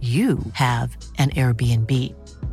you 0.00 0.38
have 0.52 0.94
an 1.16 1.30
Airbnb. 1.30 1.90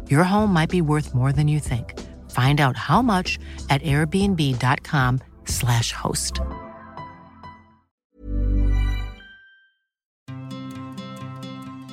Your 0.10 0.24
home 0.24 0.54
might 0.54 0.70
be 0.70 0.82
worth 0.82 1.14
more 1.14 1.34
than 1.34 1.50
you 1.50 1.60
think. 1.60 2.00
Find 2.32 2.62
out 2.62 2.78
how 2.78 3.02
much 3.02 3.38
at 3.70 3.82
airbnb.com/slash 3.82 5.92
host. 5.92 6.40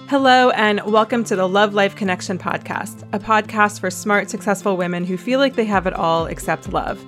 Hello, 0.08 0.50
and 0.50 0.80
welcome 0.86 1.22
to 1.24 1.36
the 1.36 1.46
Love 1.46 1.74
Life 1.74 1.94
Connection 1.94 2.36
podcast, 2.36 3.06
a 3.12 3.20
podcast 3.20 3.78
for 3.80 3.90
smart, 3.90 4.28
successful 4.28 4.76
women 4.76 5.04
who 5.04 5.16
feel 5.16 5.38
like 5.38 5.54
they 5.54 5.66
have 5.66 5.86
it 5.86 5.92
all 5.92 6.26
except 6.26 6.72
love. 6.72 7.00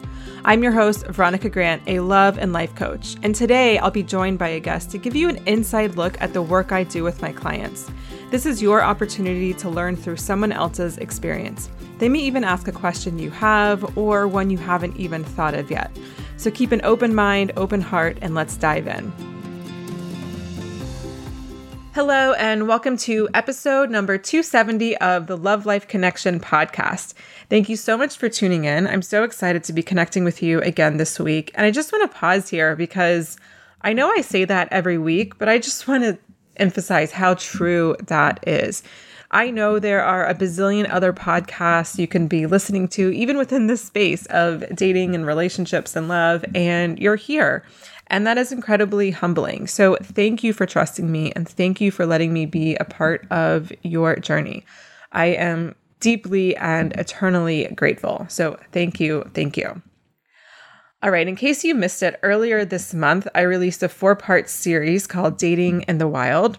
I'm 0.44 0.60
your 0.60 0.72
host, 0.72 1.06
Veronica 1.06 1.48
Grant, 1.48 1.82
a 1.86 2.00
love 2.00 2.36
and 2.36 2.52
life 2.52 2.74
coach, 2.74 3.14
and 3.22 3.32
today 3.32 3.78
I'll 3.78 3.92
be 3.92 4.02
joined 4.02 4.40
by 4.40 4.48
a 4.48 4.58
guest 4.58 4.90
to 4.90 4.98
give 4.98 5.14
you 5.14 5.28
an 5.28 5.36
inside 5.46 5.94
look 5.94 6.20
at 6.20 6.32
the 6.32 6.42
work 6.42 6.72
I 6.72 6.82
do 6.82 7.04
with 7.04 7.22
my 7.22 7.32
clients. 7.32 7.88
This 8.32 8.44
is 8.44 8.60
your 8.60 8.82
opportunity 8.82 9.54
to 9.54 9.70
learn 9.70 9.94
through 9.94 10.16
someone 10.16 10.50
else's 10.50 10.98
experience. 10.98 11.70
They 11.98 12.08
may 12.08 12.18
even 12.18 12.42
ask 12.42 12.66
a 12.66 12.72
question 12.72 13.20
you 13.20 13.30
have 13.30 13.96
or 13.96 14.26
one 14.26 14.50
you 14.50 14.58
haven't 14.58 14.96
even 14.96 15.22
thought 15.22 15.54
of 15.54 15.70
yet. 15.70 15.96
So 16.38 16.50
keep 16.50 16.72
an 16.72 16.80
open 16.82 17.14
mind, 17.14 17.52
open 17.56 17.80
heart, 17.80 18.18
and 18.20 18.34
let's 18.34 18.56
dive 18.56 18.88
in. 18.88 19.12
Hello, 21.94 22.32
and 22.32 22.66
welcome 22.66 22.96
to 22.96 23.28
episode 23.34 23.90
number 23.90 24.16
270 24.16 24.96
of 24.96 25.26
the 25.26 25.36
Love 25.36 25.66
Life 25.66 25.86
Connection 25.86 26.40
podcast. 26.40 27.12
Thank 27.52 27.68
you 27.68 27.76
so 27.76 27.98
much 27.98 28.16
for 28.16 28.30
tuning 28.30 28.64
in. 28.64 28.86
I'm 28.86 29.02
so 29.02 29.24
excited 29.24 29.62
to 29.64 29.74
be 29.74 29.82
connecting 29.82 30.24
with 30.24 30.42
you 30.42 30.62
again 30.62 30.96
this 30.96 31.20
week. 31.20 31.50
And 31.54 31.66
I 31.66 31.70
just 31.70 31.92
want 31.92 32.10
to 32.10 32.18
pause 32.18 32.48
here 32.48 32.74
because 32.74 33.36
I 33.82 33.92
know 33.92 34.10
I 34.10 34.22
say 34.22 34.46
that 34.46 34.68
every 34.70 34.96
week, 34.96 35.36
but 35.36 35.50
I 35.50 35.58
just 35.58 35.86
want 35.86 36.02
to 36.02 36.16
emphasize 36.56 37.12
how 37.12 37.34
true 37.34 37.94
that 38.06 38.42
is. 38.48 38.82
I 39.32 39.50
know 39.50 39.78
there 39.78 40.02
are 40.02 40.26
a 40.26 40.34
bazillion 40.34 40.90
other 40.90 41.12
podcasts 41.12 41.98
you 41.98 42.06
can 42.08 42.26
be 42.26 42.46
listening 42.46 42.88
to, 42.88 43.10
even 43.10 43.36
within 43.36 43.66
this 43.66 43.84
space 43.84 44.24
of 44.30 44.64
dating 44.74 45.14
and 45.14 45.26
relationships 45.26 45.94
and 45.94 46.08
love, 46.08 46.46
and 46.54 46.98
you're 46.98 47.16
here. 47.16 47.66
And 48.06 48.26
that 48.26 48.38
is 48.38 48.50
incredibly 48.50 49.10
humbling. 49.10 49.66
So, 49.66 49.98
thank 50.02 50.42
you 50.42 50.54
for 50.54 50.64
trusting 50.64 51.12
me 51.12 51.32
and 51.36 51.46
thank 51.46 51.82
you 51.82 51.90
for 51.90 52.06
letting 52.06 52.32
me 52.32 52.46
be 52.46 52.76
a 52.76 52.84
part 52.84 53.30
of 53.30 53.70
your 53.82 54.16
journey. 54.16 54.64
I 55.12 55.26
am 55.26 55.74
deeply 56.02 56.54
and 56.56 56.92
eternally 56.98 57.72
grateful. 57.74 58.26
So, 58.28 58.58
thank 58.72 59.00
you. 59.00 59.30
Thank 59.32 59.56
you. 59.56 59.80
All 61.02 61.10
right, 61.10 61.26
in 61.26 61.34
case 61.34 61.64
you 61.64 61.74
missed 61.74 62.02
it, 62.02 62.20
earlier 62.22 62.64
this 62.64 62.94
month, 62.94 63.26
I 63.34 63.40
released 63.40 63.82
a 63.82 63.88
four 63.88 64.14
part 64.14 64.48
series 64.48 65.06
called 65.06 65.38
Dating 65.38 65.82
in 65.82 65.98
the 65.98 66.06
Wild. 66.06 66.58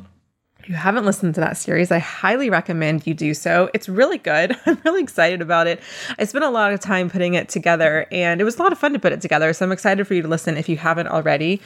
If 0.63 0.69
you 0.69 0.75
haven't 0.75 1.03
listened 1.03 1.35
to 1.35 1.41
that 1.41 1.57
series, 1.57 1.91
I 1.91 1.99
highly 1.99 2.49
recommend 2.49 3.05
you 3.05 3.13
do 3.13 3.33
so. 3.33 3.69
It's 3.73 3.89
really 3.89 4.17
good. 4.17 4.55
I'm 4.65 4.79
really 4.85 5.03
excited 5.03 5.41
about 5.41 5.67
it. 5.67 5.81
I 6.17 6.23
spent 6.23 6.45
a 6.45 6.49
lot 6.49 6.71
of 6.71 6.79
time 6.79 7.09
putting 7.09 7.33
it 7.33 7.49
together, 7.49 8.07
and 8.13 8.39
it 8.39 8.45
was 8.45 8.57
a 8.57 8.63
lot 8.63 8.71
of 8.71 8.77
fun 8.77 8.93
to 8.93 8.99
put 8.99 9.11
it 9.11 9.19
together. 9.19 9.51
So 9.51 9.65
I'm 9.65 9.73
excited 9.73 10.07
for 10.07 10.13
you 10.13 10.21
to 10.21 10.27
listen 10.29 10.55
if 10.55 10.69
you 10.69 10.77
haven't 10.77 11.07
already. 11.07 11.61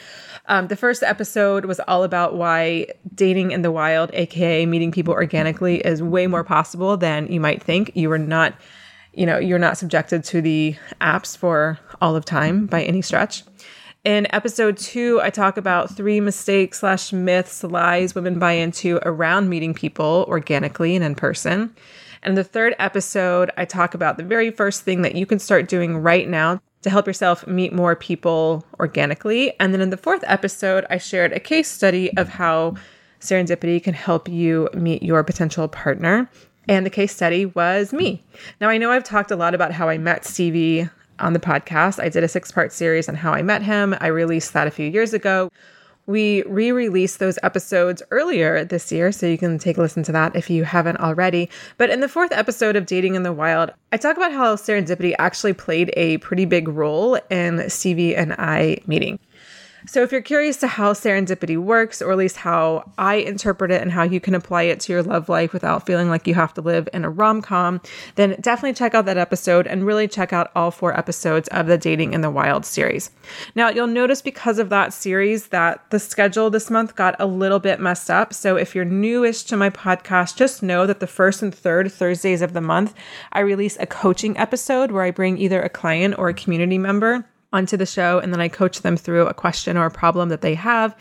Um, 0.47 0.67
the 0.69 0.75
first 0.75 1.03
episode 1.03 1.65
was 1.65 1.79
all 1.81 2.03
about 2.03 2.37
why 2.37 2.87
dating 3.13 3.51
in 3.51 3.61
the 3.61 3.71
wild, 3.71 4.09
aka 4.13 4.65
meeting 4.65 4.91
people 4.91 5.13
organically, 5.13 5.77
is 5.77 6.01
way 6.01 6.25
more 6.25 6.43
possible 6.43 6.97
than 6.97 7.31
you 7.31 7.39
might 7.39 7.61
think. 7.61 7.91
You 7.93 8.11
are 8.13 8.17
not, 8.17 8.55
you 9.13 9.27
know, 9.27 9.37
you're 9.37 9.59
not 9.59 9.77
subjected 9.77 10.23
to 10.23 10.41
the 10.41 10.75
apps 11.01 11.37
for 11.37 11.77
all 12.01 12.15
of 12.15 12.25
time 12.25 12.65
by 12.65 12.81
any 12.81 13.03
stretch. 13.03 13.43
In 14.07 14.25
episode 14.33 14.77
two, 14.77 15.19
I 15.21 15.29
talk 15.29 15.57
about 15.57 15.93
three 15.93 16.21
mistakes 16.21 16.79
slash 16.79 17.11
myths, 17.11 17.61
lies 17.61 18.15
women 18.15 18.39
buy 18.39 18.53
into 18.53 19.01
around 19.05 19.49
meeting 19.49 19.73
people 19.73 20.23
organically 20.29 20.95
and 20.95 21.03
in 21.03 21.13
person. 21.13 21.75
And 22.23 22.37
the 22.37 22.43
third 22.45 22.73
episode, 22.79 23.51
I 23.57 23.65
talk 23.65 23.93
about 23.93 24.15
the 24.15 24.23
very 24.23 24.49
first 24.49 24.83
thing 24.83 25.01
that 25.01 25.15
you 25.15 25.25
can 25.25 25.39
start 25.39 25.67
doing 25.67 25.97
right 25.97 26.25
now 26.25 26.61
to 26.83 26.89
help 26.89 27.05
yourself 27.05 27.45
meet 27.47 27.73
more 27.73 27.97
people 27.97 28.65
organically. 28.79 29.51
And 29.59 29.73
then 29.73 29.81
in 29.81 29.89
the 29.89 29.97
fourth 29.97 30.23
episode, 30.25 30.85
I 30.89 30.99
shared 30.99 31.33
a 31.33 31.39
case 31.41 31.69
study 31.69 32.15
of 32.15 32.29
how 32.29 32.75
serendipity 33.19 33.83
can 33.83 33.93
help 33.93 34.29
you 34.29 34.69
meet 34.73 35.03
your 35.03 35.21
potential 35.25 35.67
partner. 35.67 36.29
And 36.69 36.85
the 36.85 36.89
case 36.89 37.13
study 37.13 37.47
was 37.47 37.91
me. 37.91 38.23
Now, 38.61 38.69
I 38.69 38.77
know 38.77 38.89
I've 38.89 39.03
talked 39.03 39.31
a 39.31 39.35
lot 39.35 39.53
about 39.53 39.73
how 39.73 39.89
I 39.89 39.97
met 39.97 40.23
Stevie 40.23 40.89
on 41.19 41.33
the 41.33 41.39
podcast. 41.39 42.01
I 42.01 42.09
did 42.09 42.23
a 42.23 42.27
six 42.27 42.51
part 42.51 42.71
series 42.71 43.09
on 43.09 43.15
how 43.15 43.33
I 43.33 43.41
met 43.41 43.63
him. 43.63 43.95
I 43.99 44.07
released 44.07 44.53
that 44.53 44.67
a 44.67 44.71
few 44.71 44.89
years 44.89 45.13
ago. 45.13 45.51
We 46.05 46.43
re 46.43 46.71
released 46.71 47.19
those 47.19 47.37
episodes 47.43 48.01
earlier 48.11 48.63
this 48.63 48.91
year, 48.93 49.11
so 49.11 49.25
you 49.25 49.37
can 49.37 49.59
take 49.59 49.77
a 49.77 49.81
listen 49.81 50.03
to 50.03 50.13
that 50.13 50.37
if 50.37 50.49
you 50.49 50.63
haven't 50.63 51.01
already. 51.01 51.49
But 51.77 51.89
in 51.89 51.99
the 51.99 52.07
fourth 52.07 52.31
episode 52.31 52.77
of 52.77 52.85
Dating 52.85 53.15
in 53.15 53.23
the 53.23 53.33
Wild, 53.33 53.71
I 53.91 53.97
talk 53.97 54.15
about 54.15 54.31
how 54.31 54.55
serendipity 54.55 55.15
actually 55.19 55.51
played 55.51 55.93
a 55.97 56.17
pretty 56.19 56.45
big 56.45 56.69
role 56.69 57.19
in 57.29 57.69
Stevie 57.69 58.15
and 58.15 58.33
I 58.37 58.77
meeting. 58.87 59.19
So, 59.89 60.03
if 60.03 60.11
you're 60.11 60.19
curious 60.19 60.57
to 60.57 60.67
how 60.67 60.91
serendipity 60.91 61.57
works, 61.57 62.01
or 62.01 62.11
at 62.11 62.17
least 62.17 62.35
how 62.35 62.91
I 62.97 63.15
interpret 63.15 63.71
it 63.71 63.81
and 63.81 63.89
how 63.89 64.03
you 64.03 64.19
can 64.19 64.35
apply 64.35 64.63
it 64.63 64.81
to 64.81 64.91
your 64.91 65.01
love 65.01 65.29
life 65.29 65.53
without 65.53 65.85
feeling 65.85 66.09
like 66.09 66.27
you 66.27 66.33
have 66.33 66.53
to 66.55 66.61
live 66.61 66.89
in 66.91 67.05
a 67.05 67.09
rom 67.09 67.41
com, 67.41 67.79
then 68.15 68.35
definitely 68.41 68.73
check 68.73 68.93
out 68.93 69.05
that 69.05 69.17
episode 69.17 69.65
and 69.65 69.85
really 69.85 70.09
check 70.09 70.33
out 70.33 70.51
all 70.53 70.71
four 70.71 70.97
episodes 70.97 71.47
of 71.49 71.67
the 71.67 71.77
Dating 71.77 72.11
in 72.11 72.19
the 72.19 72.29
Wild 72.29 72.65
series. 72.65 73.11
Now, 73.55 73.69
you'll 73.69 73.87
notice 73.87 74.21
because 74.21 74.59
of 74.59 74.67
that 74.69 74.91
series 74.91 75.47
that 75.47 75.89
the 75.89 75.99
schedule 75.99 76.49
this 76.49 76.69
month 76.69 76.97
got 76.97 77.15
a 77.17 77.25
little 77.25 77.59
bit 77.59 77.79
messed 77.79 78.11
up. 78.11 78.33
So, 78.33 78.57
if 78.57 78.75
you're 78.75 78.83
newish 78.83 79.43
to 79.43 79.55
my 79.55 79.69
podcast, 79.69 80.35
just 80.35 80.61
know 80.61 80.85
that 80.85 80.99
the 80.99 81.07
first 81.07 81.41
and 81.41 81.55
third 81.55 81.89
Thursdays 81.93 82.41
of 82.41 82.51
the 82.51 82.59
month, 82.59 82.93
I 83.31 83.39
release 83.39 83.77
a 83.79 83.87
coaching 83.87 84.37
episode 84.37 84.91
where 84.91 85.03
I 85.03 85.11
bring 85.11 85.37
either 85.37 85.61
a 85.61 85.69
client 85.69 86.15
or 86.17 86.27
a 86.27 86.33
community 86.33 86.77
member 86.77 87.25
onto 87.53 87.77
the 87.77 87.85
show 87.85 88.19
and 88.19 88.33
then 88.33 88.41
I 88.41 88.49
coach 88.49 88.81
them 88.81 88.97
through 88.97 89.25
a 89.27 89.33
question 89.33 89.77
or 89.77 89.85
a 89.85 89.91
problem 89.91 90.27
that 90.29 90.41
they 90.41 90.53
have. 90.55 90.95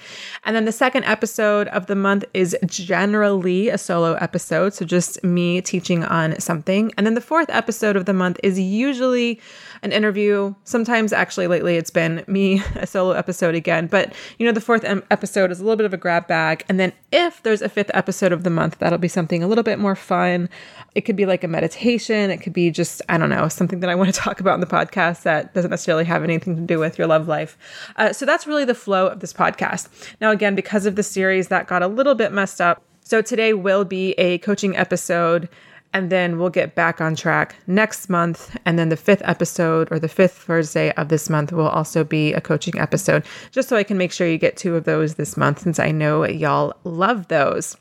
And 0.45 0.55
then 0.55 0.65
the 0.65 0.73
second 0.73 1.05
episode 1.05 1.67
of 1.69 1.87
the 1.87 1.97
month 1.97 2.25
is 2.35 2.57
generally 2.67 3.69
a 3.69 3.77
solo 3.79 4.15
episode, 4.15 4.73
so 4.73 4.85
just 4.85 5.23
me 5.25 5.61
teaching 5.61 6.05
on 6.05 6.39
something. 6.39 6.93
And 6.97 7.05
then 7.05 7.15
the 7.15 7.21
fourth 7.21 7.51
episode 7.51 7.97
of 7.97 8.05
the 8.05 8.13
month 8.13 8.39
is 8.45 8.61
usually 8.61 9.41
an 9.83 9.91
interview. 9.91 10.55
Sometimes 10.63 11.13
actually 11.13 11.49
lately 11.49 11.77
it's 11.77 11.91
been 11.91 12.23
me 12.29 12.63
a 12.77 12.87
solo 12.87 13.13
episode 13.13 13.57
again, 13.57 13.89
but 13.89 14.15
you 14.39 14.47
know 14.47 14.53
the 14.53 14.61
fourth 14.61 14.85
episode 14.85 15.51
is 15.51 15.59
a 15.59 15.65
little 15.65 15.77
bit 15.77 15.87
of 15.87 15.93
a 15.93 15.99
grab 15.99 16.29
bag. 16.29 16.65
And 16.69 16.79
then 16.79 16.93
if 17.11 17.43
there's 17.43 17.63
a 17.63 17.69
fifth 17.69 17.91
episode 17.93 18.31
of 18.31 18.45
the 18.45 18.51
month, 18.51 18.79
that'll 18.79 18.99
be 18.99 19.09
something 19.09 19.43
a 19.43 19.49
little 19.49 19.65
bit 19.65 19.81
more 19.81 19.97
fun. 19.97 20.49
It 20.95 21.01
could 21.01 21.17
be 21.17 21.27
like 21.27 21.43
a 21.43 21.49
meditation, 21.49 22.31
it 22.31 22.39
could 22.39 22.53
be 22.53 22.71
just 22.71 23.03
I 23.09 23.19
don't 23.19 23.31
know, 23.31 23.49
something 23.49 23.81
that 23.81 23.91
I 23.91 23.97
want 23.97 24.15
to 24.15 24.21
talk 24.21 24.39
about 24.39 24.55
in 24.55 24.61
the 24.61 24.67
podcast 24.67 25.25
that 25.25 25.53
doesn't 25.53 25.71
necessarily 25.71 26.05
have 26.05 26.23
any 26.23 26.36
anything 26.37 26.57
to 26.57 26.63
do 26.63 26.79
with 26.79 26.99
your 26.99 27.07
love 27.07 27.27
life. 27.27 27.57
Uh, 27.97 28.13
so 28.13 28.25
that's 28.27 28.47
really 28.47 28.65
the 28.65 28.75
flow 28.75 29.09
of 29.09 29.21
this 29.21 29.33
podcast. 29.33 29.89
Now, 30.21 30.31
again, 30.31 30.55
because 30.55 30.87
of 30.87 30.97
the 30.97 31.03
series, 31.03 31.49
that 31.49 31.67
got 31.67 31.83
a 31.83 31.89
little 31.89 32.15
bit 32.15 32.33
messed 32.33 32.61
up. 32.61 32.83
So 33.01 33.23
today 33.23 33.53
will 33.53 33.85
be 33.85 34.13
a 34.13 34.39
coaching 34.39 34.77
episode 34.77 35.49
and 35.93 36.11
then 36.11 36.39
we'll 36.39 36.51
get 36.51 36.75
back 36.75 37.01
on 37.01 37.15
track 37.15 37.57
next 37.67 38.11
month. 38.11 38.55
And 38.67 38.79
then 38.79 38.91
the 38.91 38.97
fifth 38.97 39.23
episode 39.25 39.89
or 39.91 39.99
the 39.99 40.09
fifth 40.09 40.35
Thursday 40.35 40.91
of 40.93 41.09
this 41.09 41.31
month 41.31 41.53
will 41.53 41.69
also 41.69 42.05
be 42.05 42.35
a 42.35 42.41
coaching 42.41 42.79
episode, 42.79 43.25
just 43.51 43.69
so 43.69 43.77
I 43.77 43.83
can 43.83 43.97
make 43.97 44.13
sure 44.13 44.29
you 44.29 44.39
get 44.39 44.57
two 44.57 44.77
of 44.77 44.85
those 44.85 45.15
this 45.15 45.37
month, 45.37 45.61
since 45.61 45.79
I 45.79 45.93
know 45.93 46.27
y'all 46.27 46.75
love 46.85 47.29
those. 47.29 47.77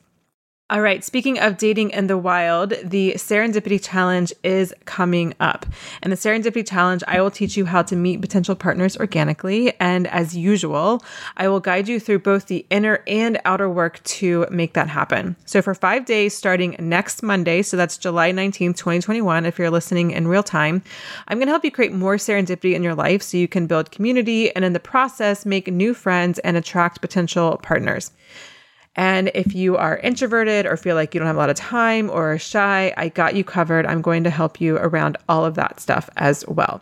All 0.67 0.81
right, 0.81 1.03
speaking 1.03 1.37
of 1.37 1.59
dating 1.59 1.91
in 1.91 2.07
the 2.07 2.17
wild, 2.17 2.73
the 2.83 3.13
Serendipity 3.17 3.79
Challenge 3.79 4.33
is 4.43 4.73
coming 4.85 5.35
up. 5.39 5.67
And 6.01 6.11
the 6.11 6.17
Serendipity 6.17 6.67
Challenge, 6.67 7.03
I 7.07 7.21
will 7.21 7.29
teach 7.29 7.55
you 7.55 7.65
how 7.65 7.83
to 7.83 7.95
meet 7.95 8.19
potential 8.19 8.55
partners 8.55 8.97
organically. 8.97 9.79
And 9.79 10.07
as 10.07 10.35
usual, 10.35 11.03
I 11.37 11.49
will 11.49 11.59
guide 11.59 11.87
you 11.87 11.99
through 11.99 12.17
both 12.17 12.47
the 12.47 12.65
inner 12.71 13.03
and 13.05 13.39
outer 13.45 13.69
work 13.69 14.01
to 14.05 14.47
make 14.49 14.73
that 14.73 14.89
happen. 14.89 15.35
So 15.45 15.61
for 15.61 15.75
five 15.75 16.05
days, 16.05 16.33
starting 16.33 16.75
next 16.79 17.21
Monday, 17.21 17.61
so 17.61 17.77
that's 17.77 17.95
July 17.95 18.31
19th, 18.31 18.75
2021, 18.75 19.45
if 19.45 19.59
you're 19.59 19.69
listening 19.69 20.09
in 20.09 20.27
real 20.27 20.41
time, 20.41 20.81
I'm 21.27 21.37
going 21.37 21.45
to 21.45 21.53
help 21.53 21.63
you 21.63 21.69
create 21.69 21.93
more 21.93 22.15
serendipity 22.15 22.73
in 22.73 22.81
your 22.81 22.95
life 22.95 23.21
so 23.21 23.37
you 23.37 23.47
can 23.47 23.67
build 23.67 23.91
community 23.91 24.49
and 24.55 24.65
in 24.65 24.73
the 24.73 24.79
process, 24.79 25.45
make 25.45 25.67
new 25.67 25.93
friends 25.93 26.39
and 26.39 26.57
attract 26.57 27.01
potential 27.01 27.59
partners. 27.61 28.09
And 28.95 29.29
if 29.33 29.53
you 29.53 29.75
are 29.77 29.97
introverted 29.97 30.65
or 30.65 30.77
feel 30.77 30.95
like 30.95 31.13
you 31.13 31.19
don't 31.19 31.27
have 31.27 31.35
a 31.35 31.39
lot 31.39 31.49
of 31.49 31.57
time 31.57 32.09
or 32.09 32.37
shy, 32.37 32.93
I 32.95 33.09
got 33.09 33.35
you 33.35 33.43
covered. 33.43 33.85
I'm 33.85 34.01
going 34.01 34.23
to 34.23 34.29
help 34.29 34.61
you 34.61 34.77
around 34.77 35.17
all 35.27 35.43
of 35.43 35.55
that 35.55 35.79
stuff 35.79 36.09
as 36.15 36.45
well. 36.47 36.81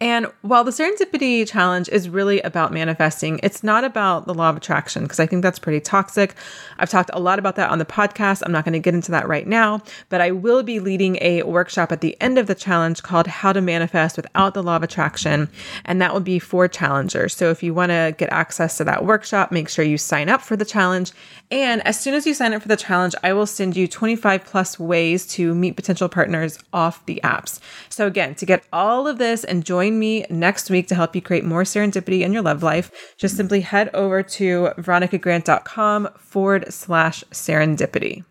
And 0.00 0.26
while 0.42 0.62
the 0.62 0.70
Serendipity 0.70 1.48
Challenge 1.48 1.88
is 1.88 2.08
really 2.08 2.40
about 2.42 2.72
manifesting, 2.72 3.40
it's 3.42 3.64
not 3.64 3.82
about 3.82 4.26
the 4.26 4.34
law 4.34 4.48
of 4.48 4.56
attraction 4.56 5.02
because 5.02 5.18
I 5.18 5.26
think 5.26 5.42
that's 5.42 5.58
pretty 5.58 5.80
toxic. 5.80 6.36
I've 6.78 6.88
talked 6.88 7.10
a 7.12 7.18
lot 7.18 7.40
about 7.40 7.56
that 7.56 7.70
on 7.70 7.78
the 7.78 7.84
podcast. 7.84 8.42
I'm 8.44 8.52
not 8.52 8.64
going 8.64 8.74
to 8.74 8.78
get 8.78 8.94
into 8.94 9.10
that 9.10 9.26
right 9.26 9.46
now, 9.46 9.82
but 10.08 10.20
I 10.20 10.30
will 10.30 10.62
be 10.62 10.78
leading 10.78 11.18
a 11.20 11.42
workshop 11.42 11.90
at 11.90 12.00
the 12.00 12.16
end 12.20 12.38
of 12.38 12.46
the 12.46 12.54
challenge 12.54 13.02
called 13.02 13.26
How 13.26 13.52
to 13.52 13.60
Manifest 13.60 14.16
Without 14.16 14.54
the 14.54 14.62
Law 14.62 14.76
of 14.76 14.84
Attraction. 14.84 15.48
And 15.84 16.00
that 16.00 16.12
will 16.12 16.20
be 16.20 16.38
for 16.38 16.68
challengers. 16.68 17.34
So 17.34 17.50
if 17.50 17.64
you 17.64 17.74
want 17.74 17.90
to 17.90 18.14
get 18.16 18.30
access 18.30 18.76
to 18.76 18.84
that 18.84 19.04
workshop, 19.04 19.50
make 19.50 19.68
sure 19.68 19.84
you 19.84 19.98
sign 19.98 20.28
up 20.28 20.42
for 20.42 20.54
the 20.54 20.64
challenge. 20.64 21.10
And 21.50 21.84
as 21.84 21.98
soon 21.98 22.14
as 22.14 22.24
you 22.24 22.34
sign 22.34 22.54
up 22.54 22.62
for 22.62 22.68
the 22.68 22.76
challenge, 22.76 23.16
I 23.24 23.32
will 23.32 23.46
send 23.46 23.76
you 23.76 23.88
25 23.88 24.44
plus 24.44 24.78
ways 24.78 25.26
to 25.28 25.54
meet 25.56 25.74
potential 25.74 26.08
partners 26.08 26.58
off 26.72 27.04
the 27.06 27.20
apps. 27.24 27.58
So 27.88 28.06
again, 28.06 28.36
to 28.36 28.46
get 28.46 28.62
all 28.72 29.08
of 29.08 29.18
this 29.18 29.42
and 29.42 29.64
join 29.64 29.87
join 29.88 29.98
me 29.98 30.24
next 30.28 30.70
week 30.70 30.88
to 30.88 30.94
help 30.94 31.14
you 31.14 31.22
create 31.22 31.44
more 31.44 31.62
serendipity 31.62 32.20
in 32.20 32.32
your 32.32 32.42
love 32.42 32.62
life, 32.62 33.14
just 33.16 33.36
simply 33.36 33.60
head 33.60 33.90
over 33.94 34.22
to 34.22 34.70
veronicagrant.com 34.78 36.08
forward 36.18 36.72
slash 36.72 37.24
serendipity. 37.30 38.24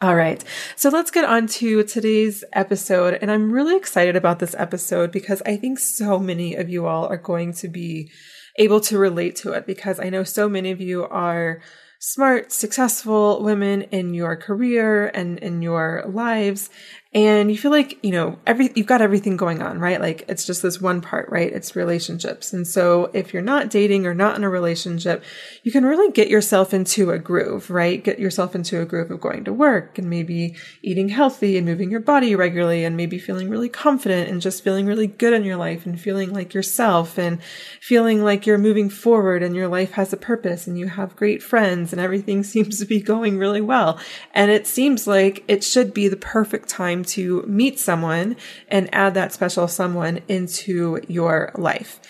All 0.00 0.16
right. 0.16 0.42
So 0.74 0.88
let's 0.88 1.12
get 1.12 1.24
on 1.24 1.46
to 1.58 1.84
today's 1.84 2.42
episode. 2.54 3.18
And 3.20 3.30
I'm 3.30 3.52
really 3.52 3.76
excited 3.76 4.16
about 4.16 4.40
this 4.40 4.54
episode 4.58 5.12
because 5.12 5.42
I 5.46 5.56
think 5.56 5.78
so 5.78 6.18
many 6.18 6.56
of 6.56 6.68
you 6.68 6.86
all 6.86 7.06
are 7.06 7.18
going 7.18 7.52
to 7.54 7.68
be 7.68 8.10
able 8.58 8.80
to 8.80 8.98
relate 8.98 9.36
to 9.36 9.52
it 9.52 9.66
because 9.66 10.00
I 10.00 10.10
know 10.10 10.24
so 10.24 10.48
many 10.48 10.72
of 10.72 10.80
you 10.80 11.04
are 11.04 11.60
smart, 12.00 12.50
successful 12.50 13.44
women 13.44 13.82
in 13.82 14.12
your 14.12 14.34
career 14.34 15.06
and 15.06 15.38
in 15.38 15.62
your 15.62 16.04
lives 16.08 16.68
and 17.14 17.50
you 17.50 17.58
feel 17.58 17.70
like 17.70 17.98
you 18.02 18.10
know 18.10 18.38
every 18.46 18.70
you've 18.74 18.86
got 18.86 19.02
everything 19.02 19.36
going 19.36 19.60
on 19.62 19.78
right? 19.78 20.00
Like 20.00 20.24
it's 20.28 20.46
just 20.46 20.62
this 20.62 20.80
one 20.80 21.02
part 21.02 21.28
right? 21.30 21.52
It's 21.52 21.76
relationships. 21.76 22.52
And 22.52 22.66
so 22.66 23.10
if 23.12 23.32
you're 23.34 23.42
not 23.42 23.68
dating 23.68 24.06
or 24.06 24.14
not 24.14 24.36
in 24.36 24.44
a 24.44 24.48
relationship 24.48 25.22
you 25.62 25.70
can 25.70 25.84
really 25.84 26.10
get 26.12 26.28
yourself 26.28 26.72
into 26.72 27.10
a 27.10 27.18
groove 27.18 27.70
right? 27.70 28.02
Get 28.02 28.18
yourself 28.18 28.54
into 28.54 28.80
a 28.80 28.86
groove 28.86 29.10
of 29.10 29.20
going 29.20 29.44
to 29.44 29.52
work 29.52 29.98
and 29.98 30.08
maybe 30.08 30.56
eating 30.80 31.10
healthy 31.10 31.58
and 31.58 31.66
moving 31.66 31.90
your 31.90 32.00
body 32.00 32.34
regularly 32.34 32.84
and 32.84 32.96
maybe 32.96 33.18
feeling 33.18 33.50
really 33.50 33.68
confident 33.68 34.30
and 34.30 34.40
just 34.40 34.64
feeling 34.64 34.86
really 34.86 35.06
good 35.06 35.34
in 35.34 35.44
your 35.44 35.56
life 35.56 35.84
and 35.84 36.00
feeling 36.00 36.32
like 36.32 36.54
yourself 36.54 37.18
and 37.18 37.42
feeling 37.80 38.24
like 38.24 38.46
you're 38.46 38.56
moving 38.56 38.88
forward 38.88 39.42
and 39.42 39.54
your 39.54 39.68
life 39.68 39.92
has 39.92 40.12
a 40.12 40.16
purpose 40.16 40.66
and 40.66 40.78
you 40.78 40.88
have 40.88 41.16
great 41.16 41.42
friends 41.42 41.92
and 41.92 42.00
everything 42.00 42.42
seems 42.52 42.78
to 42.78 42.86
be 42.86 43.00
going 43.00 43.36
really 43.36 43.60
well. 43.60 44.00
And 44.32 44.50
it 44.50 44.66
seems 44.66 45.06
like 45.06 45.44
it 45.46 45.62
should 45.62 45.92
be 45.92 46.08
the 46.08 46.16
perfect 46.16 46.70
time 46.70 47.01
to 47.04 47.42
meet 47.42 47.78
someone 47.78 48.36
and 48.68 48.92
add 48.94 49.14
that 49.14 49.32
special 49.32 49.68
someone 49.68 50.20
into 50.28 51.00
your 51.08 51.52
life. 51.56 52.00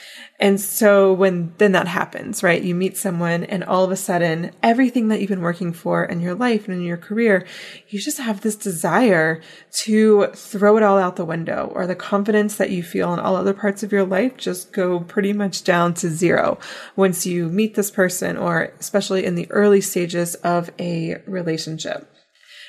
And 0.43 0.61
so 0.61 1.13
when 1.13 1.55
then 1.59 1.71
that 1.71 1.87
happens, 1.87 2.43
right? 2.43 2.61
You 2.61 2.75
meet 2.75 2.97
someone 2.97 3.45
and 3.45 3.63
all 3.63 3.85
of 3.85 3.93
a 3.93 3.97
sudden 3.97 4.51
everything 4.61 5.07
that 5.07 5.21
you've 5.21 5.29
been 5.31 5.41
working 5.41 5.73
for 5.73 6.05
in 6.05 6.21
your 6.21 6.35
life 6.35 6.67
and 6.67 6.77
in 6.77 6.83
your 6.83 6.97
career, 6.97 7.47
you 7.89 8.01
just 8.01 8.19
have 8.19 8.41
this 8.41 8.57
desire 8.57 9.41
to 9.85 10.27
throw 10.35 10.77
it 10.77 10.83
all 10.83 10.99
out 10.99 11.15
the 11.15 11.25
window 11.25 11.71
or 11.77 11.87
the 11.87 11.95
confidence 11.95 12.57
that 12.57 12.71
you 12.71 12.83
feel 12.83 13.15
in 13.15 13.21
all 13.21 13.37
other 13.37 13.55
parts 13.55 13.85
of 13.85 13.93
your 13.93 14.05
life 14.05 14.37
just 14.37 14.73
go 14.73 14.99
pretty 14.99 15.33
much 15.33 15.63
down 15.63 15.95
to 15.95 16.11
zero 16.11 16.59
once 16.97 17.25
you 17.25 17.49
meet 17.49 17.77
this 17.77 17.93
person 17.93 18.37
or 18.37 18.73
especially 18.81 19.25
in 19.25 19.37
the 19.37 19.49
early 19.53 19.81
stages 19.81 20.35
of 20.37 20.73
a 20.81 21.23
relationship. 21.25 22.12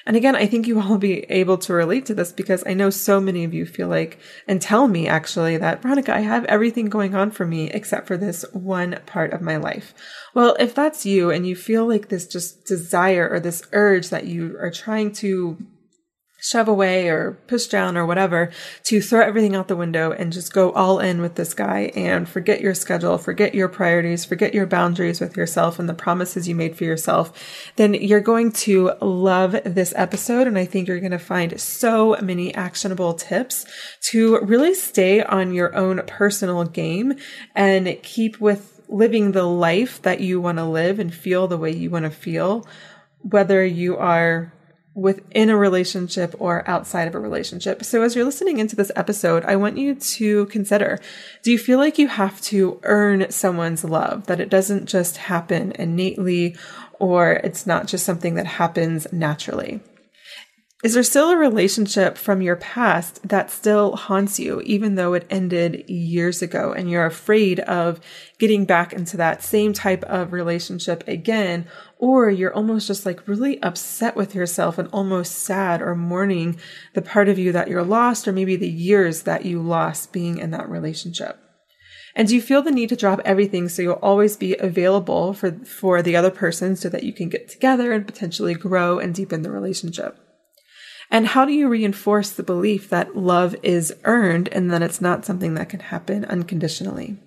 And 0.06 0.18
again, 0.18 0.36
I 0.36 0.46
think 0.46 0.68
you 0.68 0.80
all 0.80 0.90
will 0.90 0.98
be 0.98 1.20
able 1.32 1.58
to 1.60 1.74
relate 1.74 2.06
to 2.08 2.14
this 2.14 2.32
because 2.32 2.64
I 2.66 2.74
know 2.74 2.90
so 2.90 3.20
many 3.20 3.44
of 3.44 3.54
you 3.54 3.66
feel 3.66 3.88
like 3.88 4.20
and 4.48 4.62
tell 4.62 4.88
me 4.88 5.08
actually 5.08 5.58
that 5.58 5.82
Veronica, 5.82 6.14
I 6.14 6.22
have 6.22 6.46
everything 6.46 6.88
going 6.88 7.16
on 7.16 7.32
for 7.32 7.46
me 7.46 7.70
except 7.70 8.08
for 8.08 8.18
this 8.18 8.44
one 8.52 9.00
part 9.06 9.34
of 9.34 9.42
my 9.42 9.58
life. 9.58 9.94
Well, 10.34 10.56
if 10.60 10.76
that's 10.76 11.06
you 11.06 11.32
and 11.32 11.48
you 11.48 11.56
feel 11.56 11.88
like 11.88 12.10
this 12.10 12.28
just 12.28 12.66
desire 12.66 13.30
or 13.30 13.40
this 13.40 13.64
urge 13.72 14.10
that 14.10 14.26
you 14.26 14.58
are 14.60 14.72
trying 14.72 15.14
to 15.14 15.58
shove 16.44 16.68
away 16.68 17.08
or 17.08 17.40
push 17.48 17.68
down 17.68 17.96
or 17.96 18.06
whatever 18.06 18.52
to 18.84 19.02
throw 19.02 19.22
everything 19.22 19.56
out 19.56 19.70
the 19.70 19.78
window 19.78 20.12
and 20.12 20.34
just 20.34 20.54
go 20.54 20.74
all 20.74 21.00
in 21.00 21.22
with 21.22 21.36
this 21.36 21.54
guy 21.54 21.90
and 21.96 22.28
forget 22.28 22.60
your 22.60 22.74
schedule, 22.74 23.18
forget 23.18 23.56
your 23.56 23.70
priorities, 23.70 24.26
forget 24.26 24.54
your 24.54 24.66
boundaries 24.66 25.22
with 25.22 25.38
yourself 25.38 25.80
and 25.80 25.88
the 25.88 25.94
promises 25.94 26.46
you 26.46 26.54
made 26.54 26.76
for 26.76 26.84
yourself, 26.84 27.72
then 27.78 27.94
you're 27.94 28.20
going 28.20 28.52
to 28.52 28.92
love 29.00 29.56
this 29.64 29.94
episode. 29.96 30.46
And 30.46 30.58
I 30.58 30.66
think 30.66 30.90
you're 30.90 31.00
going 31.00 31.12
to 31.12 31.18
find 31.18 31.60
so 31.62 32.18
many 32.22 32.54
actionable 32.54 33.14
tips 33.14 33.66
to 34.10 34.40
really 34.40 34.74
stay 34.74 35.24
on 35.24 35.54
your 35.54 35.74
own 35.74 36.02
personal 36.08 36.66
game 36.66 37.14
and 37.56 37.98
keep 38.04 38.42
with 38.42 38.82
living 38.90 39.32
the 39.32 39.44
life 39.44 40.02
that 40.02 40.20
you 40.20 40.42
want 40.42 40.58
to 40.58 40.66
live 40.66 41.00
and 41.00 41.14
feel 41.14 41.48
the 41.48 41.58
way 41.58 41.72
you 41.72 41.90
want 41.90 42.04
to 42.04 42.12
feel, 42.12 42.68
whether 43.22 43.66
you 43.66 43.96
are 43.96 44.52
within 44.96 45.50
a 45.50 45.58
relationship 45.58 46.36
or 46.38 46.68
outside 46.70 47.08
of 47.08 47.16
a 47.16 47.20
relationship. 47.20 47.84
So 47.84 48.04
as 48.04 48.16
you're 48.16 48.26
listening 48.26 48.60
into 48.60 48.76
this 48.76 48.92
episode, 48.96 49.44
I 49.46 49.56
want 49.56 49.78
you 49.78 49.96
to 49.96 50.46
consider, 50.48 51.00
do 51.42 51.52
you 51.52 51.58
feel 51.58 51.80
like 51.80 51.98
you 51.98 52.08
have 52.08 52.40
to 52.42 52.80
earn 52.84 53.32
someone's 53.32 53.84
love, 53.84 54.28
that 54.28 54.40
it 54.40 54.50
doesn't 54.50 54.86
just 54.86 55.18
happen 55.18 55.72
innately 55.74 56.56
or 57.00 57.34
it's 57.34 57.66
not 57.66 57.88
just 57.88 58.06
something 58.06 58.36
that 58.36 58.46
happens 58.46 59.12
naturally? 59.12 59.82
Is 60.84 60.96
there 60.96 61.04
still 61.04 61.30
a 61.30 61.38
relationship 61.38 62.18
from 62.18 62.42
your 62.42 62.58
past 62.58 63.26
that 63.26 63.50
still 63.50 63.96
haunts 63.96 64.38
you, 64.38 64.60
even 64.66 64.96
though 64.96 65.14
it 65.14 65.26
ended 65.30 65.90
years 65.90 66.42
ago 66.42 66.74
and 66.74 66.92
you're 66.92 67.06
afraid 67.06 67.62
of 67.62 68.02
getting 68.38 68.66
back 68.66 68.92
into 68.92 69.16
that 69.16 69.42
same 69.42 69.72
type 69.72 70.04
of 70.04 70.34
relationship 70.34 71.08
again? 71.08 71.68
Or 72.00 72.30
you're 72.30 72.54
almost 72.54 72.88
just 72.88 73.06
like 73.06 73.30
really 73.30 73.64
upset 73.64 74.18
with 74.18 74.36
yourself 74.36 74.78
and 74.78 74.90
almost 74.90 75.36
sad 75.36 75.82
or 75.82 75.96
mourning 75.96 76.60
the 76.96 77.02
part 77.02 77.30
of 77.30 77.40
you 77.40 77.54
that 77.54 77.70
you're 77.70 77.82
lost 77.82 78.28
or 78.28 78.34
maybe 78.34 78.58
the 78.58 78.68
years 78.68 79.24
that 79.24 79.46
you 79.46 79.62
lost 79.62 80.12
being 80.12 80.38
in 80.38 80.52
that 80.52 80.70
relationship. 80.70 81.40
And 82.14 82.28
do 82.28 82.36
you 82.36 82.42
feel 82.42 82.62
the 82.62 82.72
need 82.72 82.90
to 82.90 82.98
drop 82.98 83.22
everything 83.24 83.70
so 83.70 83.82
you'll 83.82 83.94
always 83.94 84.36
be 84.36 84.58
available 84.58 85.32
for, 85.34 85.54
for 85.64 86.02
the 86.02 86.18
other 86.18 86.30
person 86.30 86.76
so 86.76 86.90
that 86.90 87.04
you 87.04 87.14
can 87.14 87.30
get 87.30 87.48
together 87.48 87.94
and 87.94 88.06
potentially 88.06 88.54
grow 88.54 89.00
and 89.00 89.16
deepen 89.16 89.44
the 89.44 89.50
relationship? 89.50 90.20
And 91.14 91.28
how 91.28 91.46
do 91.46 91.54
you 91.54 91.70
reinforce 91.70 92.32
the 92.32 92.42
belief 92.42 92.90
that 92.90 93.16
love 93.16 93.56
is 93.62 93.94
earned 94.04 94.50
and 94.52 94.72
that 94.72 94.82
it's 94.82 95.00
not 95.00 95.26
something 95.26 95.54
that 95.54 95.70
can 95.70 95.80
happen 95.80 96.26
unconditionally? 96.26 97.18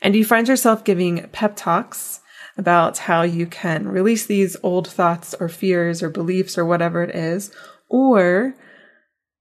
And 0.00 0.14
do 0.14 0.18
you 0.18 0.24
find 0.24 0.48
yourself 0.48 0.84
giving 0.84 1.28
pep 1.28 1.52
talks 1.54 2.20
about 2.56 2.96
how 2.96 3.20
you 3.20 3.44
can 3.46 3.88
release 3.88 4.24
these 4.24 4.56
old 4.62 4.88
thoughts 4.88 5.34
or 5.38 5.50
fears 5.50 6.02
or 6.02 6.08
beliefs 6.08 6.56
or 6.56 6.64
whatever 6.64 7.02
it 7.02 7.14
is? 7.14 7.52
Or 7.90 8.54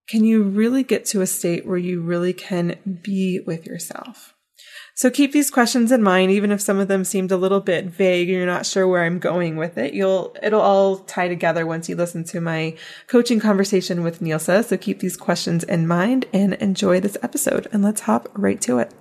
can 0.10 0.26
you 0.26 0.44
really 0.44 0.84
get 0.84 1.06
to 1.06 1.22
a 1.22 1.26
state 1.26 1.66
where 1.66 1.78
you 1.78 2.02
really 2.02 2.34
can 2.34 3.00
be 3.02 3.40
with 3.48 3.66
yourself? 3.66 4.33
So 4.96 5.10
keep 5.10 5.32
these 5.32 5.50
questions 5.50 5.92
in 5.92 6.04
mind, 6.04 6.30
even 6.30 6.52
if 6.52 6.62
some 6.62 6.78
of 6.78 6.88
them 6.88 7.04
seemed 7.04 7.32
a 7.32 7.38
little 7.38 7.62
bit 7.62 7.86
vague 7.86 8.30
and 8.30 8.38
you're 8.38 8.46
not 8.46 8.68
sure 8.68 8.88
where 8.88 9.04
I'm 9.04 9.18
going 9.18 9.58
with 9.58 9.76
it. 9.76 9.96
You'll, 9.96 10.36
it'll 10.44 10.62
all 10.62 10.98
tie 10.98 11.28
together 11.28 11.66
once 11.66 11.90
you 11.90 11.96
listen 11.96 12.24
to 12.26 12.40
my 12.40 12.78
coaching 13.08 13.40
conversation 13.40 14.04
with 14.04 14.20
Nilsa. 14.20 14.64
So 14.64 14.78
keep 14.78 15.00
these 15.00 15.18
questions 15.18 15.64
in 15.64 15.88
mind 15.88 16.28
and 16.32 16.54
enjoy 16.54 17.00
this 17.00 17.18
episode. 17.24 17.68
And 17.72 17.82
let's 17.82 18.02
hop 18.02 18.30
right 18.36 18.62
to 18.62 18.78
it. 18.78 18.94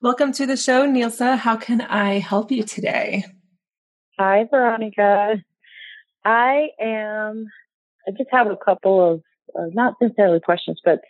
Welcome 0.00 0.32
to 0.32 0.46
the 0.46 0.56
show, 0.56 0.86
Nilsa. 0.86 1.36
How 1.36 1.56
can 1.56 1.82
I 1.82 2.18
help 2.18 2.50
you 2.50 2.62
today? 2.62 3.24
Hi, 4.18 4.46
Veronica. 4.50 5.34
I 6.24 6.68
am, 6.80 7.44
I 8.08 8.12
just 8.16 8.30
have 8.32 8.46
a 8.46 8.56
couple 8.56 9.12
of, 9.12 9.20
uh, 9.58 9.66
not 9.72 9.94
necessarily 10.00 10.40
questions, 10.40 10.80
but 10.84 11.00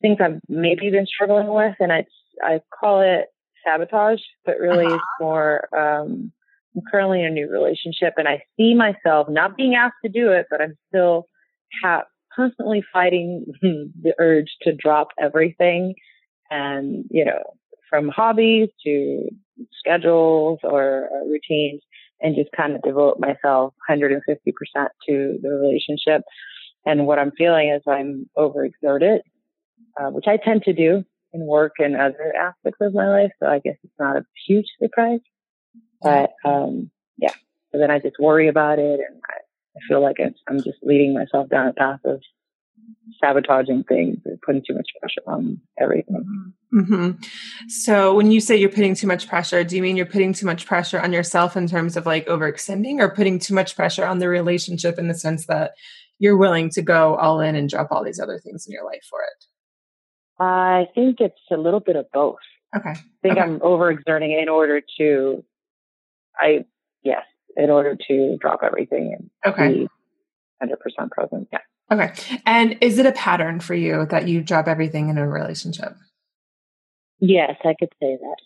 things 0.00 0.18
I've 0.20 0.40
maybe 0.48 0.90
been 0.90 1.06
struggling 1.06 1.48
with. 1.48 1.74
And 1.80 1.92
I, 1.92 2.04
I 2.42 2.60
call 2.78 3.00
it 3.00 3.26
sabotage, 3.66 4.20
but 4.44 4.58
really 4.58 4.86
uh-huh. 4.86 4.94
it's 4.94 5.20
more, 5.20 5.68
um, 5.76 6.32
I'm 6.76 6.82
currently 6.90 7.20
in 7.20 7.26
a 7.26 7.30
new 7.30 7.50
relationship 7.50 8.14
and 8.16 8.28
I 8.28 8.42
see 8.56 8.74
myself 8.74 9.28
not 9.28 9.56
being 9.56 9.74
asked 9.74 9.96
to 10.04 10.10
do 10.10 10.32
it, 10.32 10.46
but 10.50 10.60
I'm 10.60 10.76
still 10.88 11.26
ha- 11.82 12.04
constantly 12.34 12.82
fighting 12.92 13.46
the 13.62 14.14
urge 14.18 14.54
to 14.62 14.72
drop 14.72 15.08
everything 15.20 15.94
and, 16.50 17.04
you 17.10 17.24
know, 17.24 17.42
from 17.90 18.08
hobbies 18.08 18.68
to 18.84 19.28
schedules 19.78 20.58
or 20.62 21.08
uh, 21.12 21.24
routines 21.26 21.82
and 22.20 22.36
just 22.36 22.50
kind 22.56 22.74
of 22.74 22.82
devote 22.82 23.18
myself 23.18 23.74
150% 23.90 24.20
to 25.06 25.38
the 25.42 25.48
relationship. 25.48 26.22
And 26.86 27.06
what 27.06 27.18
I'm 27.18 27.32
feeling 27.32 27.70
is 27.70 27.82
I'm 27.86 28.28
overexerted, 28.36 29.18
uh, 30.00 30.10
which 30.10 30.26
I 30.26 30.36
tend 30.36 30.62
to 30.64 30.72
do 30.72 31.04
in 31.32 31.40
work 31.46 31.74
and 31.78 31.96
other 31.96 32.32
aspects 32.34 32.78
of 32.80 32.94
my 32.94 33.08
life. 33.08 33.30
So 33.40 33.48
I 33.48 33.58
guess 33.58 33.76
it's 33.82 33.92
not 33.98 34.16
a 34.16 34.24
huge 34.46 34.66
surprise, 34.80 35.20
but, 36.00 36.30
um, 36.44 36.90
yeah. 37.18 37.34
So 37.72 37.78
then 37.78 37.90
I 37.90 37.98
just 37.98 38.16
worry 38.18 38.48
about 38.48 38.78
it 38.78 39.00
and 39.00 39.20
I, 39.28 39.34
I 39.76 39.80
feel 39.86 40.02
like 40.02 40.16
I'm 40.20 40.58
just 40.58 40.78
leading 40.82 41.14
myself 41.14 41.50
down 41.50 41.68
a 41.68 41.72
path 41.72 42.00
of 42.04 42.22
sabotaging 43.20 43.84
things 43.84 44.18
or 44.26 44.38
putting 44.44 44.62
too 44.66 44.74
much 44.74 44.88
pressure 45.00 45.22
on 45.26 45.60
everything. 45.80 46.52
Mm-hmm. 46.74 47.10
So, 47.68 48.14
when 48.14 48.30
you 48.30 48.40
say 48.40 48.56
you're 48.56 48.68
putting 48.68 48.94
too 48.94 49.06
much 49.06 49.28
pressure, 49.28 49.64
do 49.64 49.76
you 49.76 49.82
mean 49.82 49.96
you're 49.96 50.06
putting 50.06 50.32
too 50.32 50.46
much 50.46 50.66
pressure 50.66 51.00
on 51.00 51.12
yourself 51.12 51.56
in 51.56 51.66
terms 51.66 51.96
of 51.96 52.06
like 52.06 52.26
overextending, 52.26 53.00
or 53.00 53.08
putting 53.08 53.38
too 53.38 53.54
much 53.54 53.74
pressure 53.74 54.04
on 54.04 54.18
the 54.18 54.28
relationship 54.28 54.98
in 54.98 55.08
the 55.08 55.14
sense 55.14 55.46
that 55.46 55.72
you're 56.18 56.36
willing 56.36 56.70
to 56.70 56.82
go 56.82 57.16
all 57.16 57.40
in 57.40 57.54
and 57.54 57.68
drop 57.68 57.88
all 57.90 58.04
these 58.04 58.20
other 58.20 58.38
things 58.38 58.66
in 58.66 58.72
your 58.72 58.84
life 58.84 59.02
for 59.08 59.20
it? 59.22 60.42
I 60.42 60.86
think 60.94 61.20
it's 61.20 61.40
a 61.50 61.56
little 61.56 61.80
bit 61.80 61.96
of 61.96 62.06
both. 62.12 62.38
Okay. 62.76 62.90
I 62.90 62.94
think 63.22 63.38
okay. 63.38 63.40
I'm 63.40 63.60
overexerting 63.60 64.40
in 64.40 64.48
order 64.48 64.80
to, 64.98 65.44
I, 66.38 66.64
yes, 67.02 67.22
in 67.56 67.70
order 67.70 67.96
to 68.08 68.36
drop 68.40 68.60
everything 68.62 69.16
and 69.18 69.54
okay. 69.54 69.74
be 69.80 69.88
100% 70.62 71.10
present. 71.10 71.48
Yeah. 71.52 71.58
Okay. 71.90 72.12
And 72.44 72.76
is 72.80 72.98
it 72.98 73.06
a 73.06 73.12
pattern 73.12 73.60
for 73.60 73.74
you 73.74 74.06
that 74.10 74.28
you 74.28 74.42
drop 74.42 74.68
everything 74.68 75.08
in 75.08 75.18
a 75.18 75.26
relationship? 75.26 75.94
Yes, 77.20 77.56
I 77.64 77.74
could 77.78 77.92
say 78.00 78.16
that. 78.20 78.36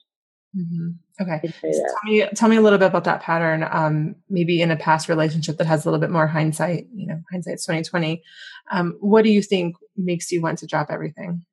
Mm-hmm. 0.56 0.90
Okay. 1.20 1.40
That. 1.42 1.96
tell 2.02 2.12
me, 2.12 2.26
tell 2.34 2.48
me 2.48 2.56
a 2.56 2.60
little 2.60 2.78
bit 2.78 2.86
about 2.86 3.04
that 3.04 3.22
pattern. 3.22 3.66
Um, 3.70 4.16
maybe 4.30 4.60
in 4.60 4.70
a 4.70 4.76
past 4.76 5.08
relationship 5.08 5.58
that 5.58 5.66
has 5.66 5.84
a 5.84 5.88
little 5.88 6.00
bit 6.00 6.10
more 6.10 6.26
hindsight. 6.26 6.86
You 6.94 7.06
know, 7.06 7.20
hindsight's 7.30 7.66
twenty 7.66 7.82
twenty. 7.82 8.22
Um, 8.70 8.96
what 9.00 9.22
do 9.22 9.30
you 9.30 9.42
think 9.42 9.76
makes 9.96 10.30
you 10.32 10.40
want 10.40 10.58
to 10.58 10.66
drop 10.66 10.88
everything? 10.90 11.44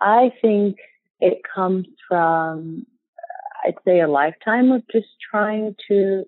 I 0.00 0.30
think 0.40 0.76
it 1.20 1.42
comes 1.54 1.86
from, 2.08 2.86
I'd 3.64 3.74
say, 3.84 4.00
a 4.00 4.08
lifetime 4.08 4.72
of 4.72 4.82
just 4.90 5.08
trying 5.30 5.74
to 5.88 6.24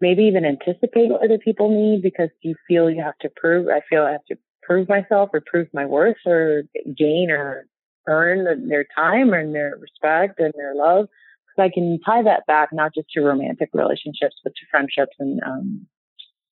maybe 0.00 0.24
even 0.24 0.44
anticipate 0.44 1.08
what 1.08 1.24
other 1.24 1.38
people 1.38 1.70
need 1.70 2.02
because 2.02 2.28
you 2.42 2.54
feel 2.68 2.90
you 2.90 3.02
have 3.02 3.18
to 3.20 3.30
prove. 3.34 3.68
I 3.68 3.80
feel 3.88 4.02
I 4.02 4.12
have 4.12 4.26
to 4.26 4.36
prove 4.62 4.88
myself 4.88 5.30
or 5.32 5.42
prove 5.44 5.68
my 5.72 5.86
worth 5.86 6.16
or 6.26 6.64
gain 6.96 7.30
or 7.30 7.66
earn 8.06 8.68
their 8.68 8.86
time 8.94 9.32
and 9.32 9.54
their 9.54 9.76
respect 9.80 10.38
and 10.38 10.52
their 10.56 10.74
love. 10.74 11.08
Because 11.56 11.70
I 11.70 11.72
can 11.72 11.98
tie 12.04 12.22
that 12.22 12.46
back 12.46 12.70
not 12.72 12.94
just 12.94 13.08
to 13.10 13.20
romantic 13.22 13.70
relationships, 13.72 14.36
but 14.44 14.52
to 14.54 14.66
friendships 14.70 15.16
and 15.18 15.40
um, 15.46 15.86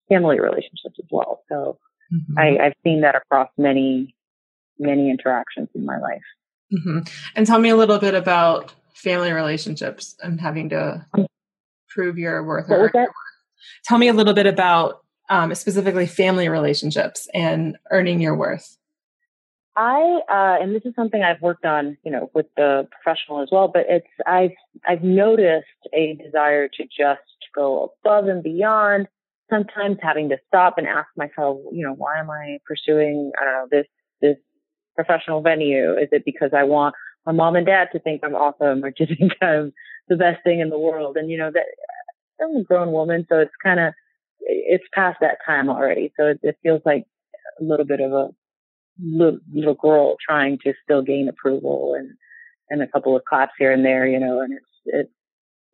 family 0.08 0.40
relationships 0.40 0.96
as 0.98 1.06
well. 1.10 1.42
So 1.48 1.78
mm-hmm. 2.12 2.38
I, 2.38 2.66
I've 2.66 2.74
seen 2.82 3.02
that 3.02 3.14
across 3.14 3.48
many, 3.58 4.14
many 4.78 5.10
interactions 5.10 5.68
in 5.74 5.84
my 5.84 5.98
life. 5.98 6.22
Mm-hmm. 6.72 6.98
And 7.36 7.46
tell 7.46 7.58
me 7.58 7.68
a 7.68 7.76
little 7.76 7.98
bit 7.98 8.14
about 8.14 8.74
family 8.94 9.32
relationships 9.32 10.16
and 10.22 10.40
having 10.40 10.70
to 10.70 11.06
prove 11.88 12.18
your 12.18 12.42
worth. 12.44 12.68
That? 12.68 13.08
Tell 13.84 13.98
me 13.98 14.08
a 14.08 14.12
little 14.12 14.34
bit 14.34 14.46
about 14.46 15.04
um, 15.30 15.54
specifically 15.54 16.06
family 16.06 16.48
relationships 16.48 17.28
and 17.32 17.76
earning 17.90 18.20
your 18.20 18.36
worth. 18.36 18.76
I 19.76 20.20
uh, 20.30 20.62
and 20.62 20.74
this 20.74 20.82
is 20.84 20.94
something 20.94 21.22
I've 21.22 21.42
worked 21.42 21.64
on, 21.64 21.96
you 22.04 22.12
know, 22.12 22.30
with 22.34 22.46
the 22.56 22.86
professional 22.90 23.42
as 23.42 23.48
well. 23.50 23.68
But 23.72 23.86
it's 23.88 24.06
I've 24.26 24.52
I've 24.86 25.02
noticed 25.02 25.66
a 25.92 26.16
desire 26.22 26.68
to 26.68 26.84
just 26.84 27.22
go 27.54 27.92
above 28.04 28.26
and 28.26 28.42
beyond. 28.42 29.08
Sometimes 29.50 29.98
having 30.00 30.30
to 30.30 30.38
stop 30.48 30.78
and 30.78 30.86
ask 30.86 31.08
myself, 31.16 31.58
you 31.72 31.84
know, 31.86 31.92
why 31.92 32.18
am 32.18 32.30
I 32.30 32.58
pursuing 32.66 33.32
I 33.40 33.44
don't 33.44 33.54
know 33.54 33.66
this 33.70 33.86
this 34.22 34.36
professional 34.94 35.42
venue? 35.42 35.92
Is 35.98 36.08
it 36.12 36.22
because 36.24 36.50
I 36.56 36.62
want 36.64 36.94
my 37.26 37.32
mom 37.32 37.56
and 37.56 37.66
dad 37.66 37.88
to 37.92 37.98
think 37.98 38.22
I'm 38.22 38.34
awesome, 38.34 38.84
or 38.84 38.92
to 38.92 39.06
think 39.18 39.32
I'm 39.42 39.72
the 40.08 40.16
best 40.16 40.42
thing 40.44 40.60
in 40.60 40.70
the 40.70 40.78
world? 40.78 41.16
And 41.16 41.30
you 41.30 41.38
know 41.38 41.50
that 41.52 41.66
I'm 42.40 42.56
a 42.56 42.62
grown 42.62 42.92
woman, 42.92 43.26
so 43.28 43.38
it's 43.38 43.52
kind 43.62 43.80
of 43.80 43.92
it's 44.40 44.84
past 44.94 45.18
that 45.20 45.38
time 45.44 45.68
already. 45.68 46.12
So 46.16 46.26
it, 46.26 46.40
it 46.42 46.58
feels 46.62 46.82
like 46.84 47.04
a 47.60 47.64
little 47.64 47.86
bit 47.86 48.00
of 48.00 48.12
a 48.12 48.28
little, 49.02 49.38
little 49.52 49.74
girl 49.74 50.16
trying 50.24 50.58
to 50.64 50.72
still 50.82 51.02
gain 51.02 51.28
approval 51.28 51.94
and 51.98 52.10
and 52.70 52.82
a 52.82 52.86
couple 52.86 53.14
of 53.16 53.24
claps 53.24 53.52
here 53.58 53.72
and 53.72 53.84
there, 53.84 54.06
you 54.06 54.18
know, 54.18 54.40
and 54.40 54.54
it's 54.54 54.64
it's 54.86 55.12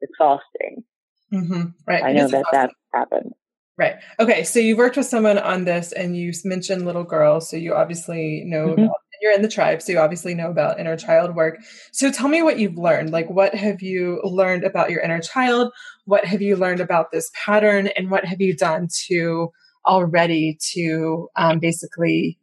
exhausting. 0.02 0.84
Mm-hmm. 1.32 1.62
Right. 1.86 2.02
I 2.02 2.12
know 2.12 2.28
that 2.28 2.44
that 2.52 2.70
happens. 2.92 3.32
Right. 3.78 3.94
Okay. 4.18 4.44
So 4.44 4.58
you 4.58 4.76
worked 4.76 4.96
with 4.96 5.06
someone 5.06 5.38
on 5.38 5.64
this, 5.64 5.92
and 5.92 6.16
you 6.16 6.32
mentioned 6.44 6.84
little 6.84 7.04
girls. 7.04 7.48
So 7.48 7.56
you 7.56 7.74
obviously 7.74 8.42
know 8.44 8.68
mm-hmm. 8.68 8.82
about, 8.82 8.96
you're 9.22 9.32
in 9.32 9.42
the 9.42 9.48
tribe, 9.48 9.80
so 9.80 9.92
you 9.92 9.98
obviously 9.98 10.34
know 10.34 10.50
about 10.50 10.80
inner 10.80 10.96
child 10.96 11.34
work. 11.34 11.58
So 11.92 12.10
tell 12.10 12.28
me 12.28 12.42
what 12.42 12.58
you've 12.58 12.76
learned. 12.76 13.10
Like, 13.10 13.30
what 13.30 13.54
have 13.54 13.80
you 13.80 14.20
learned 14.24 14.64
about 14.64 14.90
your 14.90 15.00
inner 15.00 15.20
child? 15.20 15.72
What 16.06 16.24
have 16.24 16.42
you 16.42 16.56
learned 16.56 16.80
about 16.80 17.10
this 17.12 17.30
pattern, 17.34 17.88
and 17.96 18.10
what 18.10 18.24
have 18.24 18.40
you 18.40 18.56
done 18.56 18.88
to 19.06 19.50
already 19.86 20.58
to 20.72 21.28
um, 21.36 21.58
basically 21.58 22.38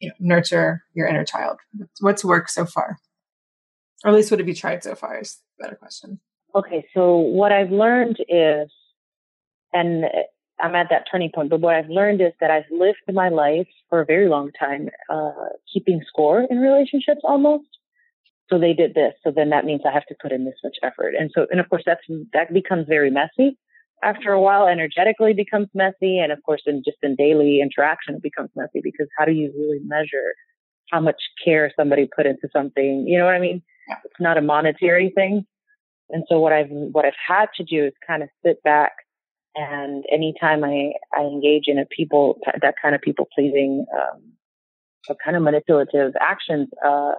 you 0.00 0.08
know, 0.08 0.14
nurture 0.20 0.84
your 0.94 1.06
inner 1.06 1.24
child? 1.24 1.58
What's 2.00 2.24
worked 2.24 2.50
so 2.50 2.64
far? 2.64 2.98
Or 4.04 4.10
at 4.10 4.14
least 4.14 4.30
what 4.30 4.40
have 4.40 4.48
you 4.48 4.54
tried 4.54 4.82
so 4.82 4.94
far 4.94 5.18
is 5.18 5.40
a 5.58 5.62
better 5.64 5.76
question. 5.76 6.20
Okay, 6.54 6.86
so 6.94 7.16
what 7.16 7.52
I've 7.52 7.70
learned 7.70 8.18
is, 8.28 8.70
and 9.72 10.04
I'm 10.60 10.74
at 10.74 10.88
that 10.90 11.06
turning 11.10 11.30
point, 11.34 11.50
but 11.50 11.60
what 11.60 11.74
I've 11.74 11.88
learned 11.88 12.20
is 12.20 12.32
that 12.40 12.50
I've 12.50 12.70
lived 12.70 12.98
my 13.12 13.28
life 13.28 13.66
for 13.88 14.00
a 14.00 14.04
very 14.04 14.28
long 14.28 14.52
time, 14.52 14.88
uh, 15.10 15.32
keeping 15.72 16.00
score 16.06 16.46
in 16.48 16.58
relationships 16.58 17.22
almost. 17.24 17.66
So 18.50 18.58
they 18.58 18.74
did 18.74 18.94
this. 18.94 19.14
So 19.24 19.32
then 19.34 19.50
that 19.50 19.64
means 19.64 19.80
I 19.86 19.92
have 19.92 20.06
to 20.06 20.14
put 20.20 20.30
in 20.30 20.44
this 20.44 20.54
much 20.62 20.76
effort. 20.82 21.14
And 21.18 21.30
so, 21.34 21.46
and 21.50 21.58
of 21.58 21.68
course 21.68 21.82
that's, 21.86 22.02
that 22.34 22.52
becomes 22.52 22.86
very 22.86 23.10
messy 23.10 23.58
after 24.02 24.32
a 24.32 24.40
while 24.40 24.66
energetically 24.66 25.32
becomes 25.32 25.68
messy. 25.74 26.18
And 26.18 26.32
of 26.32 26.42
course, 26.44 26.62
in 26.66 26.82
just 26.84 26.98
in 27.02 27.16
daily 27.16 27.60
interaction, 27.60 28.14
it 28.14 28.22
becomes 28.22 28.50
messy 28.54 28.80
because 28.82 29.08
how 29.18 29.24
do 29.24 29.32
you 29.32 29.52
really 29.56 29.80
measure 29.84 30.34
how 30.90 31.00
much 31.00 31.20
care 31.44 31.72
somebody 31.76 32.08
put 32.14 32.26
into 32.26 32.48
something? 32.52 33.04
You 33.06 33.18
know 33.18 33.24
what 33.24 33.34
I 33.34 33.40
mean? 33.40 33.62
Yeah. 33.88 33.96
It's 34.04 34.20
not 34.20 34.38
a 34.38 34.42
monetary 34.42 35.10
thing. 35.14 35.44
And 36.10 36.24
so 36.28 36.38
what 36.38 36.52
I've, 36.52 36.68
what 36.68 37.04
I've 37.06 37.12
had 37.26 37.46
to 37.56 37.64
do 37.64 37.86
is 37.86 37.92
kind 38.06 38.22
of 38.22 38.28
sit 38.44 38.62
back 38.62 38.92
and 39.56 40.04
anytime 40.12 40.64
I, 40.64 40.92
I 41.16 41.22
engage 41.22 41.64
in 41.66 41.78
a 41.78 41.86
people, 41.86 42.38
that 42.60 42.74
kind 42.80 42.94
of 42.94 43.00
people 43.00 43.28
pleasing, 43.34 43.86
um, 43.94 45.16
kind 45.24 45.36
of 45.36 45.42
manipulative 45.42 46.12
actions, 46.20 46.68
uh, 46.84 47.12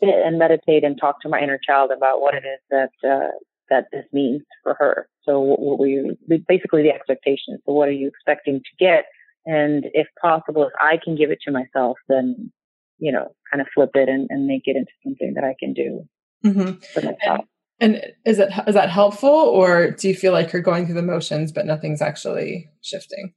sit 0.00 0.08
and 0.08 0.38
meditate 0.38 0.84
and 0.84 0.98
talk 0.98 1.20
to 1.22 1.28
my 1.28 1.40
inner 1.40 1.58
child 1.64 1.90
about 1.94 2.20
what 2.20 2.34
it 2.34 2.44
is 2.44 2.60
that, 2.70 2.90
uh, 3.06 3.30
that 3.70 3.86
this 3.92 4.04
means 4.12 4.42
for 4.62 4.76
her. 4.78 5.08
So 5.22 5.40
what 5.40 5.78
we 5.78 6.16
basically 6.48 6.82
the 6.82 6.90
expectations. 6.90 7.60
So 7.64 7.72
what 7.72 7.88
are 7.88 7.92
you 7.92 8.08
expecting 8.08 8.60
to 8.60 8.84
get? 8.84 9.04
And 9.46 9.86
if 9.94 10.06
possible, 10.20 10.64
if 10.64 10.72
I 10.78 10.98
can 11.02 11.16
give 11.16 11.30
it 11.30 11.38
to 11.46 11.52
myself, 11.52 11.96
then 12.08 12.52
you 13.00 13.10
know, 13.10 13.28
kind 13.50 13.60
of 13.60 13.66
flip 13.74 13.90
it 13.94 14.08
and, 14.08 14.28
and 14.30 14.46
make 14.46 14.62
it 14.66 14.76
into 14.76 14.92
something 15.02 15.32
that 15.34 15.44
I 15.44 15.54
can 15.58 15.72
do 15.72 16.06
mm-hmm. 16.44 16.78
for 16.92 17.00
myself. 17.00 17.46
And, 17.80 17.94
and 17.96 18.12
is 18.26 18.38
it 18.38 18.50
is 18.66 18.74
that 18.74 18.90
helpful, 18.90 19.30
or 19.30 19.90
do 19.92 20.08
you 20.08 20.14
feel 20.14 20.32
like 20.32 20.52
you're 20.52 20.62
going 20.62 20.84
through 20.86 20.96
the 20.96 21.02
motions 21.02 21.50
but 21.50 21.66
nothing's 21.66 22.02
actually 22.02 22.68
shifting? 22.82 23.32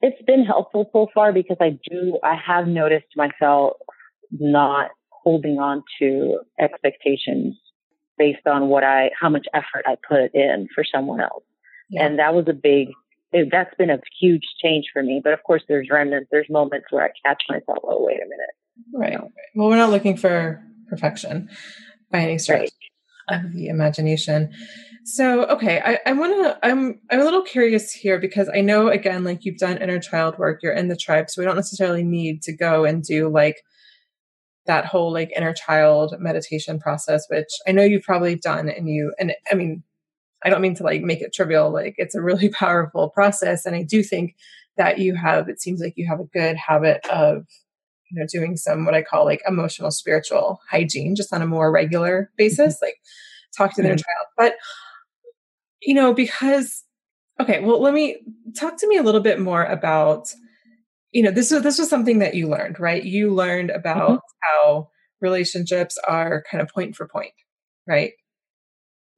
It's 0.00 0.20
been 0.26 0.44
helpful 0.44 0.90
so 0.92 1.06
far 1.14 1.32
because 1.32 1.56
I 1.60 1.78
do 1.88 2.18
I 2.22 2.34
have 2.34 2.66
noticed 2.66 3.06
myself 3.16 3.74
not 4.32 4.90
holding 5.22 5.58
on 5.58 5.82
to 6.00 6.40
expectations 6.60 7.56
based 8.18 8.46
on 8.46 8.68
what 8.68 8.84
I, 8.84 9.10
how 9.18 9.28
much 9.28 9.46
effort 9.54 9.84
I 9.86 9.96
put 10.08 10.34
in 10.34 10.68
for 10.74 10.84
someone 10.84 11.20
else. 11.20 11.44
Yeah. 11.90 12.06
And 12.06 12.18
that 12.18 12.34
was 12.34 12.46
a 12.48 12.52
big, 12.52 12.88
it, 13.32 13.48
that's 13.50 13.74
been 13.76 13.90
a 13.90 13.98
huge 14.20 14.44
change 14.62 14.86
for 14.92 15.02
me. 15.02 15.20
But 15.22 15.32
of 15.32 15.42
course, 15.42 15.62
there's 15.68 15.88
remnants, 15.90 16.28
there's 16.30 16.48
moments 16.48 16.86
where 16.90 17.04
I 17.04 17.10
catch 17.26 17.42
myself, 17.48 17.78
oh, 17.84 18.04
wait 18.04 18.18
a 18.18 18.28
minute. 18.28 18.54
Right. 18.92 19.30
Well, 19.54 19.68
we're 19.68 19.76
not 19.76 19.90
looking 19.90 20.16
for 20.16 20.62
perfection 20.88 21.48
by 22.10 22.20
any 22.20 22.38
stretch 22.38 22.70
right. 23.30 23.40
of 23.44 23.52
the 23.52 23.68
imagination. 23.68 24.52
So, 25.04 25.44
okay, 25.44 25.82
I, 25.84 25.98
I 26.06 26.12
want 26.12 26.32
to, 26.32 26.66
I'm, 26.66 27.00
I'm 27.10 27.20
a 27.20 27.24
little 27.24 27.42
curious 27.42 27.92
here 27.92 28.18
because 28.18 28.48
I 28.48 28.62
know, 28.62 28.88
again, 28.88 29.22
like 29.22 29.44
you've 29.44 29.58
done 29.58 29.76
inner 29.76 30.00
child 30.00 30.38
work, 30.38 30.60
you're 30.62 30.72
in 30.72 30.88
the 30.88 30.96
tribe, 30.96 31.28
so 31.28 31.42
we 31.42 31.46
don't 31.46 31.56
necessarily 31.56 32.02
need 32.02 32.42
to 32.42 32.56
go 32.56 32.84
and 32.84 33.02
do 33.02 33.28
like 33.28 33.56
that 34.66 34.86
whole 34.86 35.12
like 35.12 35.32
inner 35.36 35.52
child 35.52 36.14
meditation 36.18 36.78
process, 36.78 37.26
which 37.28 37.48
I 37.66 37.72
know 37.72 37.82
you've 37.82 38.02
probably 38.02 38.36
done 38.36 38.68
and 38.68 38.88
you, 38.88 39.12
and 39.18 39.32
I 39.50 39.54
mean, 39.54 39.82
I 40.44 40.50
don't 40.50 40.60
mean 40.60 40.74
to 40.76 40.82
like 40.82 41.02
make 41.02 41.22
it 41.22 41.32
trivial. 41.32 41.72
Like 41.72 41.94
it's 41.98 42.14
a 42.14 42.22
really 42.22 42.48
powerful 42.50 43.10
process. 43.10 43.66
And 43.66 43.74
I 43.74 43.82
do 43.82 44.02
think 44.02 44.36
that 44.76 44.98
you 44.98 45.14
have, 45.14 45.48
it 45.48 45.60
seems 45.60 45.80
like 45.80 45.94
you 45.96 46.06
have 46.08 46.20
a 46.20 46.24
good 46.24 46.56
habit 46.56 47.06
of, 47.06 47.46
you 48.10 48.20
know, 48.20 48.26
doing 48.30 48.56
some 48.56 48.84
what 48.84 48.94
I 48.94 49.02
call 49.02 49.24
like 49.24 49.42
emotional 49.46 49.90
spiritual 49.90 50.60
hygiene 50.70 51.14
just 51.16 51.32
on 51.32 51.42
a 51.42 51.46
more 51.46 51.72
regular 51.72 52.30
basis, 52.36 52.74
mm-hmm. 52.74 52.86
like 52.86 52.96
talk 53.56 53.74
to 53.74 53.82
their 53.82 53.94
mm-hmm. 53.94 53.98
child. 53.98 54.26
But, 54.36 54.54
you 55.82 55.94
know, 55.94 56.12
because, 56.12 56.84
okay, 57.40 57.60
well, 57.60 57.80
let 57.80 57.94
me 57.94 58.18
talk 58.58 58.78
to 58.78 58.88
me 58.88 58.96
a 58.96 59.02
little 59.02 59.20
bit 59.20 59.40
more 59.40 59.64
about 59.64 60.28
you 61.14 61.22
know 61.22 61.30
this 61.30 61.50
was 61.50 61.62
this 61.62 61.78
was 61.78 61.88
something 61.88 62.18
that 62.18 62.34
you 62.34 62.48
learned 62.48 62.78
right? 62.78 63.02
You 63.02 63.32
learned 63.32 63.70
about 63.70 64.10
mm-hmm. 64.10 64.16
how 64.42 64.88
relationships 65.20 65.96
are 66.06 66.44
kind 66.50 66.60
of 66.62 66.68
point 66.68 66.94
for 66.94 67.08
point 67.08 67.32
right? 67.86 68.12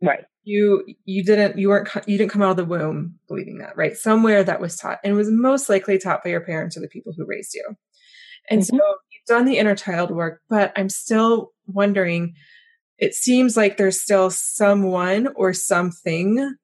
Right. 0.01 0.25
You 0.45 0.85
you 1.05 1.25
didn't 1.25 1.59
you 1.59 1.69
weren't 1.71 1.89
you 2.07 2.19
didn't 2.19 2.31
come 2.31 2.43
out 2.43 2.51
of 2.51 2.57
the 2.57 2.65
womb 2.65 3.19
believing 3.27 3.59
that 3.59 3.77
right? 3.77 3.97
Somewhere 3.97 4.45
that 4.45 4.61
was 4.61 4.77
taught 4.77 4.99
and 5.03 5.17
was 5.17 5.31
most 5.31 5.69
likely 5.69 5.99
taught 5.99 6.23
by 6.23 6.31
your 6.31 6.41
parents 6.41 6.77
or 6.77 6.81
the 6.81 6.89
people 6.89 7.13
who 7.17 7.27
raised 7.27 7.55
you. 7.55 7.65
And 8.49 8.61
mm-hmm. 8.61 8.77
so 8.77 8.83
you've 9.17 9.37
done 9.37 9.47
the 9.47 9.59
inner 9.59 9.75
child 9.75 10.11
work 10.11 10.41
but 10.49 10.73
i'm 10.77 10.89
still 10.89 11.53
wondering 11.67 12.35
it 12.99 13.15
seems 13.15 13.57
like 13.57 13.77
there's 13.77 14.01
still 14.01 14.31
someone 14.31 15.29
or 15.37 15.53
something 15.53 16.55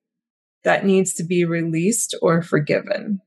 that 0.64 0.86
needs 0.86 1.12
to 1.14 1.24
be 1.24 1.44
released 1.44 2.16
or 2.22 2.42
forgiven 2.42 3.20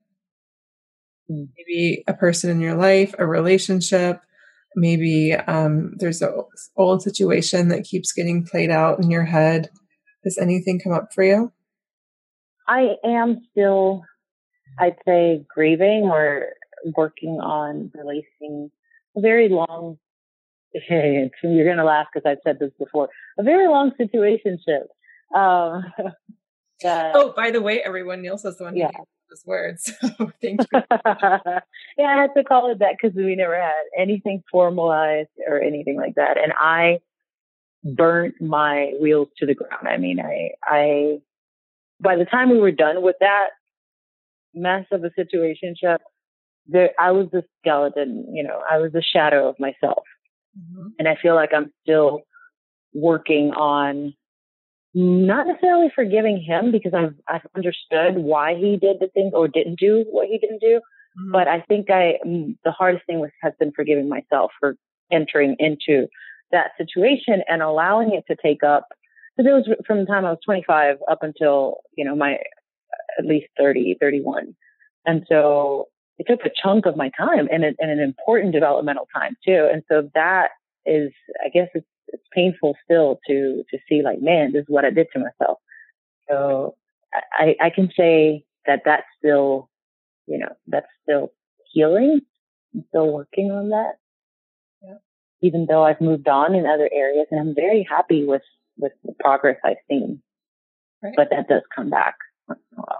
Hmm. 1.27 1.46
maybe 1.58 2.03
a 2.08 2.13
person 2.13 2.50
in 2.51 2.60
your 2.60 2.75
life, 2.75 3.15
a 3.17 3.25
relationship, 3.25 4.22
maybe 4.75 5.34
um, 5.34 5.94
there's 5.98 6.22
an 6.22 6.34
old 6.77 7.01
situation 7.01 7.70
that 7.70 7.84
keeps 7.84 8.12
getting 8.12 8.46
played 8.46 8.70
out 8.70 9.00
in 9.01 9.10
your 9.10 9.24
head. 9.24 9.70
Does 10.24 10.38
anything 10.38 10.79
come 10.79 10.94
up 10.94 11.13
for 11.13 11.24
you? 11.24 11.51
I 12.67 12.96
am 13.03 13.41
still, 13.51 14.03
I'd 14.79 14.98
say, 15.05 15.46
grieving 15.53 16.03
or 16.12 16.48
working 16.96 17.39
on 17.41 17.91
releasing 17.96 18.70
a 19.15 19.22
very 19.22 19.50
long. 19.50 19.98
you're 20.89 21.65
going 21.65 21.77
to 21.77 21.84
laugh 21.86 22.08
because 22.13 22.29
I've 22.29 22.41
said 22.44 22.58
this 22.60 22.72
before. 22.77 23.10
A 23.39 23.44
very 23.44 23.67
long 23.67 23.91
situationship. 24.00 24.88
Um, 25.36 25.86
that, 26.82 27.12
oh, 27.15 27.34
by 27.36 27.51
the 27.51 27.62
way, 27.62 27.82
everyone, 27.82 28.22
Nilsa's 28.22 28.58
the 28.58 28.65
one 28.65 28.75
yeah 28.75 28.89
words. 29.46 29.92
So 30.18 30.32
thank 30.42 30.62
you. 30.62 30.68
yeah, 30.82 32.08
I 32.08 32.22
had 32.22 32.34
to 32.38 32.44
call 32.44 32.72
it 32.72 32.80
that 32.80 32.96
because 33.00 33.15
we 33.15 33.36
never 33.36 33.56
had 33.56 33.84
anything 33.98 34.44
formalized 34.51 35.30
or 35.48 35.60
anything 35.62 35.98
like 35.98 36.15
that. 36.15 36.38
And 36.38 36.54
I 36.58 37.00
burnt 37.84 38.36
my 38.39 38.94
wheels 39.01 39.30
to 39.39 39.46
the 39.46 39.56
ground. 39.56 39.88
I 39.88 39.98
mean, 39.98 40.20
I, 40.20 40.51
I, 40.63 41.18
by 42.00 42.15
the 42.15 42.25
time 42.25 42.50
we 42.50 42.60
were 42.60 42.72
done 42.72 43.01
with 43.01 43.15
that 43.20 43.48
mess 44.54 44.86
of 44.92 45.04
a 45.04 45.12
situation, 45.15 45.75
there, 46.68 46.92
I 47.00 47.12
was 47.12 47.27
the 47.31 47.44
skeleton, 47.60 48.33
you 48.33 48.44
know, 48.44 48.62
I 48.70 48.77
was 48.77 48.92
the 48.92 49.03
shadow 49.03 49.50
of 49.50 49.60
myself. 49.60 50.03
Mm-hmm. 50.57 50.88
And 51.00 51.07
I 51.07 51.16
feel 51.22 51.36
like 51.36 51.51
I'm 51.53 51.72
still 51.83 52.22
working 52.94 53.51
on 53.51 54.14
not 54.96 55.46
necessarily 55.46 55.92
forgiving 55.94 56.42
him 56.42 56.72
because 56.72 56.94
I've 56.94 57.14
I've 57.27 57.46
understood 57.55 58.16
why 58.16 58.55
he 58.55 58.77
did 58.77 58.98
the 59.00 59.10
things 59.14 59.34
or 59.36 59.48
didn't 59.48 59.77
do 59.77 60.05
what 60.10 60.27
he 60.27 60.38
didn't 60.38 60.62
do. 60.62 60.79
Mm-hmm. 60.79 61.31
But 61.31 61.48
I 61.48 61.62
think 61.62 61.90
I 61.90 62.18
mm, 62.25 62.55
the 62.64 62.72
hardest 62.72 63.05
thing 63.05 63.20
was 63.20 63.31
has 63.42 63.53
been 63.60 63.74
forgiving 63.75 64.08
myself 64.08 64.51
for 64.60 64.77
entering 65.12 65.58
into 65.60 66.08
that 66.51 66.72
situation 66.77 67.42
and 67.48 67.62
allowing 67.62 68.14
it 68.14 68.24
to 68.29 68.42
take 68.42 68.64
up. 68.64 68.88
Because 69.36 69.50
it 69.50 69.53
was 69.53 69.77
from 69.86 70.00
the 70.00 70.05
time 70.05 70.24
I 70.24 70.31
was 70.31 70.40
25 70.46 70.98
up 71.12 71.20
until 71.22 71.77
you 71.98 72.05
know 72.05 72.16
my 72.16 72.38
at 73.20 73.25
least 73.25 73.48
30, 73.58 73.98
31, 74.00 74.55
and 75.05 75.25
so 75.27 75.88
it 76.18 76.25
took 76.27 76.46
a 76.46 76.51
chunk 76.64 76.86
of 76.86 76.96
my 76.96 77.12
time 77.18 77.48
and, 77.51 77.64
and 77.64 77.92
an 77.92 78.00
important 78.00 78.53
developmental 78.53 79.08
time 79.14 79.36
too. 79.46 79.68
And 79.72 79.84
so 79.92 80.10
that 80.14 80.50
is, 80.86 81.12
I 81.46 81.50
guess 81.50 81.68
it's 81.74 81.86
it's 82.07 82.24
painful 82.33 82.75
still 82.83 83.20
to 83.27 83.63
to 83.70 83.77
see 83.89 84.01
like, 84.03 84.22
man, 84.22 84.53
this 84.53 84.61
is 84.61 84.70
what 84.70 84.85
I 84.85 84.89
did 84.89 85.07
to 85.13 85.20
myself. 85.20 85.59
So 86.29 86.75
I 87.33 87.55
I 87.61 87.70
can 87.70 87.89
say 87.98 88.46
that 88.65 88.81
that's 88.85 89.05
still, 89.18 89.70
you 90.27 90.39
know, 90.39 90.53
that's 90.68 90.87
still 91.03 91.31
healing. 91.72 92.22
I'm 92.74 92.83
still 92.89 93.11
working 93.11 93.51
on 93.51 93.70
that. 93.70 93.94
Yeah. 94.83 94.98
Even 95.41 95.65
though 95.68 95.83
I've 95.83 96.01
moved 96.01 96.27
on 96.27 96.55
in 96.55 96.65
other 96.65 96.89
areas, 96.91 97.27
and 97.31 97.39
I'm 97.39 97.55
very 97.55 97.85
happy 97.89 98.25
with 98.25 98.44
with 98.77 98.91
the 99.03 99.13
progress 99.20 99.57
I've 99.63 99.77
seen. 99.89 100.22
Right. 101.03 101.13
But 101.15 101.29
that 101.31 101.48
does 101.48 101.61
come 101.75 101.89
back 101.89 102.15
once 102.48 102.61
in 102.72 102.79
a 102.79 102.81
while. 102.81 103.00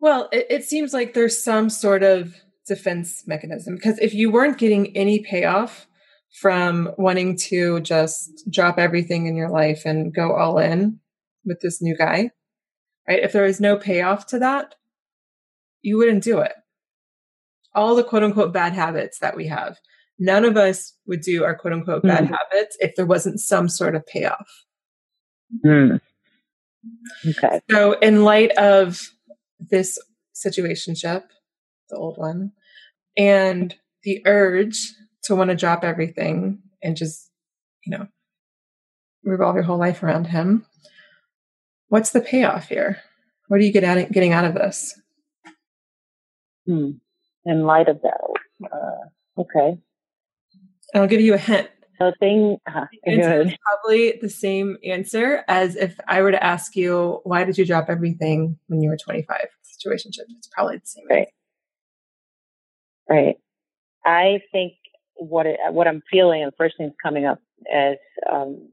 Well, 0.00 0.28
it, 0.32 0.46
it 0.50 0.64
seems 0.64 0.92
like 0.92 1.14
there's 1.14 1.42
some 1.42 1.70
sort 1.70 2.02
of 2.02 2.34
defense 2.66 3.24
mechanism 3.26 3.74
because 3.74 3.98
if 3.98 4.14
you 4.14 4.30
weren't 4.30 4.58
getting 4.58 4.94
any 4.96 5.18
payoff 5.18 5.86
from 6.34 6.90
wanting 6.98 7.36
to 7.36 7.80
just 7.80 8.42
drop 8.50 8.76
everything 8.76 9.26
in 9.26 9.36
your 9.36 9.48
life 9.48 9.82
and 9.84 10.12
go 10.12 10.34
all 10.34 10.58
in 10.58 10.98
with 11.44 11.60
this 11.60 11.80
new 11.80 11.96
guy, 11.96 12.30
right? 13.08 13.22
If 13.22 13.32
there 13.32 13.44
was 13.44 13.60
no 13.60 13.76
payoff 13.76 14.26
to 14.28 14.40
that, 14.40 14.74
you 15.82 15.96
wouldn't 15.96 16.24
do 16.24 16.40
it. 16.40 16.52
All 17.72 17.94
the 17.94 18.02
quote 18.02 18.24
unquote 18.24 18.52
bad 18.52 18.72
habits 18.72 19.20
that 19.20 19.36
we 19.36 19.46
have, 19.46 19.78
none 20.18 20.44
of 20.44 20.56
us 20.56 20.94
would 21.06 21.20
do 21.20 21.44
our 21.44 21.54
quote 21.54 21.72
unquote 21.72 22.02
mm. 22.02 22.08
bad 22.08 22.24
habits 22.24 22.76
if 22.80 22.96
there 22.96 23.06
wasn't 23.06 23.38
some 23.38 23.68
sort 23.68 23.94
of 23.94 24.04
payoff. 24.04 24.64
Mm. 25.64 26.00
Okay. 27.28 27.60
So, 27.70 27.92
in 28.00 28.24
light 28.24 28.50
of 28.58 29.08
this 29.60 29.98
situationship, 30.34 31.22
the 31.90 31.96
old 31.96 32.18
one, 32.18 32.52
and 33.16 33.74
the 34.02 34.20
urge 34.26 34.92
to 35.24 35.34
want 35.34 35.50
to 35.50 35.56
drop 35.56 35.84
everything 35.84 36.60
and 36.82 36.96
just, 36.96 37.30
you 37.86 37.96
know, 37.96 38.06
revolve 39.24 39.54
your 39.54 39.64
whole 39.64 39.78
life 39.78 40.02
around 40.02 40.26
him. 40.26 40.66
What's 41.88 42.10
the 42.10 42.20
payoff 42.20 42.68
here? 42.68 42.98
What 43.48 43.60
are 43.60 43.62
you 43.62 43.72
get 43.72 43.84
at, 43.84 44.12
getting 44.12 44.32
out 44.32 44.44
of 44.44 44.54
this? 44.54 44.98
Hmm. 46.66 46.92
In 47.44 47.64
light 47.64 47.88
of 47.88 48.00
that, 48.02 48.20
uh, 48.72 49.40
okay. 49.40 49.78
And 50.92 51.02
I'll 51.02 51.08
give 51.08 51.20
you 51.20 51.34
a 51.34 51.38
hint. 51.38 51.68
So 51.98 52.12
thing 52.18 52.56
uh, 52.66 52.86
probably 53.06 54.18
the 54.20 54.28
same 54.28 54.78
answer 54.84 55.44
as 55.46 55.76
if 55.76 55.98
I 56.08 56.22
were 56.22 56.32
to 56.32 56.42
ask 56.42 56.74
you, 56.74 57.20
why 57.24 57.44
did 57.44 57.56
you 57.56 57.64
drop 57.64 57.86
everything 57.88 58.58
when 58.66 58.82
you 58.82 58.88
were 58.88 58.96
25? 58.96 59.36
Situation. 59.62 60.10
It's 60.38 60.48
probably 60.48 60.78
the 60.78 60.86
same. 60.86 61.04
Right. 61.08 61.28
Answer. 63.08 63.26
Right. 63.26 63.36
I 64.04 64.40
think 64.50 64.72
what 65.16 65.46
it, 65.46 65.58
what 65.70 65.88
I'm 65.88 66.02
feeling, 66.10 66.42
and 66.42 66.52
the 66.52 66.56
first 66.56 66.76
thing's 66.78 66.94
coming 67.02 67.26
up 67.26 67.40
is 67.60 67.98
um, 68.30 68.68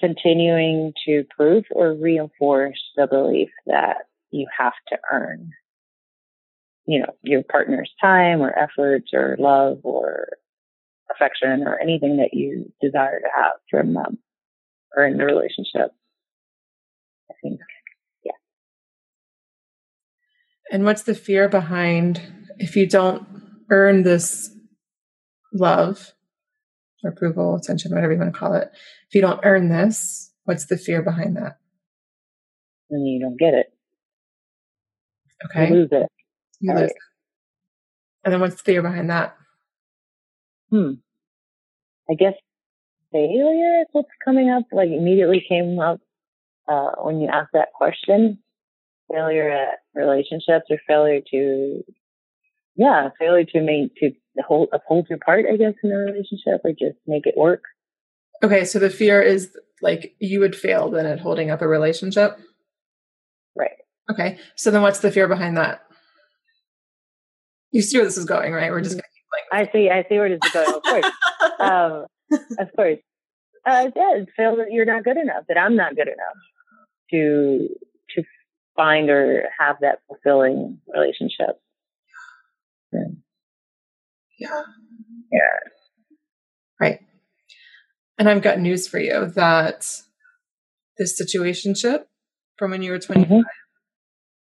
continuing 0.00 0.92
to 1.06 1.24
prove 1.36 1.64
or 1.72 1.94
reinforce 1.94 2.80
the 2.96 3.06
belief 3.06 3.50
that 3.66 3.96
you 4.30 4.46
have 4.56 4.74
to 4.88 4.98
earn, 5.12 5.50
you 6.86 7.00
know, 7.00 7.14
your 7.22 7.42
partner's 7.42 7.90
time 8.00 8.40
or 8.40 8.56
efforts 8.56 9.10
or 9.12 9.36
love 9.38 9.78
or 9.84 10.28
affection 11.10 11.66
or 11.66 11.80
anything 11.80 12.18
that 12.18 12.34
you 12.34 12.72
desire 12.80 13.20
to 13.20 13.28
have 13.34 13.52
from 13.70 13.94
them. 13.94 14.18
or 14.96 15.04
in 15.06 15.18
the 15.18 15.24
relationship. 15.24 15.92
I 17.30 17.34
think, 17.42 17.60
yeah. 18.24 18.32
And 20.70 20.84
what's 20.84 21.02
the 21.02 21.14
fear 21.14 21.48
behind 21.48 22.22
if 22.58 22.76
you 22.76 22.86
don't 22.86 23.26
earn 23.70 24.02
this 24.02 24.50
love, 25.52 26.12
approval, 27.04 27.56
attention, 27.56 27.92
whatever 27.92 28.12
you 28.12 28.18
want 28.18 28.32
to 28.32 28.38
call 28.38 28.54
it? 28.54 28.70
If 29.08 29.14
you 29.14 29.20
don't 29.20 29.40
earn 29.44 29.68
this, 29.68 30.32
what's 30.44 30.66
the 30.66 30.76
fear 30.76 31.02
behind 31.02 31.36
that? 31.36 31.58
Then 32.90 33.00
you 33.00 33.20
don't 33.20 33.38
get 33.38 33.54
it. 33.54 33.66
Okay. 35.44 35.68
You 35.68 35.74
lose 35.74 35.88
it. 35.92 36.08
You 36.60 36.72
Right. 36.72 36.82
lose. 36.82 36.92
And 38.24 38.32
then 38.32 38.40
what's 38.40 38.56
the 38.56 38.62
fear 38.64 38.82
behind 38.82 39.10
that? 39.10 39.36
Hmm. 40.70 40.94
I 42.10 42.14
guess 42.14 42.34
failure 43.12 43.80
is 43.80 43.86
what's 43.92 44.08
coming 44.24 44.50
up. 44.50 44.64
Like 44.72 44.88
immediately 44.88 45.44
came 45.46 45.78
up 45.78 46.00
uh, 46.66 46.92
when 47.02 47.20
you 47.20 47.28
asked 47.28 47.52
that 47.52 47.68
question. 47.74 48.38
Failure 49.10 49.50
at 49.50 49.78
relationships 49.94 50.66
or 50.68 50.78
failure 50.86 51.20
to, 51.30 51.82
yeah, 52.76 53.08
failure 53.18 53.44
to 53.44 53.60
make 53.62 53.94
to 53.96 54.10
hold 54.46 54.68
uphold 54.72 55.06
your 55.08 55.18
part. 55.18 55.44
I 55.50 55.56
guess 55.56 55.74
in 55.82 55.92
a 55.92 55.96
relationship 55.96 56.60
or 56.64 56.70
just 56.72 56.98
make 57.06 57.26
it 57.26 57.36
work. 57.36 57.62
Okay, 58.42 58.64
so 58.64 58.78
the 58.78 58.90
fear 58.90 59.20
is 59.20 59.50
like 59.82 60.14
you 60.18 60.40
would 60.40 60.56
fail 60.56 60.90
then 60.90 61.06
at 61.06 61.20
holding 61.20 61.50
up 61.50 61.62
a 61.62 61.68
relationship. 61.68 62.38
Right. 63.56 63.72
Okay, 64.10 64.38
so 64.56 64.70
then 64.70 64.82
what's 64.82 65.00
the 65.00 65.10
fear 65.10 65.28
behind 65.28 65.56
that? 65.56 65.82
You 67.72 67.82
see 67.82 67.98
where 67.98 68.06
this 68.06 68.16
is 68.16 68.24
going, 68.24 68.52
right? 68.52 68.70
We're 68.70 68.80
just 68.80 68.94
gonna 68.94 69.02
keep 69.02 69.18
I 69.52 69.70
see. 69.72 69.90
I 69.90 70.04
see 70.08 70.18
where 70.18 70.28
this 70.28 70.40
is 70.44 70.52
going. 70.52 70.74
Of 70.74 70.82
course. 70.82 71.12
um, 71.60 72.06
of 72.58 72.68
course. 72.76 72.98
Uh, 73.66 73.90
yeah, 73.94 74.16
it's 74.16 74.30
feel 74.36 74.56
that 74.56 74.68
you're 74.70 74.86
not 74.86 75.04
good 75.04 75.16
enough. 75.16 75.44
That 75.48 75.58
I'm 75.58 75.76
not 75.76 75.94
good 75.94 76.08
enough 76.08 76.36
to 77.10 77.68
to 78.16 78.22
find 78.76 79.10
or 79.10 79.44
have 79.58 79.76
that 79.80 80.00
fulfilling 80.06 80.78
relationship. 80.92 81.60
Yeah. 82.92 83.00
Yeah, 84.38 84.62
Yeah. 85.32 85.58
right. 86.80 87.00
And 88.18 88.28
I've 88.28 88.42
got 88.42 88.58
news 88.58 88.88
for 88.88 88.98
you 88.98 89.26
that 89.26 89.86
this 90.98 91.20
situationship 91.20 92.04
from 92.56 92.72
when 92.72 92.82
you 92.82 92.90
were 92.90 92.98
25, 92.98 93.28
Mhm. 93.30 93.42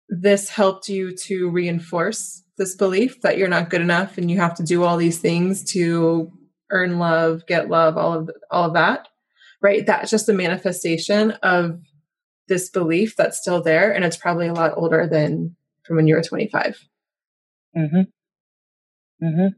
this 0.10 0.50
helped 0.50 0.88
you 0.88 1.16
to 1.16 1.50
reinforce 1.50 2.44
this 2.58 2.76
belief 2.76 3.22
that 3.22 3.38
you're 3.38 3.50
not 3.50 3.70
good 3.70 3.82
enough 3.82 4.18
and 4.18 4.32
you 4.32 4.38
have 4.38 4.56
to 4.56 4.64
do 4.64 4.84
all 4.84 4.96
these 4.98 5.20
things 5.20 5.64
to 5.74 6.32
earn 6.72 7.00
love, 7.00 7.46
get 7.48 7.70
love, 7.70 7.98
all 7.98 8.14
of 8.14 8.30
all 8.50 8.66
of 8.68 8.74
that. 8.74 9.08
Right? 9.62 9.86
That's 9.86 10.10
just 10.12 10.30
a 10.30 10.34
manifestation 10.34 11.32
of 11.44 11.82
this 12.48 12.70
belief 12.70 13.16
that's 13.16 13.38
still 13.40 13.62
there 13.62 13.92
and 13.92 14.06
it's 14.06 14.18
probably 14.18 14.48
a 14.48 14.54
lot 14.54 14.74
older 14.78 15.08
than 15.08 15.56
from 15.84 15.96
when 15.98 16.08
you 16.08 16.16
were 16.16 16.22
25. 16.24 16.78
Mhm. 17.76 18.08
Mhm. 19.22 19.56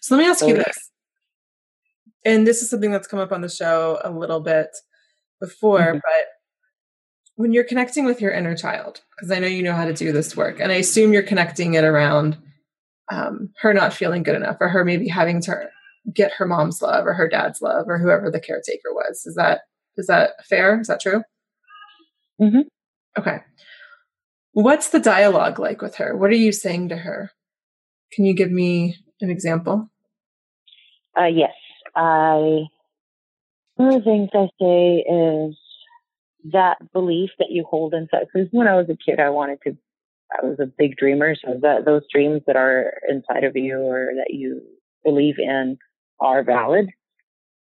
So 0.00 0.14
let 0.16 0.22
me 0.22 0.28
ask 0.28 0.44
you 0.46 0.54
this. 0.54 0.90
And 2.24 2.46
this 2.46 2.62
is 2.62 2.70
something 2.70 2.90
that's 2.90 3.06
come 3.06 3.20
up 3.20 3.32
on 3.32 3.40
the 3.40 3.48
show 3.48 4.00
a 4.04 4.10
little 4.10 4.40
bit 4.40 4.68
before, 5.40 5.94
Mhm. 5.94 6.00
but 6.02 6.26
when 7.36 7.52
you're 7.52 7.64
connecting 7.64 8.04
with 8.04 8.20
your 8.20 8.32
inner 8.32 8.56
child, 8.56 9.02
because 9.16 9.30
I 9.30 9.38
know 9.38 9.46
you 9.46 9.62
know 9.62 9.74
how 9.74 9.84
to 9.84 9.92
do 9.92 10.10
this 10.12 10.36
work, 10.36 10.58
and 10.58 10.72
I 10.72 10.76
assume 10.76 11.12
you're 11.12 11.22
connecting 11.22 11.74
it 11.74 11.84
around 11.84 12.38
um, 13.08 13.52
her 13.60 13.72
not 13.72 13.92
feeling 13.92 14.24
good 14.24 14.34
enough, 14.34 14.56
or 14.60 14.68
her 14.68 14.84
maybe 14.84 15.06
having 15.06 15.40
to 15.42 15.70
get 16.12 16.32
her 16.32 16.44
mom's 16.44 16.82
love 16.82 17.06
or 17.06 17.14
her 17.14 17.28
dad's 17.28 17.62
love 17.62 17.84
or 17.88 17.98
whoever 17.98 18.32
the 18.32 18.40
caretaker 18.40 18.92
was. 18.92 19.24
Is 19.26 19.36
that 19.36 19.60
is 19.96 20.08
that 20.08 20.44
fair? 20.44 20.80
Is 20.80 20.88
that 20.88 21.00
true? 21.00 21.22
Mhm. 22.40 22.64
Okay. 23.16 23.38
What's 24.52 24.88
the 24.90 24.98
dialogue 24.98 25.58
like 25.60 25.80
with 25.82 25.94
her? 25.96 26.16
What 26.16 26.30
are 26.30 26.34
you 26.34 26.50
saying 26.50 26.88
to 26.88 26.96
her? 26.96 27.30
Can 28.12 28.24
you 28.24 28.34
give 28.34 28.50
me 28.50 28.96
an 29.20 29.30
example? 29.30 29.90
Uh, 31.18 31.24
yes. 31.24 31.54
I, 31.94 32.64
one 33.76 33.88
of 33.88 33.94
the 33.94 34.00
things 34.04 34.30
I 34.34 34.48
say 34.60 35.04
is 35.08 35.56
that 36.52 36.76
belief 36.92 37.30
that 37.38 37.50
you 37.50 37.64
hold 37.68 37.94
inside. 37.94 38.26
Because 38.32 38.48
when 38.52 38.68
I 38.68 38.76
was 38.76 38.86
a 38.90 38.96
kid, 38.96 39.20
I 39.20 39.30
wanted 39.30 39.58
to, 39.64 39.76
I 40.32 40.44
was 40.44 40.58
a 40.60 40.66
big 40.66 40.96
dreamer. 40.96 41.34
So 41.34 41.58
that 41.62 41.84
those 41.84 42.02
dreams 42.12 42.42
that 42.46 42.56
are 42.56 42.92
inside 43.08 43.44
of 43.44 43.56
you 43.56 43.78
or 43.78 44.08
that 44.16 44.34
you 44.34 44.62
believe 45.04 45.36
in 45.38 45.78
are 46.20 46.42
valid. 46.42 46.90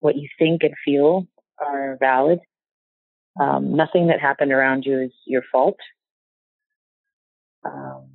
What 0.00 0.16
you 0.16 0.28
think 0.38 0.62
and 0.62 0.74
feel 0.84 1.26
are 1.58 1.96
valid. 2.00 2.40
Um, 3.40 3.76
nothing 3.76 4.08
that 4.08 4.20
happened 4.20 4.52
around 4.52 4.84
you 4.84 5.00
is 5.00 5.12
your 5.26 5.42
fault. 5.50 5.78
Um, 7.64 8.09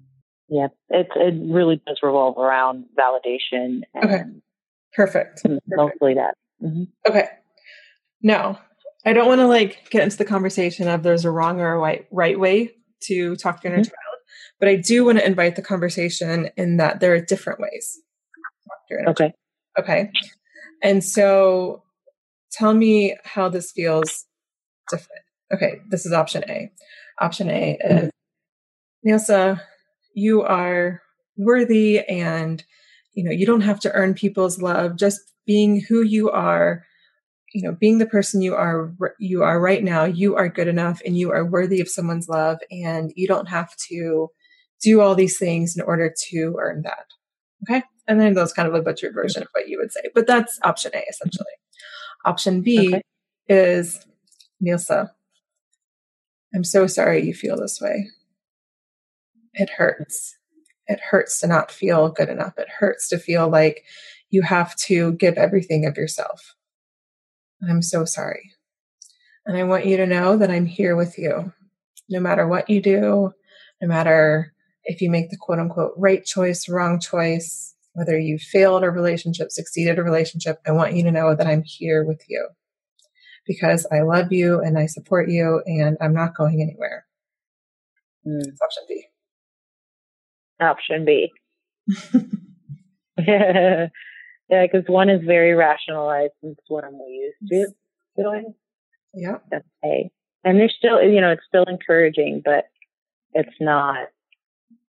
yeah, 0.48 0.68
it, 0.90 1.08
it 1.16 1.52
really 1.54 1.82
does 1.88 2.00
revolve 2.04 2.38
around 2.38 2.86
validation 2.98 3.82
and 3.94 4.04
Okay. 4.04 4.24
Perfect. 4.94 5.42
mostly 5.68 6.14
that. 6.16 6.36
hmm 6.62 6.84
Okay. 7.08 7.28
Now, 8.22 8.60
I 9.06 9.14
don't 9.14 9.28
want 9.28 9.40
to 9.40 9.48
like 9.48 9.90
get 9.90 10.04
into 10.04 10.18
the 10.18 10.26
conversation 10.26 10.88
of 10.88 11.04
there's 11.04 11.26
a 11.26 11.32
wrong 11.32 11.60
or 11.60 11.74
a 11.74 11.78
right, 11.80 12.08
right 12.12 12.40
way 12.40 12.76
to 13.04 13.36
talk 13.36 13.62
to 13.62 13.70
your 13.70 13.78
Mhm. 13.80 13.84
child, 13.86 14.18
but 14.60 14.70
I 14.70 14.76
do 14.78 15.06
want 15.06 15.20
to 15.20 15.26
invite 15.26 15.56
the 15.56 15.62
conversation 15.62 16.50
in 16.58 16.78
that 16.78 17.00
there 17.00 17.14
are 17.14 17.20
different 17.22 17.60
ways. 17.60 18.02
to 18.34 18.70
talk 18.70 18.88
to 18.88 18.94
your 18.94 19.10
Okay. 19.10 19.24
child. 19.26 19.34
Okay. 19.80 20.12
And 20.82 21.04
so 21.04 21.84
tell 22.52 22.74
me 22.74 23.16
how 23.24 23.50
this 23.50 23.72
feels 23.72 24.26
different. 24.90 25.22
Okay. 25.54 25.80
This 25.90 26.06
is 26.06 26.14
option 26.14 26.44
A. 26.50 26.72
Option 27.20 27.50
A 27.50 27.78
is 27.84 28.10
Nilsa, 29.06 29.62
you 30.16 30.42
are 30.42 31.02
worthy 31.38 32.00
and 32.08 32.64
you 33.14 33.24
know 33.24 33.32
you 33.32 33.46
don't 33.46 33.62
have 33.62 33.80
to 33.82 33.92
earn 33.92 34.14
people's 34.14 34.62
love. 34.62 34.98
Just 34.98 35.20
being 35.46 35.82
who 35.88 36.02
you 36.02 36.32
are 36.32 36.84
you 37.54 37.62
know 37.62 37.72
being 37.80 38.00
the 38.00 38.06
person 38.06 38.42
you 38.42 38.54
are 38.54 38.94
you 39.18 39.44
are 39.44 39.62
right 39.62 39.84
now 39.84 40.04
you 40.04 40.36
are 40.36 40.50
good 40.50 40.68
enough 40.68 41.02
and 41.06 41.18
you 41.18 41.32
are 41.32 41.46
worthy 41.46 41.80
of 41.80 41.88
someone's 41.88 42.28
love 42.28 42.58
and 42.70 43.14
you 43.16 43.28
don't 43.28 43.48
have 43.48 43.74
to 43.78 44.28
do 44.82 45.00
all 45.00 45.16
these 45.16 45.38
things 45.38 45.76
in 45.76 45.82
order 45.84 46.14
to 46.30 46.58
earn 46.60 46.82
that. 46.84 47.06
Okay? 47.64 47.84
And 48.08 48.20
then 48.20 48.34
that's 48.34 48.54
kind 48.54 48.68
of 48.68 48.76
a 48.76 48.82
butchered 48.82 49.14
version 49.14 49.42
of 49.42 49.48
what 49.54 49.70
you 49.70 49.78
would 49.80 49.92
say 49.92 50.02
but 50.14 50.28
that's 50.28 50.60
option 50.64 50.92
a 50.94 50.98
mm-hmm. 50.98 51.10
essentially. 51.10 51.46
Option 52.26 52.62
b 52.62 52.96
Okay. 52.96 53.02
is 53.48 54.06
nilsa 54.64 55.10
i'm 56.54 56.64
so 56.64 56.88
sorry 56.88 57.24
you 57.24 57.34
feel 57.34 57.56
this 57.58 57.80
way 57.80 58.08
it 59.56 59.70
hurts 59.72 60.38
it 60.88 61.00
hurts 61.10 61.40
to 61.40 61.48
not 61.48 61.72
feel 61.72 62.10
good 62.10 62.30
enough 62.30 62.54
it 62.58 62.70
hurts 62.80 63.10
to 63.10 63.18
feel 63.18 63.50
like 63.50 63.84
you 64.30 64.42
have 64.42 64.76
to 64.76 65.14
give 65.14 65.36
everything 65.38 65.86
of 65.86 65.98
yourself 65.98 66.56
I'm 67.70 67.82
so 67.82 68.06
sorry. 68.06 68.52
And 69.46 69.58
I 69.58 69.64
want 69.64 69.86
you 69.86 69.98
to 69.98 70.08
know 70.08 70.38
that 70.38 70.50
I'm 70.50 70.66
here 70.66 70.96
with 70.96 71.18
you. 71.18 71.54
No 72.10 72.20
matter 72.20 72.48
what 72.48 72.70
you 72.70 72.82
do, 72.82 73.32
no 73.82 73.88
matter 73.88 74.54
if 74.84 75.02
you 75.02 75.10
make 75.10 75.30
the 75.30 75.38
quote 75.38 75.60
unquote 75.60 75.94
right 75.98 76.24
choice, 76.24 76.70
wrong 76.70 77.00
choice, 77.00 77.74
whether 77.94 78.18
you 78.18 78.38
failed 78.38 78.84
a 78.84 78.90
relationship, 78.90 79.52
succeeded 79.52 79.98
a 79.98 80.04
relationship, 80.04 80.60
I 80.68 80.72
want 80.72 80.94
you 80.94 81.04
to 81.04 81.12
know 81.12 81.36
that 81.36 81.48
I'm 81.48 81.64
here 81.64 82.04
with 82.04 82.22
you 82.28 82.48
because 83.46 83.88
I 83.92 84.02
love 84.02 84.32
you 84.32 84.60
and 84.60 84.78
I 84.78 84.86
support 84.86 85.30
you 85.30 85.62
and 85.66 85.98
I'm 86.02 86.14
not 86.14 86.36
going 86.36 86.62
anywhere. 86.62 87.06
Mm. 88.28 88.44
That's 88.44 88.62
option 88.62 88.84
B. 88.88 89.06
Option 90.60 91.06
B. 91.06 91.32
yeah, 93.18 93.88
because 94.50 94.84
one 94.88 95.10
is 95.10 95.22
very 95.26 95.54
rationalized. 95.54 96.34
and 96.44 96.54
It's 96.58 96.70
what 96.70 96.84
I'm 96.84 97.00
used 97.08 97.52
to 97.52 98.22
doing. 98.22 98.54
Yeah. 99.14 99.38
That's 99.50 99.68
A. 99.84 100.12
And 100.44 100.60
they're 100.60 100.70
still, 100.70 101.02
you 101.02 101.22
know, 101.22 101.32
it's 101.32 101.46
still 101.48 101.64
encouraging, 101.64 102.42
but 102.44 102.66
it's 103.34 103.56
not 103.60 104.08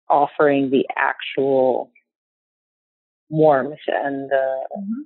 offering 0.10 0.69
the 0.69 0.86
actual 0.95 1.91
warmth 3.30 3.80
and 3.88 4.30
the 4.30 4.60
mm-hmm. 4.78 5.01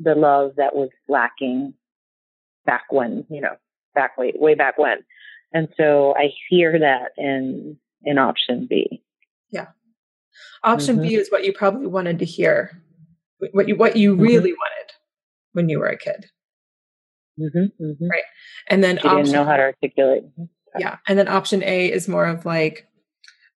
the 0.00 0.14
love 0.14 0.52
that 0.56 0.74
was 0.74 0.90
lacking 1.08 1.74
back 2.66 2.84
when, 2.90 3.24
you 3.30 3.40
know, 3.40 3.56
back 3.94 4.18
way 4.18 4.32
way 4.34 4.54
back 4.54 4.78
when. 4.78 4.98
And 5.52 5.68
so 5.76 6.14
I 6.16 6.30
hear 6.48 6.78
that 6.80 7.12
in 7.16 7.76
in 8.02 8.18
option 8.18 8.66
B. 8.68 9.02
Option 10.62 10.98
Mhm. 10.98 11.02
B 11.02 11.14
is 11.14 11.30
what 11.30 11.44
you 11.44 11.52
probably 11.54 11.86
wanted 11.86 12.18
to 12.18 12.24
hear, 12.26 12.82
what 13.52 13.66
you 13.66 13.76
what 13.76 13.96
you 13.96 14.14
Mhm. 14.14 14.20
really 14.20 14.52
wanted 14.52 14.92
when 15.52 15.68
you 15.70 15.78
were 15.78 15.86
a 15.86 15.96
kid. 15.96 16.26
Mm-hmm, 17.38 17.82
mm-hmm. 17.82 18.08
Right. 18.10 18.22
And 18.68 18.84
then 18.84 18.98
She 18.98 19.08
didn't 19.08 19.32
know 19.32 19.44
how 19.44 19.56
to 19.56 19.62
articulate. 19.62 20.24
yeah 20.78 20.98
and 21.08 21.18
then 21.18 21.26
option 21.28 21.62
a 21.64 21.90
is 21.90 22.06
more 22.08 22.26
of 22.26 22.44
like 22.44 22.86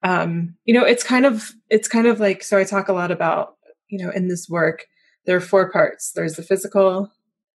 um 0.03 0.55
you 0.65 0.73
know 0.73 0.85
it's 0.85 1.03
kind 1.03 1.25
of 1.25 1.51
it's 1.69 1.87
kind 1.89 2.07
of 2.07 2.19
like 2.21 2.41
so 2.43 2.57
i 2.57 2.63
talk 2.63 2.87
a 2.87 2.93
lot 2.93 3.11
about 3.11 3.57
you 3.89 3.97
know 4.01 4.09
in 4.11 4.29
this 4.29 4.47
work 4.47 4.85
there 5.25 5.35
are 5.35 5.41
four 5.41 5.69
parts 5.71 6.11
there's 6.13 6.35
the 6.35 6.43
physical 6.43 7.11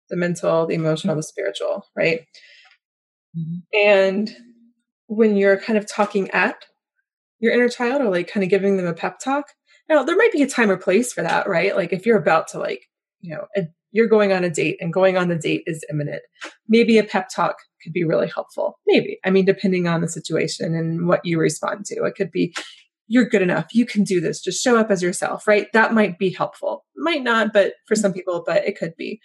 the 0.10 0.15
mental, 0.15 0.67
the 0.67 0.76
emotional, 0.76 1.15
the 1.15 1.24
spiritual, 1.24 1.86
right? 1.95 2.21
Mm-hmm. 3.36 3.58
And 3.88 4.36
when 5.08 5.36
you're 5.36 5.58
kind 5.58 5.78
of 5.80 5.88
talking 5.88 6.30
at 6.32 6.65
your 7.45 7.53
inner 7.53 7.69
child 7.69 8.01
or 8.01 8.10
like 8.10 8.27
kind 8.27 8.43
of 8.43 8.49
giving 8.49 8.75
them 8.75 8.88
a 8.88 8.93
pep 8.93 9.19
talk, 9.19 9.45
now 9.88 10.03
there 10.03 10.17
might 10.17 10.31
be 10.31 10.41
a 10.41 10.49
time 10.49 10.71
or 10.71 10.77
place 10.77 11.13
for 11.13 11.21
that, 11.21 11.47
right? 11.47 11.75
Like 11.75 11.93
if 11.93 12.05
you're 12.05 12.17
about 12.17 12.47
to 12.49 12.60
like, 12.60 12.81
you 13.21 13.36
know, 13.36 13.45
a, 13.55 13.67
you're 13.91 14.08
going 14.08 14.34
on 14.34 14.43
a 14.43 14.49
date 14.49 14.77
and 14.81 14.91
going 14.91 15.15
on 15.15 15.29
the 15.29 15.38
date 15.38 15.63
is 15.67 15.86
imminent, 15.89 16.21
maybe 16.67 16.97
a 16.97 17.03
pep 17.03 17.29
talk 17.34 17.55
could 17.84 17.93
be 17.93 18.03
really 18.03 18.27
helpful. 18.27 18.79
Maybe. 18.88 19.19
I 19.23 19.29
mean, 19.29 19.45
depending 19.45 19.88
on 19.88 20.01
the 20.01 20.08
situation 20.08 20.75
and 20.75 21.08
what 21.08 21.21
you 21.23 21.39
respond 21.39 21.86
to, 21.86 22.03
it 22.03 22.15
could 22.15 22.31
be, 22.31 22.53
you're 23.08 23.29
good 23.29 23.43
enough. 23.43 23.67
You 23.73 23.86
can 23.86 24.03
do 24.03 24.19
this. 24.19 24.41
Just 24.41 24.63
show 24.63 24.77
up 24.77 24.89
as 24.89 25.03
yourself, 25.03 25.47
right? 25.47 25.71
That 25.73 25.93
might 25.93 26.17
be 26.17 26.31
helpful. 26.31 26.84
Might 26.97 27.21
not, 27.21 27.53
but 27.53 27.73
for 27.88 27.95
some 27.95 28.12
people, 28.12 28.43
but 28.45 28.65
it 28.65 28.77
could 28.77 28.95
be. 28.97 29.21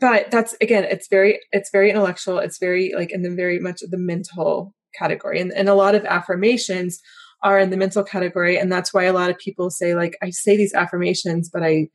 But 0.00 0.30
that's 0.30 0.56
again, 0.60 0.84
it's 0.84 1.06
very, 1.08 1.38
it's 1.52 1.70
very 1.70 1.90
intellectual. 1.90 2.38
It's 2.38 2.58
very 2.58 2.92
like 2.96 3.12
in 3.12 3.22
the 3.22 3.30
very 3.30 3.60
much 3.60 3.82
of 3.82 3.90
the 3.90 3.98
mental 3.98 4.74
category. 4.98 5.40
And, 5.40 5.52
and 5.52 5.68
a 5.68 5.74
lot 5.74 5.94
of 5.94 6.04
affirmations 6.04 7.00
are 7.42 7.58
in 7.58 7.70
the 7.70 7.76
mental 7.76 8.04
category. 8.04 8.58
And 8.58 8.70
that's 8.70 8.92
why 8.92 9.04
a 9.04 9.12
lot 9.12 9.30
of 9.30 9.38
people 9.38 9.70
say, 9.70 9.94
like, 9.94 10.16
I 10.22 10.30
say 10.30 10.56
these 10.56 10.74
affirmations, 10.74 11.48
but 11.52 11.62
I, 11.62 11.88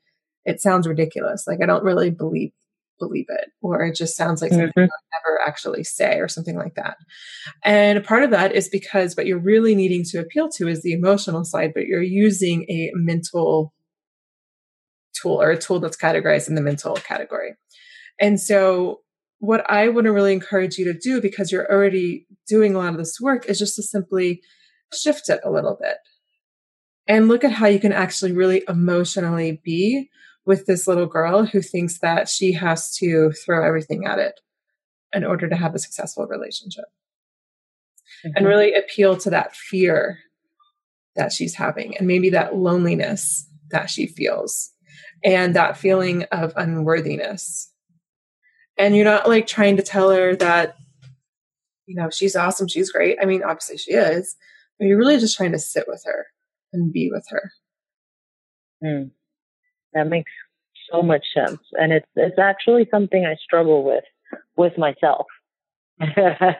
it 0.44 0.62
sounds 0.62 0.88
ridiculous. 0.88 1.46
Like 1.48 1.60
I 1.62 1.66
don't 1.66 1.84
really 1.84 2.10
believe 2.10 2.52
believe 3.00 3.26
it, 3.28 3.50
or 3.62 3.82
it 3.82 3.96
just 3.96 4.16
sounds 4.16 4.42
like 4.42 4.52
something 4.52 4.70
mm-hmm. 4.70 4.80
I'll 4.80 5.22
never 5.22 5.40
actually 5.46 5.84
say, 5.84 6.20
or 6.20 6.28
something 6.28 6.56
like 6.56 6.76
that. 6.76 6.98
And 7.64 7.98
a 7.98 8.02
part 8.02 8.24
of 8.24 8.32
that 8.32 8.54
is 8.54 8.70
because 8.70 9.16
what 9.16 9.26
you're 9.26 9.38
really 9.38 9.76
needing 9.76 10.04
to 10.12 10.20
appeal 10.20 10.50
to 10.56 10.68
is 10.68 10.82
the 10.82 10.94
emotional 10.94 11.44
side, 11.44 11.72
but 11.74 11.88
you're 11.88 12.02
using 12.02 12.64
a 12.70 12.92
mental 12.94 13.74
tool 15.14 15.42
or 15.42 15.52
a 15.52 15.58
tool 15.58 15.80
that's 15.80 15.98
categorized 15.98 16.48
in 16.48 16.56
the 16.56 16.62
mental 16.62 16.96
category. 16.96 17.56
And 18.20 18.40
so, 18.40 19.02
what 19.40 19.70
I 19.70 19.90
want 19.90 20.06
to 20.06 20.14
really 20.14 20.34
encourage 20.34 20.78
you 20.78 20.86
to 20.86 20.98
do, 20.98 21.22
because 21.22 21.52
you're 21.52 21.72
already 21.72 22.26
doing 22.48 22.74
a 22.74 22.78
lot 22.78 22.94
of 22.94 22.98
this 22.98 23.18
work, 23.22 23.46
is 23.48 23.60
just 23.60 23.76
to 23.76 23.84
simply 23.84 24.42
shift 24.94 25.30
it 25.30 25.40
a 25.44 25.52
little 25.52 25.78
bit 25.80 25.98
and 27.08 27.28
look 27.28 27.44
at 27.44 27.52
how 27.52 27.68
you 27.68 27.80
can 27.80 27.94
actually 27.94 28.32
really 28.32 28.64
emotionally 28.68 29.62
be 29.64 30.10
with 30.46 30.66
this 30.66 30.88
little 30.88 31.08
girl 31.08 31.46
who 31.46 31.62
thinks 31.62 32.00
that 32.00 32.30
she 32.30 32.54
has 32.54 32.96
to 32.96 33.32
throw 33.32 33.66
everything 33.66 34.06
at 34.06 34.20
it 34.20 34.40
in 35.14 35.24
order 35.24 35.48
to 35.48 35.56
have 35.56 35.74
a 35.74 35.80
successful 35.80 36.28
relationship. 36.28 36.86
Mm-hmm. 38.26 38.38
And 38.38 38.46
really 38.46 38.74
appeal 38.74 39.18
to 39.18 39.30
that 39.32 39.56
fear 39.56 40.20
that 41.16 41.32
she's 41.32 41.56
having 41.56 41.98
and 41.98 42.08
maybe 42.08 42.30
that 42.32 42.56
loneliness 42.56 43.50
that 43.72 43.90
she 43.90 44.06
feels 44.06 44.72
and 45.24 45.56
that 45.56 45.78
feeling 45.78 46.24
of 46.32 46.54
unworthiness. 46.56 47.72
And 48.78 48.96
you're 48.96 49.06
not 49.06 49.28
like 49.28 49.48
trying 49.48 49.78
to 49.78 49.84
tell 49.84 50.12
her 50.12 50.36
that, 50.36 50.76
you 51.86 51.96
know, 51.96 52.10
she's 52.10 52.36
awesome, 52.36 52.68
she's 52.68 52.92
great. 52.92 53.18
I 53.22 53.26
mean, 53.26 53.42
obviously 53.44 53.78
she 53.78 53.94
is, 53.94 54.36
you're 54.80 54.98
really 54.98 55.20
just 55.20 55.38
trying 55.38 55.54
to 55.54 55.60
sit 55.60 55.86
with 55.88 56.04
her 56.06 56.28
and 56.74 56.92
be 56.92 57.10
with 57.12 57.26
her. 57.30 57.52
Mm. 58.84 59.12
That 59.94 60.08
makes 60.08 60.32
so 60.92 61.02
much 61.02 61.26
sense. 61.34 61.60
And 61.74 61.94
it's, 61.94 62.08
it's 62.16 62.40
actually 62.40 62.88
something 62.92 63.26
I 63.26 63.36
struggle 63.36 63.84
with, 63.84 64.04
with 64.58 64.78
myself. 64.78 65.26
uh, 66.02 66.56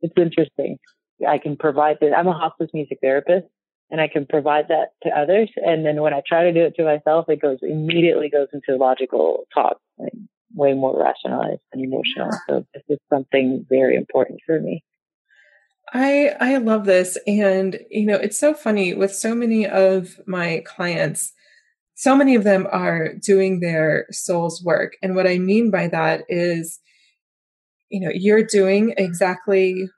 it's 0.00 0.14
interesting. 0.16 0.78
I 1.26 1.38
can 1.38 1.56
provide 1.56 1.98
that. 2.00 2.16
I'm 2.16 2.28
a 2.28 2.32
hospice 2.32 2.70
music 2.72 2.98
therapist 3.02 3.46
and 3.90 4.00
I 4.00 4.08
can 4.08 4.26
provide 4.26 4.68
that 4.68 4.92
to 5.02 5.10
others. 5.10 5.50
And 5.56 5.84
then 5.84 6.00
when 6.02 6.12
I 6.12 6.22
try 6.26 6.44
to 6.44 6.52
do 6.52 6.64
it 6.64 6.76
to 6.76 6.84
myself, 6.84 7.28
it 7.28 7.40
goes 7.40 7.58
immediately 7.62 8.28
goes 8.30 8.48
into 8.52 8.76
logical 8.76 9.44
talk, 9.52 9.78
like 9.98 10.12
way 10.54 10.74
more 10.74 11.00
rationalized 11.00 11.60
and 11.72 11.82
emotional. 11.82 12.30
So 12.48 12.66
this 12.74 12.82
is 12.88 12.98
something 13.10 13.66
very 13.68 13.96
important 13.96 14.40
for 14.46 14.60
me. 14.60 14.84
I 15.92 16.34
I 16.40 16.56
love 16.58 16.84
this 16.84 17.16
and 17.26 17.78
you 17.90 18.06
know 18.06 18.16
it's 18.16 18.38
so 18.38 18.54
funny 18.54 18.94
with 18.94 19.14
so 19.14 19.34
many 19.34 19.66
of 19.66 20.20
my 20.26 20.62
clients 20.66 21.32
so 21.98 22.14
many 22.14 22.36
of 22.36 22.44
them 22.44 22.68
are 22.70 23.14
doing 23.14 23.58
their 23.58 24.06
soul's 24.12 24.62
work. 24.62 24.92
And 25.02 25.16
what 25.16 25.26
I 25.26 25.38
mean 25.38 25.72
by 25.72 25.88
that 25.88 26.22
is, 26.28 26.78
you 27.88 27.98
know, 27.98 28.12
you're 28.14 28.44
doing 28.44 28.94
exactly 28.96 29.90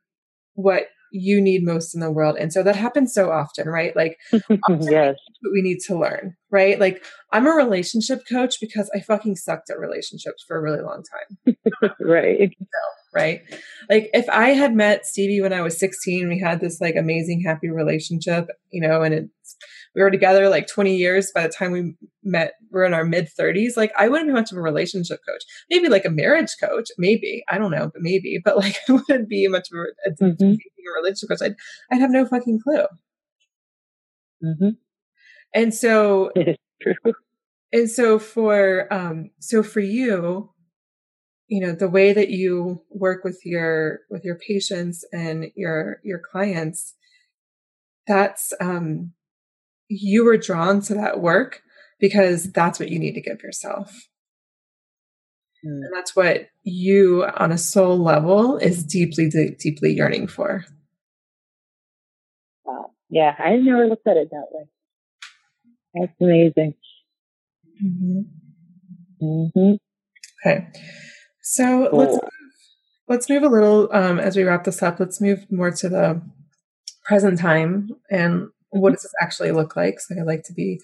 what 0.54 0.84
you 1.12 1.42
need 1.42 1.62
most 1.62 1.94
in 1.94 2.00
the 2.00 2.10
world. 2.10 2.38
And 2.38 2.54
so 2.54 2.62
that 2.62 2.74
happens 2.74 3.12
so 3.12 3.30
often, 3.30 3.68
right? 3.68 3.94
Like, 3.94 4.16
yes, 4.32 5.16
we 5.52 5.60
need 5.60 5.80
to 5.88 5.98
learn, 5.98 6.36
right? 6.50 6.80
Like, 6.80 7.04
I'm 7.32 7.46
a 7.46 7.50
relationship 7.50 8.22
coach 8.26 8.60
because 8.62 8.90
I 8.96 9.00
fucking 9.00 9.36
sucked 9.36 9.68
at 9.68 9.78
relationships 9.78 10.42
for 10.48 10.56
a 10.56 10.62
really 10.62 10.80
long 10.80 11.02
time. 11.04 11.56
right. 12.00 12.56
Right. 13.14 13.42
Like, 13.88 14.10
if 14.12 14.28
I 14.28 14.50
had 14.50 14.74
met 14.74 15.06
Stevie 15.06 15.40
when 15.40 15.52
I 15.52 15.62
was 15.62 15.78
16, 15.78 16.28
we 16.28 16.38
had 16.38 16.60
this 16.60 16.80
like 16.80 16.96
amazing, 16.96 17.42
happy 17.42 17.68
relationship, 17.68 18.48
you 18.70 18.80
know, 18.80 19.02
and 19.02 19.14
it's, 19.14 19.56
we 19.94 20.02
were 20.02 20.10
together 20.10 20.48
like 20.48 20.66
20 20.66 20.96
years 20.96 21.32
by 21.34 21.42
the 21.42 21.52
time 21.52 21.72
we 21.72 21.94
met 22.22 22.54
we're 22.70 22.84
in 22.84 22.94
our 22.94 23.04
mid 23.04 23.28
30s 23.38 23.76
like 23.76 23.92
i 23.98 24.08
wouldn't 24.08 24.28
be 24.28 24.34
much 24.34 24.52
of 24.52 24.58
a 24.58 24.62
relationship 24.62 25.20
coach 25.28 25.42
maybe 25.70 25.88
like 25.88 26.04
a 26.04 26.10
marriage 26.10 26.54
coach 26.60 26.88
maybe 26.98 27.42
i 27.48 27.58
don't 27.58 27.70
know 27.70 27.90
but 27.92 28.02
maybe 28.02 28.40
but 28.44 28.56
like 28.56 28.76
i 28.88 28.92
wouldn't 28.92 29.28
be 29.28 29.46
much 29.48 29.68
of 29.72 29.78
a, 30.06 30.10
mm-hmm. 30.22 30.44
a 30.44 31.00
relationship 31.02 31.28
coach 31.28 31.42
I'd, 31.42 31.56
I'd 31.90 32.00
have 32.00 32.10
no 32.10 32.26
fucking 32.26 32.60
clue 32.62 32.86
mm-hmm. 34.44 34.70
and 35.54 35.74
so 35.74 36.30
and 37.72 37.90
so 37.90 38.18
for 38.18 38.92
um 38.92 39.30
so 39.40 39.62
for 39.62 39.80
you 39.80 40.50
you 41.50 41.60
know 41.60 41.72
the 41.72 41.88
way 41.88 42.12
that 42.12 42.30
you 42.30 42.82
work 42.90 43.24
with 43.24 43.40
your 43.44 44.00
with 44.08 44.24
your 44.24 44.36
patients 44.36 45.04
and 45.12 45.46
your 45.56 46.00
your 46.02 46.20
clients 46.30 46.94
that's 48.06 48.54
um 48.60 49.12
you 49.90 50.24
were 50.24 50.36
drawn 50.36 50.80
to 50.82 50.94
that 50.94 51.20
work 51.20 51.62
because 51.98 52.52
that's 52.52 52.78
what 52.78 52.88
you 52.88 52.98
need 52.98 53.14
to 53.14 53.20
give 53.20 53.42
yourself. 53.42 54.08
Mm. 55.64 55.84
And 55.84 55.94
that's 55.94 56.16
what 56.16 56.48
you, 56.62 57.26
on 57.36 57.52
a 57.52 57.58
soul 57.58 57.98
level, 57.98 58.56
is 58.56 58.84
deeply, 58.84 59.28
deep, 59.28 59.58
deeply 59.58 59.92
yearning 59.92 60.28
for. 60.28 60.64
Wow. 62.64 62.92
Yeah, 63.10 63.34
I 63.38 63.56
never 63.56 63.86
looked 63.86 64.06
at 64.06 64.16
it 64.16 64.30
that 64.30 64.46
way. 64.52 64.64
That's 65.94 66.12
amazing. 66.20 66.74
Mm-hmm. 67.84 68.20
Mm-hmm. 69.22 69.72
Okay. 70.46 70.68
So 71.50 71.88
cool. 71.90 71.98
let's 71.98 72.12
move, 72.12 72.30
let's 73.08 73.28
move 73.28 73.42
a 73.42 73.48
little 73.48 73.88
um, 73.92 74.20
as 74.20 74.36
we 74.36 74.44
wrap 74.44 74.62
this 74.62 74.84
up. 74.84 75.00
Let's 75.00 75.20
move 75.20 75.50
more 75.50 75.72
to 75.72 75.88
the 75.88 76.22
present 77.04 77.40
time 77.40 77.90
and 78.08 78.50
what 78.68 78.92
does 78.92 79.02
this 79.02 79.12
actually 79.20 79.50
look 79.50 79.74
like? 79.74 79.98
So 79.98 80.14
I 80.16 80.22
like 80.22 80.44
to 80.44 80.52
be 80.52 80.80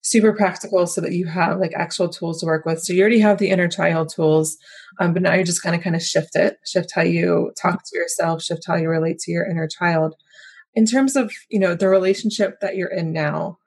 super 0.00 0.32
practical 0.32 0.86
so 0.86 1.02
that 1.02 1.12
you 1.12 1.26
have 1.26 1.58
like 1.58 1.74
actual 1.74 2.08
tools 2.08 2.40
to 2.40 2.46
work 2.46 2.64
with. 2.64 2.80
So 2.80 2.94
you 2.94 3.02
already 3.02 3.18
have 3.18 3.36
the 3.36 3.50
inner 3.50 3.68
child 3.68 4.08
tools, 4.08 4.56
um, 4.98 5.12
but 5.12 5.20
now 5.20 5.34
you're 5.34 5.44
just 5.44 5.62
going 5.62 5.76
to 5.76 5.82
kind 5.82 5.94
of 5.94 6.02
shift 6.02 6.34
it, 6.34 6.56
shift 6.64 6.92
how 6.94 7.02
you 7.02 7.52
talk 7.60 7.82
to 7.84 7.98
yourself, 7.98 8.42
shift 8.42 8.64
how 8.66 8.76
you 8.76 8.88
relate 8.88 9.18
to 9.18 9.32
your 9.32 9.44
inner 9.44 9.68
child. 9.68 10.14
In 10.74 10.86
terms 10.86 11.14
of, 11.14 11.30
you 11.50 11.58
know, 11.58 11.74
the 11.74 11.88
relationship 11.88 12.60
that 12.62 12.76
you're 12.76 12.88
in 12.88 13.12
now, 13.12 13.58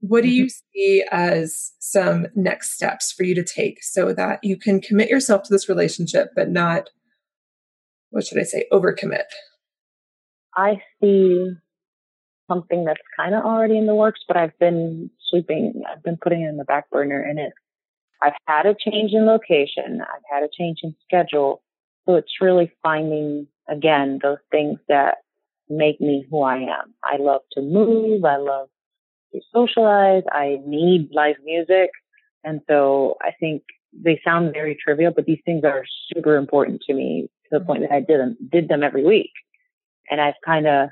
what 0.00 0.22
do 0.22 0.28
you 0.28 0.44
mm-hmm. 0.44 0.78
see 0.78 1.04
as 1.10 1.72
some 1.78 2.26
next 2.34 2.72
steps 2.72 3.12
for 3.12 3.22
you 3.22 3.34
to 3.34 3.44
take 3.44 3.82
so 3.82 4.12
that 4.14 4.40
you 4.42 4.56
can 4.56 4.80
commit 4.80 5.10
yourself 5.10 5.42
to 5.44 5.52
this 5.52 5.68
relationship, 5.68 6.30
but 6.34 6.50
not, 6.50 6.88
what 8.10 8.26
should 8.26 8.38
I 8.38 8.44
say, 8.44 8.64
overcommit? 8.72 9.24
I 10.56 10.82
see 11.00 11.50
something 12.48 12.84
that's 12.84 13.00
kind 13.16 13.34
of 13.34 13.44
already 13.44 13.78
in 13.78 13.86
the 13.86 13.94
works, 13.94 14.20
but 14.26 14.36
I've 14.36 14.58
been 14.58 15.10
sweeping, 15.28 15.82
I've 15.90 16.02
been 16.02 16.18
putting 16.20 16.42
it 16.42 16.48
in 16.48 16.56
the 16.56 16.64
back 16.64 16.90
burner 16.90 17.20
and 17.20 17.38
it, 17.38 17.52
I've 18.22 18.32
had 18.46 18.66
a 18.66 18.74
change 18.74 19.12
in 19.12 19.26
location. 19.26 20.00
I've 20.02 20.22
had 20.30 20.42
a 20.42 20.48
change 20.58 20.78
in 20.82 20.94
schedule. 21.04 21.62
So 22.06 22.16
it's 22.16 22.40
really 22.40 22.72
finding 22.82 23.46
again 23.68 24.18
those 24.22 24.38
things 24.50 24.78
that 24.88 25.18
make 25.68 26.00
me 26.00 26.26
who 26.30 26.42
I 26.42 26.56
am. 26.56 26.94
I 27.04 27.16
love 27.18 27.42
to 27.52 27.62
move. 27.62 28.24
I 28.24 28.36
love 28.36 28.68
to 29.32 29.40
socialize. 29.52 30.22
I 30.30 30.58
need 30.64 31.10
live 31.12 31.36
music. 31.44 31.90
And 32.44 32.60
so 32.68 33.16
I 33.20 33.30
think 33.38 33.62
they 33.92 34.20
sound 34.24 34.52
very 34.52 34.76
trivial, 34.82 35.12
but 35.14 35.26
these 35.26 35.40
things 35.44 35.64
are 35.64 35.84
super 36.12 36.36
important 36.36 36.82
to 36.86 36.94
me 36.94 37.28
to 37.44 37.58
the 37.58 37.64
point 37.64 37.82
that 37.82 37.92
I 37.92 38.00
did 38.00 38.20
them, 38.20 38.36
did 38.50 38.68
them 38.68 38.82
every 38.82 39.04
week. 39.04 39.32
And 40.10 40.20
I've 40.20 40.34
kind 40.44 40.66
of 40.66 40.88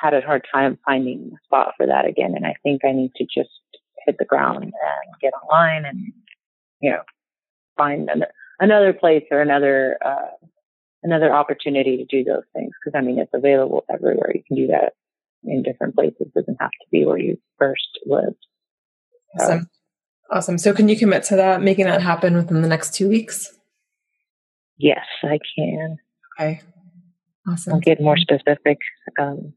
had 0.00 0.14
a 0.14 0.20
hard 0.20 0.46
time 0.52 0.78
finding 0.84 1.32
a 1.34 1.44
spot 1.44 1.74
for 1.76 1.86
that 1.86 2.06
again. 2.06 2.34
And 2.34 2.46
I 2.46 2.54
think 2.62 2.84
I 2.84 2.92
need 2.92 3.12
to 3.16 3.24
just 3.24 3.50
hit 4.06 4.16
the 4.18 4.24
ground 4.24 4.64
and 4.64 4.72
get 5.20 5.32
online 5.34 5.84
and, 5.84 6.12
you 6.80 6.90
know, 6.90 7.02
find 7.76 8.08
an, 8.08 8.24
another 8.60 8.92
place 8.92 9.24
or 9.30 9.40
another, 9.40 9.98
uh, 10.04 10.46
another 11.02 11.32
opportunity 11.32 11.96
to 11.96 12.04
do 12.04 12.24
those 12.24 12.44
things. 12.54 12.72
Cause 12.84 12.92
I 12.96 13.00
mean, 13.00 13.18
it's 13.18 13.30
available 13.34 13.84
everywhere. 13.92 14.32
You 14.34 14.42
can 14.46 14.56
do 14.56 14.66
that 14.68 14.94
in 15.44 15.62
different 15.62 15.94
places. 15.94 16.16
It 16.20 16.34
doesn't 16.34 16.58
have 16.60 16.70
to 16.70 16.86
be 16.90 17.04
where 17.04 17.18
you 17.18 17.38
first 17.58 17.98
lived. 18.06 18.46
Awesome. 19.38 19.68
Awesome. 20.30 20.58
So 20.58 20.74
can 20.74 20.88
you 20.88 20.98
commit 20.98 21.22
to 21.24 21.36
that, 21.36 21.62
making 21.62 21.86
that 21.86 22.02
happen 22.02 22.36
within 22.36 22.60
the 22.62 22.68
next 22.68 22.94
two 22.94 23.08
weeks? 23.08 23.56
Yes, 24.76 25.04
I 25.22 25.38
can. 25.56 25.96
Okay. 26.38 26.60
Awesome. 27.48 27.74
I'll 27.74 27.80
get 27.80 28.00
more 28.00 28.16
specific 28.16 28.78
um, 29.18 29.54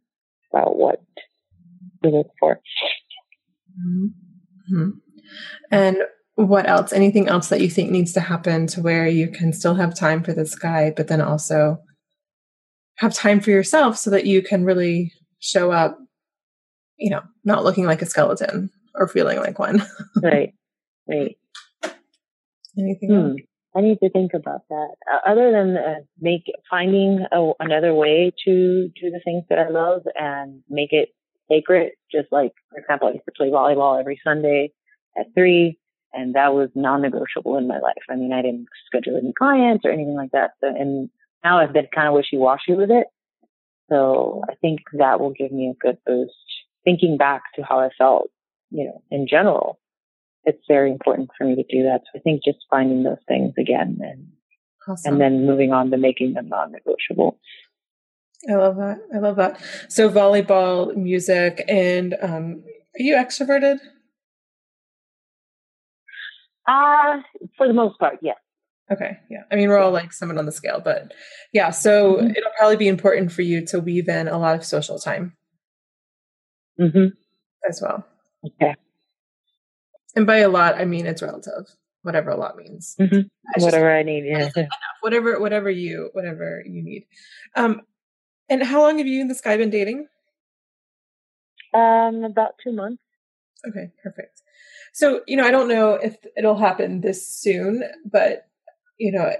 about 0.51 0.77
what 0.77 1.01
we 2.01 2.11
look 2.11 2.27
for. 2.39 2.59
Mm-hmm. 3.79 4.89
And 5.71 5.97
what 6.35 6.67
else? 6.67 6.93
Anything 6.93 7.27
else 7.27 7.49
that 7.49 7.61
you 7.61 7.69
think 7.69 7.91
needs 7.91 8.13
to 8.13 8.21
happen 8.21 8.67
to 8.67 8.81
where 8.81 9.07
you 9.07 9.27
can 9.29 9.53
still 9.53 9.75
have 9.75 9.93
time 9.95 10.23
for 10.23 10.33
this 10.33 10.55
guy, 10.55 10.93
but 10.95 11.07
then 11.07 11.21
also 11.21 11.77
have 12.97 13.13
time 13.13 13.41
for 13.41 13.51
yourself 13.51 13.97
so 13.97 14.09
that 14.09 14.25
you 14.25 14.41
can 14.41 14.63
really 14.63 15.11
show 15.41 15.71
up, 15.71 15.97
you 16.97 17.09
know, 17.09 17.21
not 17.43 17.65
looking 17.65 17.85
like 17.85 18.01
a 18.01 18.05
skeleton 18.05 18.69
or 18.95 19.07
feeling 19.07 19.39
like 19.39 19.59
one. 19.59 19.81
right. 20.23 20.53
Right. 21.09 21.35
Anything 22.77 23.09
Hmm. 23.09 23.15
else? 23.31 23.41
I 23.75 23.81
need 23.81 23.99
to 24.03 24.09
think 24.09 24.33
about 24.33 24.61
that. 24.69 24.95
Uh, 25.11 25.29
other 25.31 25.51
than 25.51 25.77
uh, 25.77 25.99
make 26.19 26.43
finding 26.69 27.25
a, 27.31 27.51
another 27.59 27.93
way 27.93 28.31
to 28.45 28.89
do 29.01 29.09
the 29.09 29.21
things 29.23 29.43
that 29.49 29.59
I 29.59 29.69
love 29.69 30.01
and 30.15 30.61
make 30.69 30.91
it 30.91 31.09
sacred, 31.49 31.91
just 32.11 32.27
like 32.31 32.51
for 32.69 32.79
example, 32.79 33.07
I 33.07 33.11
used 33.13 33.25
to 33.25 33.31
play 33.35 33.47
volleyball 33.49 33.99
every 33.99 34.19
Sunday 34.23 34.71
at 35.17 35.27
three, 35.33 35.77
and 36.13 36.35
that 36.35 36.53
was 36.53 36.69
non-negotiable 36.75 37.57
in 37.57 37.67
my 37.67 37.79
life. 37.79 38.03
I 38.09 38.15
mean, 38.15 38.33
I 38.33 38.41
didn't 38.41 38.67
schedule 38.87 39.17
any 39.17 39.31
clients 39.33 39.85
or 39.85 39.91
anything 39.91 40.15
like 40.15 40.31
that. 40.31 40.51
So, 40.61 40.67
and 40.67 41.09
now 41.43 41.59
I've 41.59 41.73
been 41.73 41.87
kind 41.95 42.07
of 42.09 42.13
wishy-washy 42.13 42.73
with 42.73 42.91
it. 42.91 43.07
So 43.91 44.41
I 44.49 44.55
think 44.55 44.79
that 44.97 45.19
will 45.19 45.33
give 45.33 45.51
me 45.51 45.69
a 45.69 45.85
good 45.85 45.97
boost. 46.05 46.33
Thinking 46.85 47.17
back 47.17 47.43
to 47.55 47.61
how 47.61 47.79
I 47.79 47.89
felt, 47.97 48.29
you 48.69 48.85
know, 48.85 49.03
in 49.11 49.27
general, 49.27 49.79
it's 50.45 50.63
very 50.67 50.91
important 50.91 51.29
for 51.37 51.45
me 51.45 51.55
to 51.55 51.63
do 51.63 51.83
that. 51.83 52.01
So 52.05 52.19
I 52.19 52.21
think 52.21 52.41
just 52.43 52.59
finding 52.69 53.03
those 53.03 53.17
things 53.27 53.53
again 53.59 53.99
and 54.01 54.27
Awesome. 54.87 55.13
and 55.13 55.21
then 55.21 55.45
moving 55.45 55.71
on 55.73 55.91
to 55.91 55.97
making 55.97 56.33
them 56.33 56.49
non-negotiable. 56.49 57.39
I 58.49 58.53
love 58.53 58.77
that. 58.77 58.97
I 59.13 59.19
love 59.19 59.35
that. 59.35 59.61
So 59.89 60.09
volleyball, 60.09 60.95
music, 60.95 61.63
and 61.67 62.15
um, 62.21 62.63
are 62.97 63.03
you 63.03 63.15
extroverted? 63.15 63.77
Uh, 66.67 67.21
for 67.57 67.67
the 67.67 67.73
most 67.73 67.99
part, 67.99 68.17
yes. 68.23 68.37
Okay, 68.91 69.17
yeah. 69.29 69.43
I 69.51 69.55
mean, 69.55 69.69
we're 69.69 69.77
all 69.77 69.91
like 69.91 70.11
someone 70.11 70.37
on 70.37 70.45
the 70.45 70.51
scale, 70.51 70.81
but 70.83 71.13
yeah. 71.53 71.69
So 71.69 72.15
Mhm. 72.17 72.35
it'll 72.35 72.51
probably 72.57 72.75
be 72.75 72.87
important 72.89 73.31
for 73.31 73.41
you 73.41 73.65
to 73.67 73.79
weave 73.79 74.09
in 74.09 74.27
a 74.27 74.37
lot 74.37 74.55
of 74.55 74.65
social 74.65 74.99
time 74.99 75.35
hmm 76.77 77.07
as 77.69 77.81
well. 77.81 78.05
Okay. 78.45 78.75
And 80.15 80.25
by 80.25 80.37
a 80.37 80.49
lot, 80.49 80.75
I 80.75 80.85
mean 80.85 81.05
it's 81.05 81.21
relative. 81.21 81.67
Whatever 82.03 82.31
a 82.31 82.37
lot 82.37 82.57
means. 82.57 82.95
hmm 82.97 83.03
It's 83.03 83.27
just 83.55 83.65
Whatever 83.65 83.95
I 83.95 84.03
need. 84.03 84.25
Yeah. 84.25 84.49
whatever, 85.01 85.39
whatever 85.39 85.69
you, 85.69 86.09
whatever 86.13 86.63
you 86.65 86.81
need. 86.83 87.05
Um, 87.55 87.81
and 88.49 88.63
how 88.63 88.81
long 88.81 88.97
have 88.97 89.07
you 89.07 89.21
and 89.21 89.29
this 89.29 89.39
guy 89.41 89.55
been 89.57 89.69
dating? 89.69 90.07
Um, 91.73 92.23
about 92.25 92.55
two 92.61 92.73
months. 92.73 93.01
Okay, 93.65 93.91
perfect. 94.03 94.41
So, 94.93 95.21
you 95.27 95.37
know, 95.37 95.45
I 95.45 95.51
don't 95.51 95.67
know 95.69 95.93
if 95.93 96.17
it'll 96.35 96.57
happen 96.57 96.99
this 97.01 97.25
soon, 97.25 97.83
but, 98.03 98.47
you 99.01 99.11
know, 99.11 99.31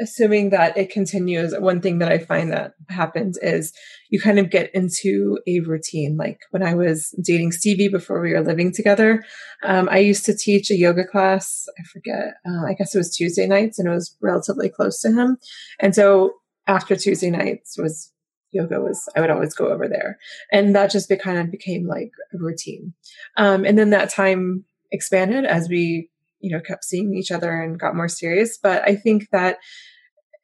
assuming 0.00 0.48
that 0.48 0.78
it 0.78 0.90
continues, 0.90 1.54
one 1.58 1.82
thing 1.82 1.98
that 1.98 2.10
I 2.10 2.16
find 2.16 2.50
that 2.52 2.72
happens 2.88 3.36
is 3.42 3.74
you 4.08 4.18
kind 4.18 4.38
of 4.38 4.48
get 4.48 4.74
into 4.74 5.38
a 5.46 5.60
routine. 5.60 6.16
Like 6.16 6.38
when 6.52 6.62
I 6.62 6.74
was 6.74 7.14
dating 7.22 7.52
Stevie 7.52 7.88
before 7.88 8.22
we 8.22 8.32
were 8.32 8.40
living 8.40 8.72
together, 8.72 9.22
um, 9.62 9.90
I 9.90 9.98
used 9.98 10.24
to 10.24 10.34
teach 10.34 10.70
a 10.70 10.74
yoga 10.74 11.04
class. 11.04 11.66
I 11.78 11.82
forget, 11.82 12.34
uh, 12.48 12.64
I 12.66 12.72
guess 12.72 12.94
it 12.94 12.98
was 12.98 13.14
Tuesday 13.14 13.46
nights 13.46 13.78
and 13.78 13.86
it 13.86 13.92
was 13.92 14.16
relatively 14.22 14.70
close 14.70 15.02
to 15.02 15.12
him. 15.12 15.36
And 15.80 15.94
so 15.94 16.32
after 16.66 16.96
Tuesday 16.96 17.30
nights 17.30 17.76
was 17.76 18.10
yoga 18.52 18.80
was 18.80 19.06
I 19.14 19.20
would 19.20 19.30
always 19.30 19.54
go 19.54 19.68
over 19.68 19.86
there. 19.86 20.18
And 20.50 20.74
that 20.74 20.90
just 20.90 21.10
be, 21.10 21.16
kind 21.16 21.38
of 21.38 21.50
became 21.50 21.86
like 21.86 22.10
a 22.32 22.38
routine. 22.38 22.94
Um, 23.36 23.66
and 23.66 23.78
then 23.78 23.90
that 23.90 24.08
time 24.08 24.64
expanded 24.90 25.44
as 25.44 25.68
we, 25.68 26.08
you 26.40 26.50
know, 26.50 26.60
kept 26.60 26.84
seeing 26.84 27.14
each 27.14 27.30
other 27.30 27.52
and 27.60 27.78
got 27.78 27.96
more 27.96 28.08
serious. 28.08 28.58
But 28.60 28.82
I 28.88 28.96
think 28.96 29.28
that 29.32 29.58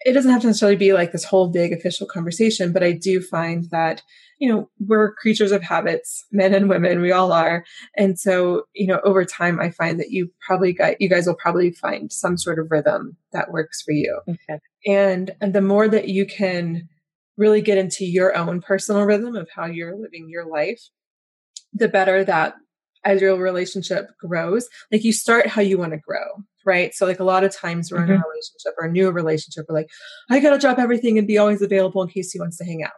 it 0.04 0.12
doesn't 0.12 0.30
have 0.30 0.42
to 0.42 0.46
necessarily 0.46 0.76
be 0.76 0.92
like 0.92 1.12
this 1.12 1.24
whole 1.24 1.48
big 1.48 1.72
official 1.72 2.06
conversation, 2.06 2.72
but 2.72 2.82
I 2.82 2.92
do 2.92 3.20
find 3.20 3.64
that, 3.70 4.02
you 4.38 4.48
know, 4.48 4.68
we're 4.78 5.14
creatures 5.14 5.52
of 5.52 5.62
habits, 5.62 6.24
men 6.30 6.54
and 6.54 6.68
women, 6.68 7.00
we 7.00 7.12
all 7.12 7.32
are. 7.32 7.64
And 7.96 8.18
so, 8.18 8.64
you 8.74 8.86
know, 8.86 9.00
over 9.04 9.24
time, 9.24 9.58
I 9.58 9.70
find 9.70 9.98
that 9.98 10.10
you 10.10 10.30
probably 10.46 10.72
got, 10.74 11.00
you 11.00 11.08
guys 11.08 11.26
will 11.26 11.34
probably 11.34 11.72
find 11.72 12.12
some 12.12 12.36
sort 12.36 12.58
of 12.58 12.70
rhythm 12.70 13.16
that 13.32 13.50
works 13.50 13.82
for 13.82 13.92
you. 13.92 14.20
Okay. 14.28 14.60
And, 14.86 15.32
and 15.40 15.54
the 15.54 15.62
more 15.62 15.88
that 15.88 16.08
you 16.08 16.26
can 16.26 16.88
really 17.36 17.62
get 17.62 17.78
into 17.78 18.04
your 18.04 18.36
own 18.36 18.60
personal 18.60 19.02
rhythm 19.02 19.34
of 19.34 19.48
how 19.54 19.64
you're 19.66 19.96
living 19.96 20.28
your 20.28 20.46
life, 20.46 20.80
the 21.72 21.88
better 21.88 22.22
that 22.22 22.54
as 23.06 23.22
your 23.22 23.36
relationship 23.36 24.08
grows, 24.20 24.68
like 24.92 25.04
you 25.04 25.12
start 25.12 25.46
how 25.46 25.62
you 25.62 25.78
want 25.78 25.92
to 25.92 25.98
grow, 25.98 26.26
right? 26.66 26.92
So 26.94 27.06
like 27.06 27.20
a 27.20 27.24
lot 27.24 27.44
of 27.44 27.54
times 27.56 27.90
we're 27.90 28.02
in 28.04 28.10
a 28.10 28.14
Mhm. 28.14 28.22
relationship 28.28 28.74
or 28.78 28.86
a 28.86 28.90
new 28.92 29.10
relationship, 29.10 29.64
we're 29.68 29.76
like, 29.76 29.88
I 30.30 30.40
gotta 30.40 30.58
drop 30.58 30.78
everything 30.78 31.16
and 31.18 31.26
be 31.26 31.38
always 31.38 31.62
available 31.62 32.02
in 32.02 32.08
case 32.08 32.32
he 32.32 32.40
wants 32.40 32.58
to 32.58 32.64
hang 32.64 32.82
out, 32.82 32.90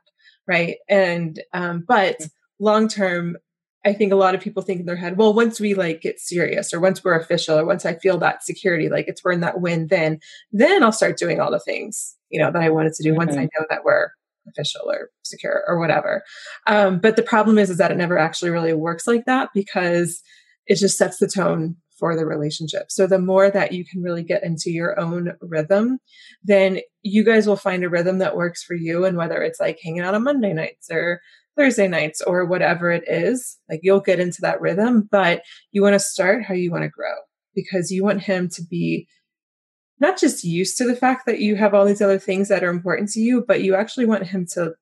right? 0.49 0.79
And 0.88 1.40
um, 1.53 1.85
but 1.87 2.16
long 2.59 2.88
term, 2.88 3.37
I 3.85 3.92
think 3.92 4.12
a 4.12 4.16
lot 4.16 4.35
of 4.35 4.40
people 4.40 4.62
think 4.62 4.81
in 4.81 4.87
their 4.87 4.97
head, 4.97 5.16
well, 5.16 5.33
once 5.35 5.61
we 5.61 5.75
like 5.75 6.01
get 6.01 6.18
serious 6.21 6.75
or 6.75 6.81
once 6.81 7.05
we're 7.05 7.14
official 7.18 7.59
or 7.59 7.64
once 7.66 7.87
I 7.87 7.94
feel 7.94 8.18
that 8.18 8.42
security, 8.44 8.88
like 8.88 9.07
it's 9.09 9.23
we're 9.25 9.33
in 9.33 9.40
that 9.40 9.61
win, 9.61 9.87
then 9.88 10.18
then 10.53 10.83
I'll 10.83 10.92
start 10.92 11.16
doing 11.18 11.40
all 11.40 11.51
the 11.53 11.61
things, 11.61 12.16
you 12.31 12.40
know, 12.40 12.51
that 12.51 12.62
I 12.62 12.71
wanted 12.71 12.94
to 12.94 13.03
do 13.03 13.14
once 13.14 13.37
I 13.38 13.42
Mhm. 13.42 13.49
know 13.59 13.66
that 13.71 13.85
we're 13.85 14.11
official 14.48 14.90
or 14.90 15.11
secure 15.22 15.62
or 15.66 15.78
whatever. 15.78 16.22
Um, 16.66 16.98
but 17.00 17.16
the 17.16 17.22
problem 17.22 17.58
is, 17.58 17.70
is 17.70 17.78
that 17.78 17.90
it 17.90 17.96
never 17.96 18.18
actually 18.18 18.50
really 18.50 18.72
works 18.72 19.06
like 19.06 19.24
that 19.26 19.50
because 19.54 20.20
it 20.66 20.76
just 20.76 20.98
sets 20.98 21.18
the 21.18 21.28
tone 21.28 21.76
for 21.98 22.16
the 22.16 22.24
relationship. 22.24 22.84
So 22.90 23.06
the 23.06 23.18
more 23.18 23.50
that 23.50 23.72
you 23.72 23.84
can 23.84 24.02
really 24.02 24.22
get 24.22 24.44
into 24.44 24.70
your 24.70 24.98
own 24.98 25.32
rhythm, 25.40 25.98
then 26.44 26.80
you 27.02 27.24
guys 27.24 27.46
will 27.46 27.56
find 27.56 27.82
a 27.82 27.88
rhythm 27.88 28.18
that 28.18 28.37
works 28.37 28.62
for 28.62 28.74
you. 28.74 29.04
And 29.04 29.16
whether 29.16 29.42
it's 29.42 29.58
like 29.58 29.78
hanging 29.82 30.02
out 30.02 30.14
on 30.14 30.24
Monday 30.24 30.52
nights 30.52 30.88
or 30.90 31.20
Thursday 31.56 31.88
nights 31.88 32.20
or 32.20 32.44
whatever 32.44 32.90
it 32.92 33.02
is, 33.08 33.58
like 33.68 33.80
you'll 33.82 34.00
get 34.00 34.20
into 34.20 34.38
that 34.42 34.61
rhythm, 34.61 35.08
but 35.11 35.42
you 35.72 35.82
want 35.82 35.94
to 35.94 36.00
start 36.00 36.44
how 36.44 36.54
you 36.54 36.70
want 36.70 36.84
to 36.84 36.88
grow 36.88 37.14
because 37.54 37.90
you 37.90 38.04
want 38.04 38.22
him 38.22 38.48
to 38.48 38.62
be 38.62 39.08
not 40.00 40.18
just 40.18 40.44
used 40.44 40.76
to 40.78 40.87
the 40.87 40.96
fact 40.96 41.26
that 41.26 41.40
you 41.40 41.56
have 41.56 41.74
all 41.74 41.84
these 41.84 42.02
other 42.02 42.18
things 42.18 42.48
that 42.48 42.64
are 42.64 42.70
important 42.70 43.11
to 43.11 43.20
you, 43.20 43.44
but 43.46 43.62
you 43.62 43.74
actually 43.74 44.06
want 44.06 44.26
him 44.26 44.46
to 44.54 44.74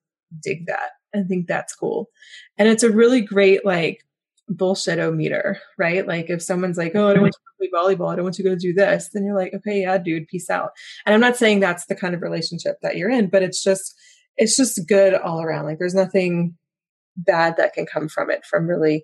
dig 0.43 0.67
that 0.67 0.91
and 1.13 1.27
think 1.27 1.47
that's 1.47 1.75
cool. 1.75 2.09
And 2.57 2.67
it's 2.67 2.83
a 2.83 2.91
really 2.91 3.21
great, 3.21 3.65
like, 3.65 4.03
bullshit 4.49 5.13
meter, 5.13 5.59
right? 5.77 6.07
Like, 6.07 6.29
if 6.29 6.41
someone's 6.41 6.77
like, 6.77 6.93
oh, 6.95 7.09
I 7.09 7.13
don't 7.13 7.23
want 7.23 7.35
mm-hmm. 7.35 7.65
to 7.65 7.69
play 7.69 7.95
volleyball, 7.95 8.11
I 8.11 8.15
don't 8.15 8.23
want 8.23 8.37
you 8.37 8.43
to 8.43 8.49
go 8.51 8.55
do 8.55 8.73
this, 8.73 9.09
then 9.13 9.25
you're 9.25 9.37
like, 9.37 9.53
okay, 9.53 9.81
yeah, 9.81 9.97
dude, 9.97 10.27
peace 10.27 10.49
out. 10.49 10.71
And 11.05 11.13
I'm 11.13 11.21
not 11.21 11.37
saying 11.37 11.59
that's 11.59 11.85
the 11.87 11.95
kind 11.95 12.13
of 12.13 12.21
relationship 12.21 12.77
that 12.81 12.95
you're 12.97 13.09
in, 13.09 13.29
but 13.29 13.43
it's 13.43 13.63
just, 13.63 13.95
it's 14.37 14.55
just 14.55 14.87
good 14.87 15.13
all 15.13 15.41
around. 15.41 15.65
Like, 15.65 15.79
there's 15.79 15.95
nothing 15.95 16.55
bad 17.15 17.57
that 17.57 17.73
can 17.73 17.85
come 17.85 18.07
from 18.07 18.29
it, 18.29 18.45
from 18.45 18.67
really 18.67 19.03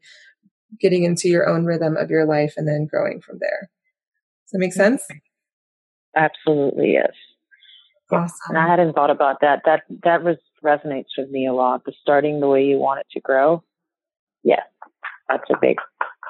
getting 0.80 1.04
into 1.04 1.28
your 1.28 1.48
own 1.48 1.66
rhythm 1.66 1.98
of 1.98 2.10
your 2.10 2.26
life 2.26 2.54
and 2.58 2.68
then 2.68 2.88
growing 2.90 3.20
from 3.22 3.38
there. 3.40 3.70
Does 4.46 4.52
that 4.52 4.60
make 4.60 4.74
sense? 4.74 5.04
Absolutely, 6.16 6.94
yes. 6.94 7.12
Awesome. 8.12 8.38
And 8.50 8.58
I 8.58 8.68
hadn't 8.68 8.94
thought 8.94 9.10
about 9.10 9.42
that. 9.42 9.62
That 9.66 9.84
that 10.04 10.24
res- 10.24 10.38
resonates 10.64 11.18
with 11.18 11.30
me 11.30 11.48
a 11.48 11.54
lot. 11.54 11.84
The 11.86 11.94
starting 12.02 12.40
the 12.40 12.48
way 12.48 12.64
you 12.64 12.78
want 12.78 13.00
it 13.00 13.08
to 13.14 13.20
grow. 13.20 13.64
Yeah, 14.44 14.62
that's 15.30 15.50
a 15.50 15.58
big 15.60 15.78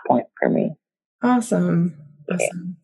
point 0.07 0.27
for 0.39 0.49
me. 0.49 0.75
Awesome. 1.21 1.97
Awesome. 2.31 2.77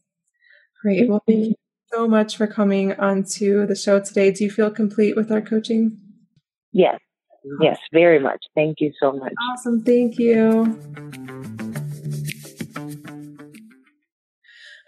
Great. 0.81 1.09
Well, 1.09 1.23
thank 1.27 1.47
you 1.47 1.55
so 1.91 2.07
much 2.07 2.37
for 2.37 2.47
coming 2.47 2.93
onto 2.93 3.65
the 3.65 3.75
show 3.75 3.99
today. 3.99 4.31
Do 4.31 4.43
you 4.43 4.51
feel 4.51 4.71
complete 4.71 5.15
with 5.15 5.31
our 5.31 5.41
coaching? 5.41 5.97
Yes, 6.71 6.99
yes, 7.61 7.77
very 7.93 8.19
much. 8.19 8.43
Thank 8.55 8.77
you 8.79 8.91
so 8.99 9.11
much. 9.11 9.33
Awesome. 9.51 9.83
Thank 9.83 10.19
you. 10.19 11.38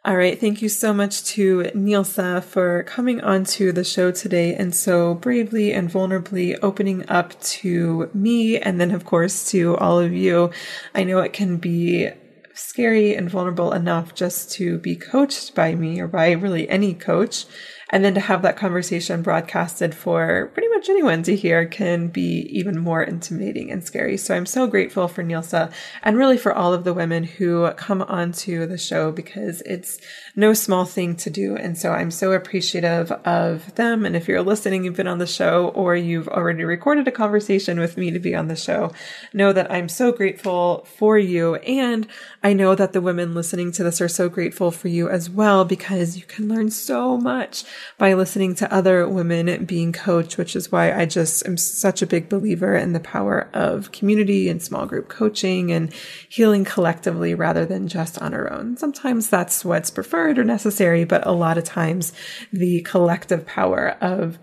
All 0.04 0.18
right. 0.18 0.40
Thank 0.40 0.64
you 0.64 0.70
so 0.70 0.96
much 0.96 1.24
to 1.26 1.62
Nilsa 1.76 2.44
for 2.44 2.82
coming 2.86 3.22
onto 3.22 3.72
the 3.72 3.84
show 3.84 4.10
today 4.10 4.56
and 4.56 4.74
so 4.74 5.14
bravely 5.14 5.72
and 5.74 5.92
vulnerably 5.92 6.58
opening 6.64 7.08
up 7.08 7.40
to 7.42 8.10
me 8.12 8.58
and 8.58 8.82
then, 8.82 8.90
of 8.90 9.06
course, 9.06 9.52
to 9.52 9.78
all 9.78 10.00
of 10.00 10.12
you. 10.12 10.50
I 10.96 11.04
know 11.04 11.20
it 11.20 11.34
can 11.34 11.58
be 11.58 12.10
scary 12.56 13.14
and 13.14 13.30
vulnerable 13.30 13.74
enough 13.74 14.16
just 14.16 14.52
to 14.54 14.80
be 14.80 14.96
coached 14.96 15.54
by 15.54 15.76
me 15.76 16.00
or 16.00 16.08
by 16.08 16.32
really 16.32 16.68
any 16.68 16.96
coach. 16.96 17.46
And 17.92 18.06
then 18.06 18.14
to 18.14 18.22
have 18.22 18.42
that 18.42 18.58
conversation 18.58 19.22
broadcasted 19.22 19.94
for 19.94 20.50
pretty 20.54 20.70
much 20.70 20.90
anyone 20.90 21.24
to 21.24 21.36
hear 21.36 21.66
can 21.66 22.08
be 22.08 22.48
even 22.50 22.80
more 22.80 23.04
intimidating 23.04 23.70
and 23.70 23.84
scary. 23.84 24.18
So 24.18 24.34
I'm 24.34 24.46
so 24.46 24.66
grateful 24.66 25.08
for 25.08 25.24
Nilsa 25.24 25.72
and 26.02 26.18
really 26.18 26.38
for 26.38 26.54
all 26.54 26.74
of 26.74 26.86
the 26.86 26.94
women 26.94 27.26
who 27.26 27.70
come 27.74 28.02
onto 28.02 28.66
the 28.66 28.78
show 28.78 29.12
because 29.12 29.62
it's 29.62 30.00
no 30.36 30.54
small 30.54 30.86
thing 30.86 31.16
to 31.18 31.30
do. 31.30 31.56
And 31.56 31.78
so 31.78 31.92
I'm 31.92 32.12
so 32.12 32.32
appreciative 32.32 33.12
of 33.12 33.76
them. 33.76 34.06
And 34.06 34.16
if 34.16 34.28
you're 34.28 34.42
listening, 34.42 34.86
you've 34.86 34.96
been 34.96 35.08
on 35.08 35.20
the 35.20 35.28
show 35.28 35.68
or 35.70 35.96
you've 35.96 36.30
already 36.30 36.64
recorded 36.64 37.08
a 37.08 37.12
conversation 37.12 37.80
with 37.80 37.98
me 37.98 38.10
to 38.12 38.20
be 38.20 38.34
on 38.34 38.48
the 38.48 38.56
show, 38.56 38.94
know 39.34 39.52
that 39.52 39.70
I'm 39.70 39.90
so 39.90 40.12
grateful 40.12 40.88
for 40.98 41.18
you. 41.18 41.56
And 41.56 42.08
I 42.42 42.54
know 42.54 42.74
that 42.76 42.94
the 42.94 43.02
women 43.02 43.34
listening 43.34 43.72
to 43.74 43.84
this 43.84 44.00
are 44.00 44.08
so 44.08 44.30
grateful 44.30 44.72
for 44.72 44.88
you 44.88 45.10
as 45.10 45.30
well 45.30 45.66
because 45.66 46.18
you 46.18 46.24
can 46.24 46.48
learn 46.48 46.72
so 46.72 47.18
much 47.18 47.66
by 47.98 48.14
listening 48.14 48.56
to 48.56 48.74
other 48.74 49.08
women 49.08 49.66
being 49.66 49.92
coached, 49.92 50.38
which 50.38 50.56
is 50.56 50.72
why 50.72 50.94
I 50.94 51.06
just 51.06 51.46
am 51.46 51.58
such 51.58 52.02
a 52.02 52.08
big 52.08 52.30
believer 52.30 52.76
in 52.76 52.94
the 52.94 53.00
power 53.00 53.50
of 53.54 53.92
community 53.92 54.50
and 54.50 54.62
small 54.62 54.86
group 54.86 55.10
coaching 55.10 55.72
and 55.72 55.94
healing 56.30 56.66
collectively 56.66 57.34
rather 57.34 57.66
than 57.66 57.88
just 57.88 58.22
on 58.22 58.34
our 58.34 58.52
own. 58.52 58.78
Sometimes 58.78 59.30
that's 59.30 59.66
what's 59.66 59.90
preferred 59.90 60.38
or 60.38 60.44
necessary, 60.44 61.06
but 61.06 61.26
a 61.26 61.32
lot 61.32 61.58
of 61.58 61.64
times 61.64 62.14
the 62.52 62.82
collective 62.82 63.46
power 63.46 63.98
of 64.02 64.40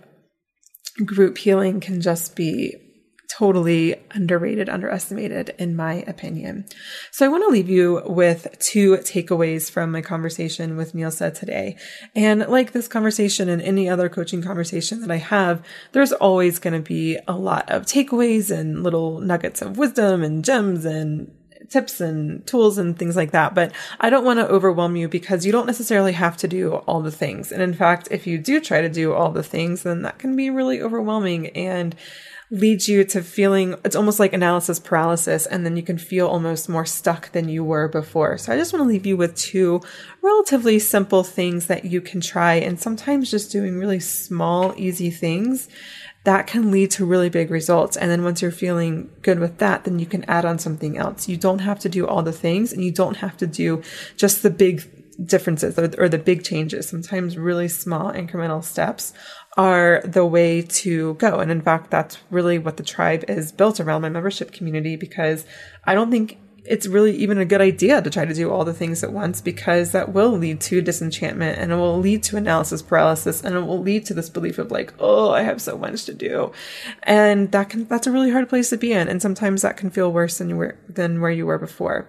group 1.05 1.39
healing 1.39 1.81
can 1.81 2.01
just 2.01 2.35
be 2.35 2.75
totally 3.29 3.95
underrated, 4.13 4.69
underestimated, 4.69 5.55
in 5.59 5.77
my 5.77 6.03
opinion. 6.07 6.65
So 7.11 7.27
I 7.27 7.29
want 7.29 7.45
to 7.45 7.51
leave 7.51 7.69
you 7.69 8.03
with 8.07 8.47
two 8.59 8.97
takeaways 8.99 9.71
from 9.71 9.93
my 9.93 10.01
conversation 10.01 10.77
with 10.77 10.95
Nilsa 10.95 11.31
today. 11.33 11.77
And 12.17 12.41
like 12.49 12.73
this 12.73 12.89
conversation 12.89 13.49
and 13.49 13.61
any 13.61 13.89
other 13.89 14.09
coaching 14.09 14.43
conversation 14.43 15.01
that 15.03 15.11
I 15.11 15.19
have, 15.19 15.63
there's 15.93 16.13
always 16.13 16.59
going 16.59 16.75
to 16.75 16.87
be 16.87 17.19
a 17.29 17.37
lot 17.37 17.71
of 17.71 17.85
takeaways 17.85 18.51
and 18.51 18.83
little 18.83 19.21
nuggets 19.21 19.61
of 19.61 19.77
wisdom 19.77 20.23
and 20.23 20.45
gems 20.45 20.85
and 20.85 21.31
tips 21.69 22.01
and 22.01 22.47
tools 22.47 22.79
and 22.79 22.99
things 22.99 23.17
like 23.17 23.33
that. 23.33 23.55
But 23.55 23.73
I 24.01 24.11
don't 24.11 24.25
want 24.25 24.39
to 24.39 24.49
overwhelm 24.49 24.97
you 24.97 25.09
because 25.09 25.45
you 25.45 25.53
don't 25.53 25.67
necessarily 25.67 26.13
have 26.13 26.37
to 26.39 26.49
do 26.49 26.77
all 26.77 27.03
the 27.03 27.11
things. 27.11 27.53
And 27.53 27.63
in 27.63 27.75
fact, 27.75 28.09
if 28.11 28.27
you 28.27 28.39
do 28.39 28.61
try 28.61 28.81
to 28.81 28.89
do 28.89 29.13
all 29.13 29.31
the 29.31 29.43
things, 29.43 29.83
then 29.83 30.03
that 30.03 30.19
can 30.19 30.35
be 30.35 30.51
really 30.51 30.81
overwhelming 30.81 31.49
and 31.49 31.95
leads 32.51 32.89
you 32.89 33.05
to 33.05 33.23
feeling 33.23 33.75
it's 33.85 33.97
almost 33.97 34.19
like 34.19 34.33
analysis 34.33 34.79
paralysis 34.79 35.45
and 35.47 35.67
then 35.67 35.77
you 35.77 35.83
can 35.83 35.99
feel 35.99 36.27
almost 36.27 36.69
more 36.69 36.87
stuck 36.87 37.31
than 37.33 37.49
you 37.49 37.63
were 37.63 37.89
before. 37.89 38.39
So 38.39 38.53
I 38.53 38.57
just 38.57 38.73
want 38.73 38.85
to 38.85 38.89
leave 38.89 39.05
you 39.05 39.17
with 39.17 39.35
two 39.35 39.83
relatively 40.23 40.79
simple 40.79 41.25
things 41.25 41.67
that 41.67 41.85
you 41.85 42.01
can 42.01 42.21
try 42.21 42.55
and 42.55 42.81
sometimes 42.81 43.31
just 43.31 43.53
doing 43.53 43.79
really 43.79 44.01
small 44.01 44.73
easy 44.77 45.11
things 45.11 45.69
that 46.25 46.47
can 46.47 46.71
lead 46.71 46.91
to 46.93 47.05
really 47.05 47.29
big 47.29 47.51
results. 47.51 47.97
And 47.97 48.11
then 48.11 48.25
once 48.25 48.43
you're 48.43 48.51
feeling 48.51 49.11
good 49.23 49.39
with 49.39 49.59
that, 49.59 49.85
then 49.85 49.99
you 49.99 50.07
can 50.07 50.25
add 50.25 50.45
on 50.45 50.59
something 50.59 50.99
else. 50.99 51.29
You 51.29 51.37
don't 51.37 51.61
have 51.61 51.79
to 51.81 51.89
do 51.89 52.07
all 52.07 52.23
the 52.23 52.33
things 52.33 52.73
and 52.73 52.83
you 52.83 52.93
don't 52.93 53.19
have 53.19 53.37
to 53.39 53.47
do 53.47 53.83
just 54.17 54.43
the 54.43 54.51
big 54.51 54.83
differences 55.25 55.79
or, 55.79 55.91
or 55.99 56.09
the 56.09 56.19
big 56.19 56.45
changes. 56.45 56.89
Sometimes 56.89 57.37
really 57.37 57.69
small 57.69 58.13
incremental 58.13 58.63
steps 58.63 59.13
are 59.57 60.03
the 60.05 60.25
way 60.25 60.63
to 60.63 61.15
go. 61.15 61.41
And 61.41 61.51
in 61.51 61.61
fact, 61.61 61.91
that's 61.91 62.19
really 62.31 62.59
what 62.59 62.77
the 62.77 62.83
tribe 62.83 63.25
is 63.29 63.51
built 63.51 63.81
around 63.81 64.03
my 64.03 64.09
membership 64.09 64.53
community 64.53 64.97
because 64.97 65.45
I 65.85 65.95
don't 65.95 66.11
think 66.11 66.39
it's 66.69 66.87
really 66.87 67.17
even 67.17 67.39
a 67.39 67.45
good 67.45 67.61
idea 67.61 68.03
to 68.03 68.11
try 68.11 68.25
to 68.25 68.35
do 68.35 68.51
all 68.51 68.65
the 68.65 68.75
things 68.75 69.03
at 69.03 69.13
once 69.13 69.41
because 69.41 69.93
that 69.93 70.13
will 70.13 70.33
lead 70.33 70.61
to 70.61 70.83
disenchantment 70.83 71.59
and 71.59 71.73
it 71.73 71.77
will 71.77 71.99
lead 71.99 72.23
to 72.23 72.37
analysis 72.37 72.83
paralysis 72.83 73.43
and 73.43 73.57
it 73.57 73.61
will 73.61 73.81
lead 73.81 74.05
to 74.07 74.15
this 74.15 74.29
belief 74.29 74.59
of 74.59 74.71
like, 74.71 74.93
oh, 74.99 75.31
I 75.31 75.43
have 75.43 75.63
so 75.63 75.79
much 75.79 76.05
to 76.05 76.15
do. 76.15 76.53
And 77.03 77.51
that 77.53 77.71
can, 77.71 77.87
that's 77.87 78.07
a 78.07 78.13
really 78.13 78.31
hard 78.31 78.49
place 78.49 78.71
to 78.71 78.77
be 78.77 78.93
in. 78.93 79.09
And 79.09 79.23
sometimes 79.23 79.63
that 79.63 79.77
can 79.77 79.91
feel 79.91 80.13
worse 80.13 80.39
than 80.39 80.51
you 80.51 80.57
were, 80.57 80.79
than 80.89 81.21
where 81.21 81.31
you 81.31 81.47
were 81.47 81.59
before. 81.59 82.07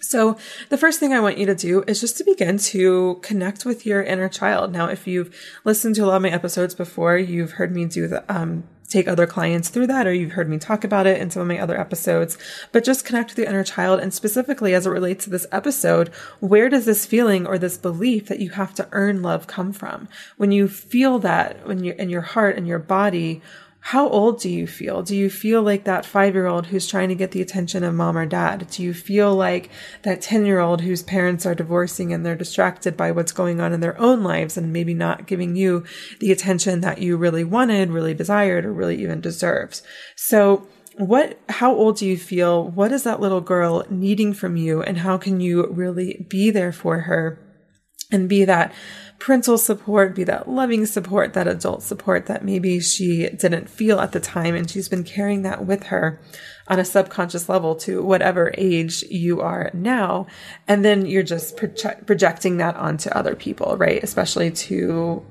So 0.00 0.38
the 0.68 0.78
first 0.78 1.00
thing 1.00 1.12
I 1.12 1.20
want 1.20 1.38
you 1.38 1.46
to 1.46 1.54
do 1.54 1.82
is 1.88 2.00
just 2.00 2.16
to 2.18 2.24
begin 2.24 2.58
to 2.58 3.18
connect 3.22 3.64
with 3.64 3.84
your 3.84 4.02
inner 4.02 4.28
child. 4.28 4.72
Now, 4.72 4.86
if 4.86 5.06
you've 5.06 5.34
listened 5.64 5.96
to 5.96 6.04
a 6.04 6.06
lot 6.06 6.16
of 6.16 6.22
my 6.22 6.30
episodes 6.30 6.74
before, 6.74 7.18
you've 7.18 7.52
heard 7.52 7.74
me 7.74 7.86
do 7.86 8.06
the, 8.06 8.24
um, 8.32 8.64
take 8.88 9.08
other 9.08 9.26
clients 9.26 9.68
through 9.68 9.88
that, 9.88 10.06
or 10.06 10.12
you've 10.12 10.32
heard 10.32 10.48
me 10.48 10.58
talk 10.58 10.84
about 10.84 11.08
it 11.08 11.20
in 11.20 11.28
some 11.30 11.42
of 11.42 11.48
my 11.48 11.58
other 11.58 11.78
episodes, 11.78 12.38
but 12.70 12.84
just 12.84 13.04
connect 13.04 13.30
with 13.30 13.38
your 13.38 13.48
inner 13.48 13.64
child. 13.64 13.98
And 13.98 14.14
specifically 14.14 14.74
as 14.74 14.86
it 14.86 14.90
relates 14.90 15.24
to 15.24 15.30
this 15.30 15.46
episode, 15.50 16.08
where 16.38 16.68
does 16.68 16.84
this 16.84 17.04
feeling 17.04 17.44
or 17.44 17.58
this 17.58 17.76
belief 17.76 18.28
that 18.28 18.38
you 18.38 18.50
have 18.50 18.74
to 18.74 18.88
earn 18.92 19.22
love 19.22 19.48
come 19.48 19.72
from? 19.72 20.08
When 20.36 20.52
you 20.52 20.68
feel 20.68 21.18
that 21.20 21.66
when 21.66 21.82
you're 21.82 21.96
in 21.96 22.10
your 22.10 22.20
heart 22.20 22.56
and 22.56 22.68
your 22.68 22.78
body, 22.78 23.42
how 23.86 24.08
old 24.08 24.40
do 24.40 24.50
you 24.50 24.66
feel? 24.66 25.04
Do 25.04 25.14
you 25.14 25.30
feel 25.30 25.62
like 25.62 25.84
that 25.84 26.04
five 26.04 26.34
year 26.34 26.48
old 26.48 26.66
who's 26.66 26.88
trying 26.88 27.08
to 27.08 27.14
get 27.14 27.30
the 27.30 27.40
attention 27.40 27.84
of 27.84 27.94
mom 27.94 28.18
or 28.18 28.26
dad? 28.26 28.66
Do 28.68 28.82
you 28.82 28.92
feel 28.92 29.32
like 29.32 29.70
that 30.02 30.20
10 30.20 30.44
year 30.44 30.58
old 30.58 30.80
whose 30.80 31.04
parents 31.04 31.46
are 31.46 31.54
divorcing 31.54 32.12
and 32.12 32.26
they're 32.26 32.34
distracted 32.34 32.96
by 32.96 33.12
what's 33.12 33.30
going 33.30 33.60
on 33.60 33.72
in 33.72 33.78
their 33.78 33.96
own 34.00 34.24
lives 34.24 34.56
and 34.56 34.72
maybe 34.72 34.92
not 34.92 35.28
giving 35.28 35.54
you 35.54 35.84
the 36.18 36.32
attention 36.32 36.80
that 36.80 36.98
you 36.98 37.16
really 37.16 37.44
wanted, 37.44 37.90
really 37.90 38.12
desired, 38.12 38.64
or 38.64 38.72
really 38.72 39.00
even 39.00 39.20
deserves? 39.20 39.84
So, 40.16 40.66
what, 40.96 41.38
how 41.48 41.72
old 41.72 41.98
do 41.98 42.06
you 42.06 42.16
feel? 42.16 42.68
What 42.68 42.90
is 42.90 43.04
that 43.04 43.20
little 43.20 43.40
girl 43.40 43.84
needing 43.88 44.32
from 44.32 44.56
you? 44.56 44.82
And 44.82 44.98
how 44.98 45.16
can 45.16 45.38
you 45.38 45.64
really 45.68 46.26
be 46.28 46.50
there 46.50 46.72
for 46.72 47.02
her 47.02 47.38
and 48.10 48.28
be 48.28 48.44
that 48.44 48.72
parental 49.18 49.58
support, 49.58 50.14
be 50.14 50.24
that 50.24 50.48
loving 50.48 50.86
support, 50.86 51.32
that 51.32 51.48
adult 51.48 51.82
support 51.82 52.26
that 52.26 52.44
maybe 52.44 52.80
she 52.80 53.28
didn't 53.30 53.68
feel 53.68 54.00
at 54.00 54.12
the 54.12 54.20
time. 54.20 54.54
And 54.54 54.70
she's 54.70 54.88
been 54.88 55.04
carrying 55.04 55.42
that 55.42 55.64
with 55.64 55.84
her 55.84 56.20
on 56.68 56.78
a 56.78 56.84
subconscious 56.84 57.48
level 57.48 57.76
to 57.76 58.02
whatever 58.02 58.52
age 58.58 59.02
you 59.04 59.40
are 59.40 59.70
now. 59.72 60.26
And 60.66 60.84
then 60.84 61.06
you're 61.06 61.22
just 61.22 61.56
projecting 61.56 62.56
that 62.58 62.76
onto 62.76 63.08
other 63.10 63.34
people, 63.34 63.76
right? 63.76 64.02
Especially 64.02 64.50
to 64.50 65.24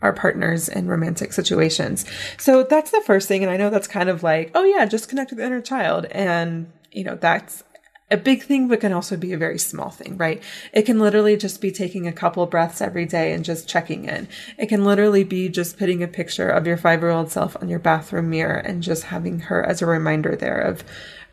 our 0.00 0.12
partners 0.12 0.68
in 0.68 0.86
romantic 0.86 1.32
situations. 1.32 2.04
So 2.38 2.62
that's 2.62 2.90
the 2.90 3.02
first 3.02 3.28
thing. 3.28 3.42
And 3.42 3.50
I 3.50 3.56
know 3.56 3.68
that's 3.68 3.88
kind 3.88 4.08
of 4.08 4.22
like, 4.22 4.52
oh 4.54 4.64
yeah, 4.64 4.86
just 4.86 5.08
connect 5.08 5.30
with 5.30 5.38
the 5.38 5.44
inner 5.44 5.60
child. 5.60 6.06
And, 6.06 6.72
you 6.92 7.04
know, 7.04 7.16
that's 7.16 7.64
a 8.10 8.16
big 8.16 8.42
thing, 8.42 8.68
but 8.68 8.80
can 8.80 8.92
also 8.92 9.16
be 9.16 9.32
a 9.32 9.38
very 9.38 9.58
small 9.58 9.90
thing, 9.90 10.16
right? 10.16 10.42
It 10.72 10.82
can 10.82 10.98
literally 10.98 11.36
just 11.36 11.60
be 11.60 11.70
taking 11.70 12.06
a 12.06 12.12
couple 12.12 12.44
breaths 12.46 12.80
every 12.80 13.04
day 13.04 13.32
and 13.32 13.44
just 13.44 13.68
checking 13.68 14.06
in. 14.06 14.28
It 14.56 14.68
can 14.68 14.84
literally 14.84 15.24
be 15.24 15.48
just 15.48 15.78
putting 15.78 16.02
a 16.02 16.08
picture 16.08 16.48
of 16.48 16.66
your 16.66 16.78
five 16.78 17.02
year 17.02 17.10
old 17.10 17.30
self 17.30 17.56
on 17.60 17.68
your 17.68 17.78
bathroom 17.78 18.30
mirror 18.30 18.56
and 18.56 18.82
just 18.82 19.04
having 19.04 19.40
her 19.40 19.62
as 19.62 19.82
a 19.82 19.86
reminder 19.86 20.36
there 20.36 20.58
of, 20.58 20.84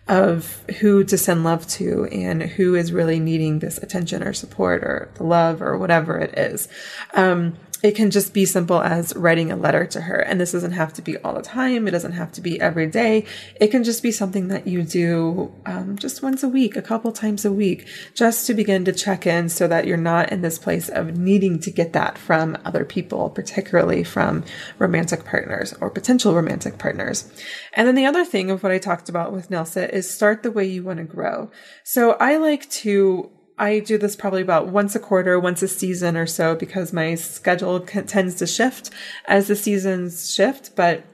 of 0.07 0.63
who 0.79 1.03
to 1.05 1.17
send 1.17 1.45
love 1.45 1.65
to 1.67 2.05
and 2.05 2.43
who 2.43 2.75
is 2.75 2.91
really 2.91 3.19
needing 3.19 3.59
this 3.59 3.77
attention 3.77 4.21
or 4.21 4.33
support 4.33 4.83
or 4.83 5.09
the 5.15 5.23
love 5.23 5.61
or 5.61 5.77
whatever 5.77 6.17
it 6.17 6.37
is. 6.37 6.67
Um, 7.13 7.57
it 7.83 7.95
can 7.95 8.11
just 8.11 8.33
be 8.33 8.45
simple 8.45 8.81
as 8.81 9.15
writing 9.15 9.51
a 9.51 9.55
letter 9.55 9.85
to 9.85 10.01
her. 10.01 10.19
And 10.19 10.39
this 10.39 10.51
doesn't 10.51 10.71
have 10.71 10.93
to 10.93 11.01
be 11.01 11.17
all 11.17 11.33
the 11.33 11.41
time. 11.41 11.87
It 11.87 11.91
doesn't 11.91 12.13
have 12.13 12.31
to 12.33 12.41
be 12.41 12.59
every 12.59 12.87
day. 12.87 13.25
It 13.59 13.67
can 13.67 13.83
just 13.83 14.01
be 14.01 14.11
something 14.11 14.47
that 14.47 14.67
you 14.67 14.83
do 14.83 15.53
um, 15.65 15.97
just 15.97 16.23
once 16.23 16.43
a 16.43 16.49
week, 16.49 16.75
a 16.75 16.81
couple 16.81 17.11
times 17.11 17.45
a 17.45 17.51
week, 17.51 17.87
just 18.13 18.47
to 18.47 18.53
begin 18.53 18.85
to 18.85 18.91
check 18.91 19.27
in 19.27 19.49
so 19.49 19.67
that 19.67 19.85
you're 19.85 19.97
not 19.97 20.31
in 20.31 20.41
this 20.41 20.57
place 20.57 20.89
of 20.89 21.17
needing 21.17 21.59
to 21.59 21.71
get 21.71 21.93
that 21.93 22.17
from 22.17 22.57
other 22.65 22.85
people, 22.85 23.29
particularly 23.29 24.03
from 24.03 24.43
romantic 24.79 25.25
partners 25.25 25.73
or 25.81 25.89
potential 25.89 26.33
romantic 26.33 26.77
partners. 26.77 27.31
And 27.73 27.87
then 27.87 27.95
the 27.95 28.05
other 28.05 28.25
thing 28.25 28.49
of 28.49 28.63
what 28.63 28.71
I 28.71 28.77
talked 28.77 29.09
about 29.09 29.33
with 29.33 29.49
Nilsa 29.49 29.89
is 29.89 30.09
start 30.09 30.43
the 30.43 30.51
way 30.51 30.65
you 30.65 30.83
want 30.83 30.99
to 30.99 31.05
grow. 31.05 31.51
So 31.83 32.13
I 32.13 32.37
like 32.37 32.69
to 32.71 33.29
I 33.57 33.79
do 33.79 33.97
this 33.97 34.15
probably 34.15 34.41
about 34.41 34.67
once 34.67 34.95
a 34.95 34.99
quarter, 34.99 35.39
once 35.39 35.61
a 35.61 35.67
season 35.67 36.17
or 36.17 36.25
so 36.25 36.55
because 36.55 36.91
my 36.91 37.15
schedule 37.15 37.79
tends 37.79 38.35
to 38.35 38.47
shift 38.47 38.89
as 39.27 39.47
the 39.47 39.55
seasons 39.55 40.33
shift. 40.33 40.75
But 40.75 41.05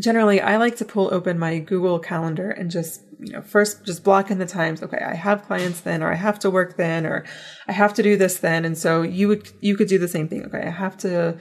generally, 0.00 0.40
I 0.40 0.58
like 0.58 0.76
to 0.76 0.84
pull 0.84 1.12
open 1.12 1.38
my 1.38 1.58
Google 1.58 1.98
Calendar 1.98 2.50
and 2.50 2.70
just, 2.70 3.02
you 3.18 3.32
know, 3.32 3.42
first 3.42 3.84
just 3.84 4.04
block 4.04 4.30
in 4.30 4.38
the 4.38 4.46
times. 4.46 4.82
Okay, 4.82 5.02
I 5.04 5.14
have 5.14 5.44
clients 5.44 5.80
then, 5.80 6.02
or 6.02 6.12
I 6.12 6.16
have 6.16 6.38
to 6.40 6.50
work 6.50 6.76
then, 6.76 7.04
or 7.04 7.24
I 7.66 7.72
have 7.72 7.94
to 7.94 8.02
do 8.02 8.16
this 8.16 8.38
then. 8.38 8.64
And 8.64 8.78
so 8.78 9.02
you 9.02 9.26
would, 9.28 9.50
you 9.60 9.76
could 9.76 9.88
do 9.88 9.98
the 9.98 10.08
same 10.08 10.28
thing. 10.28 10.44
Okay, 10.44 10.62
I 10.62 10.70
have 10.70 10.96
to 10.98 11.38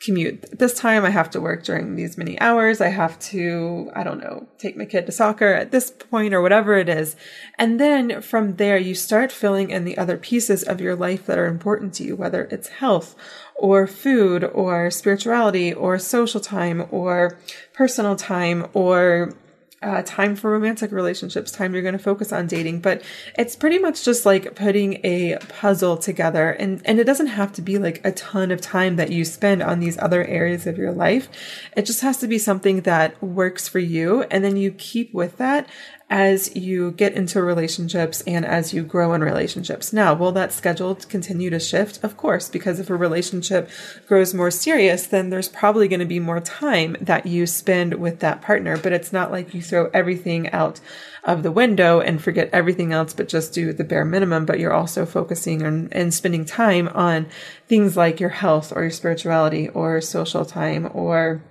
commute 0.00 0.58
this 0.58 0.74
time. 0.74 1.04
I 1.04 1.10
have 1.10 1.30
to 1.30 1.40
work 1.40 1.64
during 1.64 1.96
these 1.96 2.16
many 2.16 2.40
hours. 2.40 2.80
I 2.80 2.88
have 2.88 3.18
to, 3.20 3.90
I 3.96 4.04
don't 4.04 4.20
know, 4.20 4.46
take 4.56 4.76
my 4.76 4.84
kid 4.84 5.06
to 5.06 5.12
soccer 5.12 5.52
at 5.52 5.72
this 5.72 5.90
point 5.90 6.34
or 6.34 6.40
whatever 6.40 6.74
it 6.74 6.88
is. 6.88 7.16
And 7.58 7.80
then 7.80 8.22
from 8.22 8.56
there, 8.56 8.78
you 8.78 8.94
start 8.94 9.32
filling 9.32 9.70
in 9.70 9.84
the 9.84 9.98
other 9.98 10.16
pieces 10.16 10.62
of 10.62 10.80
your 10.80 10.94
life 10.94 11.26
that 11.26 11.38
are 11.38 11.46
important 11.46 11.94
to 11.94 12.04
you, 12.04 12.14
whether 12.14 12.44
it's 12.44 12.68
health 12.68 13.16
or 13.56 13.88
food 13.88 14.44
or 14.44 14.90
spirituality 14.90 15.72
or 15.72 15.98
social 15.98 16.40
time 16.40 16.86
or 16.92 17.36
personal 17.72 18.14
time 18.14 18.68
or 18.74 19.34
uh, 19.80 20.02
time 20.04 20.34
for 20.34 20.50
romantic 20.50 20.90
relationships, 20.90 21.52
time 21.52 21.72
you're 21.72 21.82
going 21.82 21.96
to 21.96 21.98
focus 21.98 22.32
on 22.32 22.46
dating. 22.46 22.80
But 22.80 23.02
it's 23.38 23.54
pretty 23.54 23.78
much 23.78 24.04
just 24.04 24.26
like 24.26 24.54
putting 24.54 25.00
a 25.04 25.38
puzzle 25.48 25.96
together. 25.96 26.50
And, 26.50 26.82
and 26.84 26.98
it 26.98 27.04
doesn't 27.04 27.28
have 27.28 27.52
to 27.54 27.62
be 27.62 27.78
like 27.78 28.00
a 28.04 28.12
ton 28.12 28.50
of 28.50 28.60
time 28.60 28.96
that 28.96 29.12
you 29.12 29.24
spend 29.24 29.62
on 29.62 29.78
these 29.78 29.98
other 29.98 30.24
areas 30.24 30.66
of 30.66 30.78
your 30.78 30.92
life. 30.92 31.28
It 31.76 31.86
just 31.86 32.00
has 32.00 32.18
to 32.18 32.26
be 32.26 32.38
something 32.38 32.82
that 32.82 33.22
works 33.22 33.68
for 33.68 33.78
you. 33.78 34.22
And 34.22 34.44
then 34.44 34.56
you 34.56 34.72
keep 34.72 35.14
with 35.14 35.36
that 35.36 35.68
as 36.10 36.54
you 36.56 36.90
get 36.92 37.12
into 37.12 37.42
relationships 37.42 38.22
and 38.22 38.46
as 38.46 38.72
you 38.72 38.82
grow 38.82 39.12
in 39.12 39.22
relationships. 39.22 39.92
Now, 39.92 40.14
will 40.14 40.32
that 40.32 40.52
schedule 40.52 40.94
continue 40.94 41.50
to 41.50 41.60
shift? 41.60 42.02
Of 42.02 42.16
course, 42.16 42.48
because 42.48 42.80
if 42.80 42.88
a 42.88 42.96
relationship 42.96 43.68
grows 44.06 44.32
more 44.32 44.50
serious, 44.50 45.06
then 45.06 45.28
there's 45.28 45.48
probably 45.48 45.86
going 45.86 46.00
to 46.00 46.06
be 46.06 46.18
more 46.18 46.40
time 46.40 46.96
that 47.00 47.26
you 47.26 47.46
spend 47.46 47.94
with 47.94 48.20
that 48.20 48.40
partner. 48.40 48.78
But 48.78 48.92
it's 48.92 49.12
not 49.12 49.30
like 49.30 49.52
you 49.52 49.60
throw 49.60 49.90
everything 49.92 50.48
out 50.50 50.80
of 51.24 51.42
the 51.42 51.52
window 51.52 52.00
and 52.00 52.22
forget 52.22 52.48
everything 52.54 52.90
else, 52.90 53.12
but 53.12 53.28
just 53.28 53.52
do 53.52 53.74
the 53.74 53.84
bare 53.84 54.06
minimum. 54.06 54.46
But 54.46 54.60
you're 54.60 54.72
also 54.72 55.04
focusing 55.04 55.62
on 55.62 55.88
and 55.92 56.14
spending 56.14 56.46
time 56.46 56.88
on 56.88 57.26
things 57.66 57.98
like 57.98 58.18
your 58.18 58.30
health 58.30 58.72
or 58.74 58.82
your 58.82 58.90
spirituality 58.90 59.68
or 59.68 60.00
social 60.00 60.46
time 60.46 60.90
or 60.94 61.42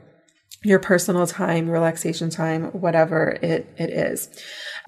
your 0.63 0.79
personal 0.79 1.27
time, 1.27 1.69
relaxation 1.69 2.29
time, 2.29 2.65
whatever 2.71 3.37
it, 3.41 3.67
it 3.77 3.89
is. 3.89 4.29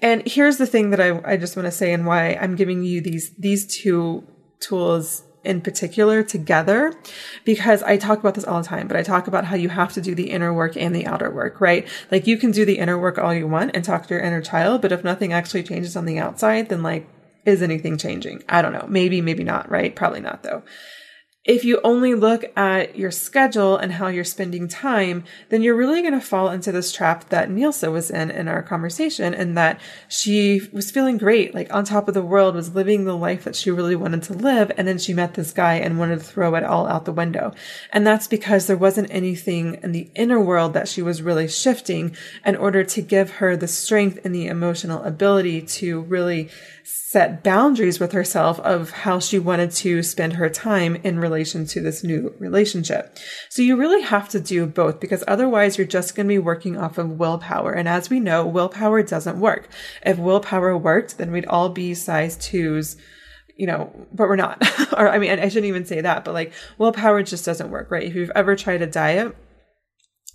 And 0.02 0.26
here's 0.26 0.56
the 0.56 0.66
thing 0.66 0.90
that 0.90 1.00
I, 1.00 1.20
I 1.24 1.36
just 1.36 1.56
want 1.56 1.66
to 1.66 1.72
say 1.72 1.92
and 1.92 2.06
why 2.06 2.34
I'm 2.40 2.56
giving 2.56 2.82
you 2.82 3.00
these, 3.00 3.30
these 3.36 3.66
two 3.66 4.24
tools 4.58 5.22
in 5.42 5.60
particular 5.60 6.22
together 6.22 6.92
because 7.44 7.82
I 7.82 7.96
talk 7.96 8.18
about 8.18 8.34
this 8.34 8.44
all 8.44 8.60
the 8.60 8.68
time, 8.68 8.88
but 8.88 8.96
I 8.96 9.02
talk 9.02 9.26
about 9.26 9.46
how 9.46 9.56
you 9.56 9.70
have 9.70 9.92
to 9.94 10.00
do 10.02 10.14
the 10.14 10.30
inner 10.30 10.52
work 10.52 10.76
and 10.76 10.94
the 10.94 11.06
outer 11.06 11.30
work, 11.30 11.60
right? 11.60 11.88
Like 12.10 12.26
you 12.26 12.36
can 12.36 12.50
do 12.50 12.64
the 12.64 12.78
inner 12.78 12.98
work 12.98 13.16
all 13.16 13.32
you 13.32 13.48
want 13.48 13.70
and 13.74 13.84
talk 13.84 14.06
to 14.06 14.14
your 14.14 14.22
inner 14.22 14.42
child, 14.42 14.82
but 14.82 14.92
if 14.92 15.02
nothing 15.02 15.32
actually 15.32 15.62
changes 15.62 15.96
on 15.96 16.04
the 16.04 16.18
outside, 16.18 16.68
then 16.68 16.82
like, 16.82 17.08
is 17.46 17.62
anything 17.62 17.96
changing? 17.96 18.42
I 18.50 18.60
don't 18.60 18.74
know. 18.74 18.84
Maybe, 18.86 19.22
maybe 19.22 19.44
not, 19.44 19.70
right? 19.70 19.96
Probably 19.96 20.20
not 20.20 20.42
though 20.42 20.62
if 21.44 21.64
you 21.64 21.80
only 21.82 22.14
look 22.14 22.44
at 22.54 22.96
your 22.96 23.10
schedule 23.10 23.74
and 23.78 23.92
how 23.92 24.08
you're 24.08 24.24
spending 24.24 24.68
time, 24.68 25.24
then 25.48 25.62
you're 25.62 25.74
really 25.74 26.02
going 26.02 26.12
to 26.12 26.20
fall 26.20 26.50
into 26.50 26.70
this 26.70 26.92
trap 26.92 27.30
that 27.30 27.48
Nilsa 27.48 27.90
was 27.90 28.10
in 28.10 28.30
in 28.30 28.46
our 28.46 28.62
conversation 28.62 29.32
and 29.32 29.56
that 29.56 29.80
she 30.06 30.60
was 30.70 30.90
feeling 30.90 31.16
great, 31.16 31.54
like 31.54 31.72
on 31.72 31.84
top 31.84 32.08
of 32.08 32.14
the 32.14 32.22
world, 32.22 32.54
was 32.54 32.74
living 32.74 33.04
the 33.04 33.16
life 33.16 33.44
that 33.44 33.56
she 33.56 33.70
really 33.70 33.96
wanted 33.96 34.22
to 34.24 34.34
live. 34.34 34.70
And 34.76 34.86
then 34.86 34.98
she 34.98 35.14
met 35.14 35.32
this 35.32 35.50
guy 35.52 35.76
and 35.76 35.98
wanted 35.98 36.18
to 36.18 36.24
throw 36.24 36.54
it 36.56 36.64
all 36.64 36.86
out 36.86 37.06
the 37.06 37.12
window. 37.12 37.54
And 37.90 38.06
that's 38.06 38.28
because 38.28 38.66
there 38.66 38.76
wasn't 38.76 39.10
anything 39.10 39.80
in 39.82 39.92
the 39.92 40.10
inner 40.14 40.40
world 40.40 40.74
that 40.74 40.88
she 40.88 41.00
was 41.00 41.22
really 41.22 41.48
shifting 41.48 42.14
in 42.44 42.54
order 42.54 42.84
to 42.84 43.00
give 43.00 43.30
her 43.30 43.56
the 43.56 43.66
strength 43.66 44.18
and 44.24 44.34
the 44.34 44.46
emotional 44.46 45.02
ability 45.04 45.62
to 45.62 46.02
really 46.02 46.50
set 47.10 47.42
boundaries 47.42 47.98
with 47.98 48.12
herself 48.12 48.60
of 48.60 48.90
how 48.90 49.18
she 49.18 49.36
wanted 49.36 49.70
to 49.72 50.00
spend 50.00 50.34
her 50.34 50.48
time 50.48 50.94
in 50.96 51.18
relation 51.18 51.66
to 51.66 51.80
this 51.80 52.04
new 52.04 52.32
relationship. 52.38 53.18
So 53.48 53.62
you 53.62 53.76
really 53.76 54.02
have 54.02 54.28
to 54.28 54.38
do 54.38 54.64
both 54.66 55.00
because 55.00 55.24
otherwise 55.26 55.76
you're 55.76 55.88
just 55.88 56.14
going 56.14 56.26
to 56.26 56.32
be 56.32 56.38
working 56.38 56.76
off 56.76 56.98
of 56.98 57.18
willpower. 57.18 57.72
And 57.72 57.88
as 57.88 58.10
we 58.10 58.20
know, 58.20 58.46
willpower 58.46 59.02
doesn't 59.02 59.40
work. 59.40 59.68
If 60.06 60.18
willpower 60.18 60.78
worked, 60.78 61.18
then 61.18 61.32
we'd 61.32 61.46
all 61.46 61.70
be 61.70 61.94
size 61.94 62.36
twos 62.36 62.96
you 63.56 63.66
know, 63.66 63.92
but 64.10 64.26
we're 64.26 64.36
not. 64.36 64.62
or 64.96 65.10
I 65.10 65.18
mean, 65.18 65.38
I 65.38 65.48
shouldn't 65.48 65.66
even 65.66 65.84
say 65.84 66.00
that, 66.00 66.24
but 66.24 66.32
like 66.32 66.54
willpower 66.78 67.22
just 67.22 67.44
doesn't 67.44 67.70
work, 67.70 67.90
right? 67.90 68.04
If 68.04 68.14
you've 68.14 68.32
ever 68.34 68.56
tried 68.56 68.80
a 68.80 68.86
diet, 68.86 69.36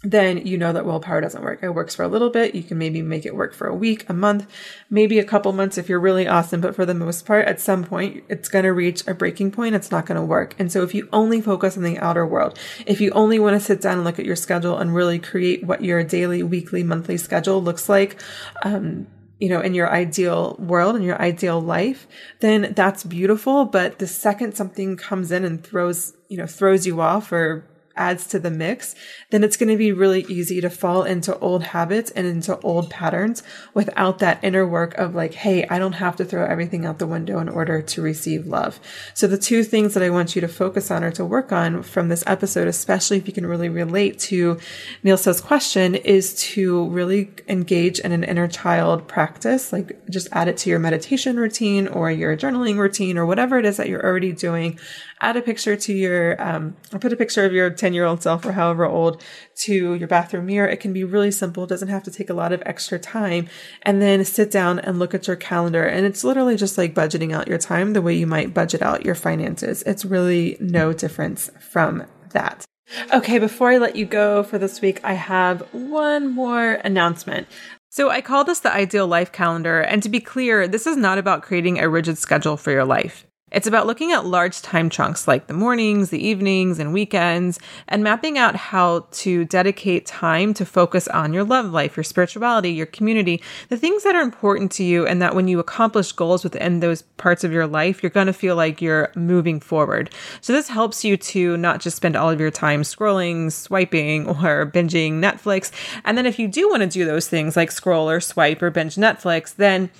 then 0.05 0.45
you 0.45 0.57
know 0.57 0.71
that 0.71 0.85
willpower 0.85 1.19
doesn't 1.19 1.43
work. 1.43 1.63
It 1.63 1.69
works 1.69 1.95
for 1.95 2.03
a 2.03 2.07
little 2.07 2.29
bit. 2.29 2.53
You 2.53 2.61
can 2.61 2.77
maybe 2.77 3.01
make 3.01 3.25
it 3.25 3.35
work 3.35 3.53
for 3.53 3.67
a 3.67 3.75
week, 3.75 4.07
a 4.07 4.13
month, 4.13 4.47
maybe 4.89 5.17
a 5.17 5.23
couple 5.23 5.51
months 5.51 5.77
if 5.77 5.89
you're 5.89 5.99
really 5.99 6.27
awesome. 6.27 6.61
But 6.61 6.75
for 6.75 6.85
the 6.85 6.93
most 6.93 7.25
part, 7.25 7.47
at 7.47 7.59
some 7.59 7.83
point, 7.83 8.23
it's 8.29 8.47
going 8.47 8.63
to 8.63 8.73
reach 8.73 9.05
a 9.07 9.15
breaking 9.15 9.51
point. 9.51 9.73
It's 9.73 9.89
not 9.89 10.05
going 10.05 10.19
to 10.19 10.25
work. 10.25 10.55
And 10.59 10.71
so 10.71 10.83
if 10.83 10.93
you 10.93 11.09
only 11.11 11.41
focus 11.41 11.75
on 11.75 11.83
the 11.83 11.97
outer 11.97 12.25
world, 12.25 12.59
if 12.85 13.01
you 13.01 13.09
only 13.11 13.39
want 13.39 13.55
to 13.55 13.59
sit 13.59 13.81
down 13.81 13.93
and 13.93 14.03
look 14.03 14.19
at 14.19 14.25
your 14.25 14.35
schedule 14.35 14.77
and 14.77 14.93
really 14.93 15.17
create 15.17 15.63
what 15.63 15.83
your 15.83 16.03
daily, 16.03 16.43
weekly, 16.43 16.83
monthly 16.83 17.17
schedule 17.17 17.61
looks 17.61 17.89
like, 17.89 18.21
um, 18.61 19.07
you 19.39 19.49
know, 19.49 19.59
in 19.59 19.73
your 19.73 19.91
ideal 19.91 20.55
world, 20.59 20.95
and 20.95 21.03
your 21.03 21.21
ideal 21.21 21.59
life, 21.59 22.07
then 22.39 22.73
that's 22.75 23.03
beautiful. 23.03 23.65
But 23.65 23.99
the 23.99 24.07
second 24.07 24.55
something 24.55 24.95
comes 24.95 25.31
in 25.31 25.43
and 25.43 25.61
throws, 25.61 26.13
you 26.29 26.37
know, 26.37 26.45
throws 26.45 26.85
you 26.87 27.01
off 27.01 27.31
or 27.31 27.67
adds 27.95 28.27
to 28.27 28.39
the 28.39 28.51
mix, 28.51 28.95
then 29.29 29.43
it's 29.43 29.57
going 29.57 29.69
to 29.69 29.77
be 29.77 29.91
really 29.91 30.25
easy 30.27 30.61
to 30.61 30.69
fall 30.69 31.03
into 31.03 31.37
old 31.39 31.63
habits 31.63 32.11
and 32.11 32.27
into 32.27 32.59
old 32.59 32.89
patterns 32.89 33.43
without 33.73 34.19
that 34.19 34.43
inner 34.43 34.67
work 34.67 34.93
of 34.95 35.15
like, 35.15 35.33
hey, 35.33 35.67
I 35.67 35.79
don't 35.79 35.93
have 35.93 36.15
to 36.17 36.25
throw 36.25 36.45
everything 36.45 36.85
out 36.85 36.99
the 36.99 37.07
window 37.07 37.39
in 37.39 37.49
order 37.49 37.81
to 37.81 38.01
receive 38.01 38.45
love. 38.45 38.79
So 39.13 39.27
the 39.27 39.37
two 39.37 39.63
things 39.63 39.93
that 39.93 40.03
I 40.03 40.09
want 40.09 40.35
you 40.35 40.41
to 40.41 40.47
focus 40.47 40.91
on 40.91 41.03
or 41.03 41.11
to 41.11 41.25
work 41.25 41.51
on 41.51 41.83
from 41.83 42.09
this 42.09 42.23
episode, 42.27 42.67
especially 42.67 43.17
if 43.17 43.27
you 43.27 43.33
can 43.33 43.45
really 43.45 43.69
relate 43.69 44.19
to 44.19 44.59
Nilsa's 45.03 45.41
question, 45.41 45.95
is 45.95 46.35
to 46.35 46.87
really 46.89 47.31
engage 47.47 47.99
in 47.99 48.11
an 48.11 48.23
inner 48.23 48.47
child 48.47 49.07
practice, 49.07 49.71
like 49.71 49.97
just 50.09 50.27
add 50.31 50.47
it 50.47 50.57
to 50.57 50.69
your 50.69 50.79
meditation 50.79 51.37
routine 51.37 51.87
or 51.87 52.11
your 52.11 52.35
journaling 52.35 52.77
routine 52.77 53.17
or 53.17 53.25
whatever 53.25 53.57
it 53.57 53.65
is 53.65 53.77
that 53.77 53.89
you're 53.89 54.05
already 54.05 54.31
doing 54.31 54.79
add 55.21 55.37
a 55.37 55.41
picture 55.41 55.75
to 55.75 55.93
your, 55.93 56.41
um, 56.41 56.75
or 56.91 56.99
put 56.99 57.13
a 57.13 57.15
picture 57.15 57.45
of 57.45 57.53
your 57.53 57.69
10 57.69 57.93
year 57.93 58.05
old 58.05 58.21
self 58.21 58.45
or 58.45 58.51
however 58.51 58.85
old 58.85 59.23
to 59.55 59.93
your 59.93 60.07
bathroom 60.07 60.45
mirror. 60.45 60.67
It 60.67 60.79
can 60.79 60.93
be 60.93 61.03
really 61.03 61.31
simple. 61.31 61.63
It 61.63 61.69
doesn't 61.69 61.87
have 61.87 62.03
to 62.03 62.11
take 62.11 62.29
a 62.29 62.33
lot 62.33 62.51
of 62.51 62.61
extra 62.65 62.99
time. 62.99 63.47
And 63.83 64.01
then 64.01 64.23
sit 64.25 64.51
down 64.51 64.79
and 64.79 64.99
look 64.99 65.13
at 65.13 65.27
your 65.27 65.35
calendar. 65.35 65.85
And 65.85 66.05
it's 66.05 66.23
literally 66.23 66.57
just 66.57 66.77
like 66.77 66.93
budgeting 66.93 67.33
out 67.33 67.47
your 67.47 67.57
time 67.57 67.93
the 67.93 68.01
way 68.01 68.13
you 68.13 68.27
might 68.27 68.53
budget 68.53 68.81
out 68.81 69.05
your 69.05 69.15
finances. 69.15 69.83
It's 69.83 70.05
really 70.05 70.57
no 70.59 70.93
difference 70.93 71.49
from 71.59 72.05
that. 72.31 72.65
Okay, 73.13 73.39
before 73.39 73.71
I 73.71 73.77
let 73.77 73.95
you 73.95 74.05
go 74.05 74.43
for 74.43 74.59
this 74.59 74.79
week, 74.79 74.99
I 75.03 75.13
have 75.13 75.61
one 75.73 76.27
more 76.31 76.73
announcement. 76.83 77.47
So, 77.89 78.09
I 78.09 78.21
call 78.21 78.43
this 78.43 78.59
the 78.59 78.73
ideal 78.73 79.07
life 79.07 79.31
calendar. 79.31 79.79
And 79.79 80.03
to 80.03 80.09
be 80.09 80.19
clear, 80.19 80.67
this 80.67 80.85
is 80.85 80.97
not 80.97 81.17
about 81.17 81.41
creating 81.41 81.79
a 81.79 81.89
rigid 81.89 82.17
schedule 82.17 82.57
for 82.57 82.71
your 82.71 82.85
life. 82.85 83.25
It's 83.55 83.67
about 83.67 83.87
looking 83.87 84.11
at 84.11 84.25
large 84.25 84.61
time 84.61 84.89
chunks 84.89 85.29
like 85.29 85.47
the 85.47 85.53
mornings, 85.53 86.09
the 86.09 86.21
evenings, 86.21 86.77
and 86.77 86.91
weekends, 86.91 87.57
and 87.87 88.03
mapping 88.03 88.37
out 88.37 88.57
how 88.57 89.07
to 89.11 89.45
dedicate 89.45 90.05
time 90.05 90.53
to 90.55 90.65
focus 90.65 91.07
on 91.07 91.31
your 91.31 91.45
love 91.45 91.71
life, 91.71 91.95
your 91.95 92.03
spirituality, 92.03 92.71
your 92.71 92.85
community, 92.85 93.41
the 93.69 93.77
things 93.77 94.03
that 94.03 94.13
are 94.13 94.21
important 94.21 94.73
to 94.73 94.83
you, 94.83 95.07
and 95.07 95.21
that 95.21 95.35
when 95.35 95.47
you 95.47 95.59
accomplish 95.59 96.11
goals 96.11 96.43
within 96.43 96.81
those 96.81 97.03
parts 97.15 97.45
of 97.45 97.53
your 97.53 97.65
life, 97.65 98.03
you're 98.03 98.09
going 98.09 98.27
to 98.27 98.33
feel 98.33 98.57
like 98.57 98.81
you're 98.81 99.09
moving 99.15 99.61
forward. 99.61 100.09
So, 100.41 100.51
this 100.51 100.67
helps 100.67 101.05
you 101.05 101.15
to 101.15 101.55
not 101.55 101.79
just 101.79 101.95
spend 101.95 102.17
all 102.17 102.29
of 102.29 102.41
your 102.41 102.51
time 102.51 102.81
scrolling, 102.81 103.53
swiping, 103.53 104.27
or 104.27 104.69
binging 104.69 105.21
Netflix. 105.21 105.71
And 106.03 106.17
then, 106.17 106.25
if 106.25 106.37
you 106.39 106.49
do 106.49 106.67
want 106.67 106.81
to 106.81 106.87
do 106.87 107.05
those 107.05 107.29
things 107.29 107.55
like 107.55 107.71
scroll 107.71 108.09
or 108.09 108.19
swipe 108.19 108.61
or 108.61 108.69
binge 108.69 108.97
Netflix, 108.97 109.55
then 109.55 109.91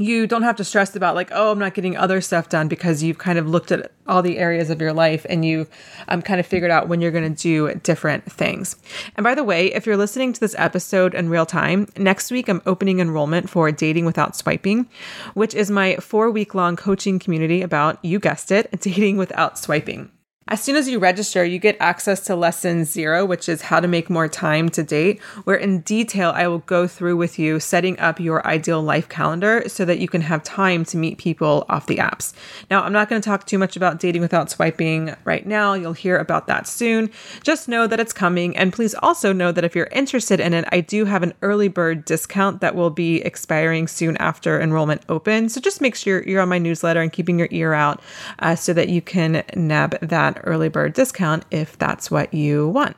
you 0.00 0.26
don't 0.26 0.42
have 0.42 0.56
to 0.56 0.64
stress 0.64 0.96
about 0.96 1.14
like 1.14 1.30
oh 1.32 1.52
i'm 1.52 1.58
not 1.58 1.74
getting 1.74 1.96
other 1.96 2.20
stuff 2.20 2.48
done 2.48 2.68
because 2.68 3.02
you've 3.02 3.18
kind 3.18 3.38
of 3.38 3.46
looked 3.46 3.70
at 3.70 3.92
all 4.06 4.22
the 4.22 4.38
areas 4.38 4.70
of 4.70 4.80
your 4.80 4.92
life 4.92 5.24
and 5.28 5.44
you've 5.44 5.68
um, 6.08 6.22
kind 6.22 6.40
of 6.40 6.46
figured 6.46 6.70
out 6.70 6.88
when 6.88 7.00
you're 7.00 7.12
going 7.12 7.34
to 7.34 7.42
do 7.42 7.72
different 7.76 8.24
things. 8.30 8.74
And 9.16 9.22
by 9.22 9.34
the 9.34 9.44
way 9.44 9.72
if 9.72 9.86
you're 9.86 9.96
listening 9.96 10.32
to 10.32 10.40
this 10.40 10.56
episode 10.58 11.14
in 11.14 11.28
real 11.28 11.46
time 11.46 11.86
next 11.96 12.30
week 12.30 12.48
i'm 12.48 12.62
opening 12.66 13.00
enrollment 13.00 13.50
for 13.50 13.70
dating 13.70 14.04
without 14.04 14.34
swiping 14.34 14.88
which 15.34 15.54
is 15.54 15.70
my 15.70 15.96
four 15.96 16.30
week 16.30 16.54
long 16.54 16.76
coaching 16.76 17.18
community 17.18 17.62
about 17.62 18.02
you 18.04 18.18
guessed 18.18 18.50
it 18.50 18.70
dating 18.80 19.16
without 19.16 19.58
swiping 19.58 20.10
as 20.48 20.60
soon 20.60 20.74
as 20.74 20.88
you 20.88 20.98
register, 20.98 21.44
you 21.44 21.60
get 21.60 21.76
access 21.78 22.18
to 22.20 22.34
lesson 22.34 22.84
zero, 22.84 23.24
which 23.24 23.48
is 23.48 23.62
how 23.62 23.78
to 23.78 23.86
make 23.86 24.10
more 24.10 24.26
time 24.26 24.68
to 24.70 24.82
date, 24.82 25.20
where 25.44 25.56
in 25.56 25.80
detail 25.82 26.32
I 26.34 26.48
will 26.48 26.58
go 26.58 26.88
through 26.88 27.18
with 27.18 27.38
you 27.38 27.60
setting 27.60 27.96
up 28.00 28.18
your 28.18 28.44
ideal 28.44 28.82
life 28.82 29.08
calendar 29.08 29.62
so 29.68 29.84
that 29.84 30.00
you 30.00 30.08
can 30.08 30.22
have 30.22 30.42
time 30.42 30.84
to 30.86 30.96
meet 30.96 31.18
people 31.18 31.66
off 31.68 31.86
the 31.86 31.98
apps. 31.98 32.32
Now, 32.68 32.82
I'm 32.82 32.92
not 32.92 33.08
going 33.08 33.22
to 33.22 33.28
talk 33.28 33.46
too 33.46 33.58
much 33.58 33.76
about 33.76 34.00
dating 34.00 34.22
without 34.22 34.50
swiping 34.50 35.14
right 35.24 35.46
now. 35.46 35.74
You'll 35.74 35.92
hear 35.92 36.16
about 36.18 36.48
that 36.48 36.66
soon. 36.66 37.10
Just 37.44 37.68
know 37.68 37.86
that 37.86 38.00
it's 38.00 38.12
coming. 38.12 38.56
And 38.56 38.72
please 38.72 38.94
also 38.94 39.32
know 39.32 39.52
that 39.52 39.64
if 39.64 39.76
you're 39.76 39.88
interested 39.92 40.40
in 40.40 40.52
it, 40.52 40.64
I 40.72 40.80
do 40.80 41.04
have 41.04 41.22
an 41.22 41.34
early 41.42 41.68
bird 41.68 42.04
discount 42.04 42.60
that 42.60 42.74
will 42.74 42.90
be 42.90 43.20
expiring 43.22 43.86
soon 43.86 44.16
after 44.16 44.60
enrollment 44.60 45.02
opens. 45.08 45.54
So 45.54 45.60
just 45.60 45.80
make 45.80 45.94
sure 45.94 46.24
you're 46.24 46.40
on 46.40 46.48
my 46.48 46.58
newsletter 46.58 47.00
and 47.00 47.12
keeping 47.12 47.38
your 47.38 47.48
ear 47.52 47.72
out 47.72 48.00
uh, 48.40 48.56
so 48.56 48.72
that 48.72 48.88
you 48.88 49.00
can 49.00 49.44
nab 49.54 49.96
that 50.00 50.29
early 50.44 50.68
bird 50.68 50.94
discount 50.94 51.44
if 51.50 51.78
that's 51.78 52.10
what 52.10 52.32
you 52.32 52.68
want. 52.68 52.96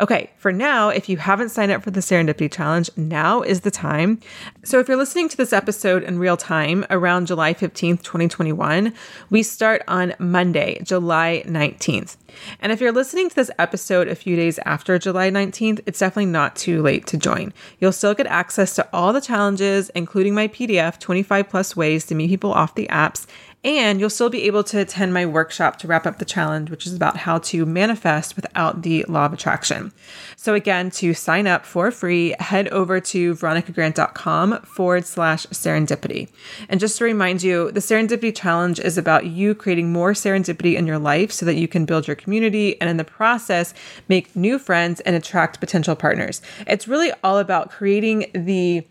Okay, 0.00 0.30
for 0.36 0.52
now, 0.52 0.88
if 0.88 1.08
you 1.08 1.16
haven't 1.16 1.50
signed 1.50 1.72
up 1.72 1.82
for 1.82 1.90
the 1.90 2.00
Serendipity 2.00 2.50
Challenge, 2.50 2.90
now 2.96 3.42
is 3.42 3.60
the 3.60 3.70
time. 3.70 4.20
So 4.64 4.78
if 4.78 4.88
you're 4.88 4.96
listening 4.96 5.28
to 5.28 5.36
this 5.36 5.52
episode 5.52 6.02
in 6.02 6.18
real 6.18 6.36
time 6.36 6.84
around 6.90 7.26
July 7.26 7.54
15th, 7.54 8.02
2021, 8.02 8.92
we 9.30 9.42
start 9.42 9.82
on 9.88 10.14
Monday, 10.18 10.80
July 10.82 11.42
19th. 11.46 12.16
And 12.60 12.72
if 12.72 12.80
you're 12.80 12.92
listening 12.92 13.28
to 13.28 13.34
this 13.34 13.50
episode 13.58 14.08
a 14.08 14.14
few 14.14 14.36
days 14.36 14.58
after 14.64 14.98
July 14.98 15.30
19th, 15.30 15.80
it's 15.86 15.98
definitely 15.98 16.26
not 16.26 16.56
too 16.56 16.82
late 16.82 17.06
to 17.08 17.16
join. 17.16 17.52
You'll 17.78 17.92
still 17.92 18.14
get 18.14 18.26
access 18.26 18.74
to 18.76 18.88
all 18.92 19.12
the 19.12 19.20
challenges, 19.20 19.90
including 19.90 20.34
my 20.34 20.48
PDF, 20.48 20.98
25 20.98 21.48
plus 21.48 21.76
ways 21.76 22.06
to 22.06 22.14
meet 22.14 22.30
people 22.30 22.52
off 22.52 22.74
the 22.74 22.88
apps, 22.88 23.26
and 23.62 24.00
you'll 24.00 24.08
still 24.08 24.30
be 24.30 24.44
able 24.44 24.64
to 24.64 24.80
attend 24.80 25.12
my 25.12 25.26
workshop 25.26 25.78
to 25.78 25.86
wrap 25.86 26.06
up 26.06 26.18
the 26.18 26.24
challenge, 26.24 26.70
which 26.70 26.86
is 26.86 26.94
about 26.94 27.18
how 27.18 27.38
to 27.38 27.66
manifest 27.66 28.36
without 28.36 28.82
the 28.82 29.04
law 29.06 29.26
of 29.26 29.32
attraction. 29.32 29.92
So, 30.36 30.54
again, 30.54 30.90
to 30.92 31.12
sign 31.12 31.46
up 31.46 31.66
for 31.66 31.90
free, 31.90 32.34
head 32.38 32.68
over 32.68 33.00
to 33.00 33.34
veronicagrant.com 33.34 34.62
forward 34.62 35.04
slash 35.04 35.46
serendipity. 35.46 36.30
And 36.70 36.80
just 36.80 36.96
to 36.98 37.04
remind 37.04 37.42
you, 37.42 37.70
the 37.72 37.80
Serendipity 37.80 38.34
Challenge 38.34 38.80
is 38.80 38.96
about 38.96 39.26
you 39.26 39.54
creating 39.54 39.92
more 39.92 40.12
serendipity 40.12 40.74
in 40.76 40.86
your 40.86 40.98
life 40.98 41.30
so 41.30 41.44
that 41.44 41.56
you 41.56 41.68
can 41.68 41.84
build 41.84 42.06
your 42.06 42.16
community 42.16 42.80
and 42.80 42.88
in 42.88 42.96
the 42.96 43.04
process 43.04 43.74
make 44.08 44.34
new 44.34 44.58
friends 44.58 45.00
and 45.00 45.14
attract 45.14 45.60
potential 45.60 45.94
partners. 45.94 46.40
It's 46.66 46.88
really 46.88 47.12
all 47.22 47.38
about 47.38 47.70
creating 47.70 48.30
the 48.32 48.86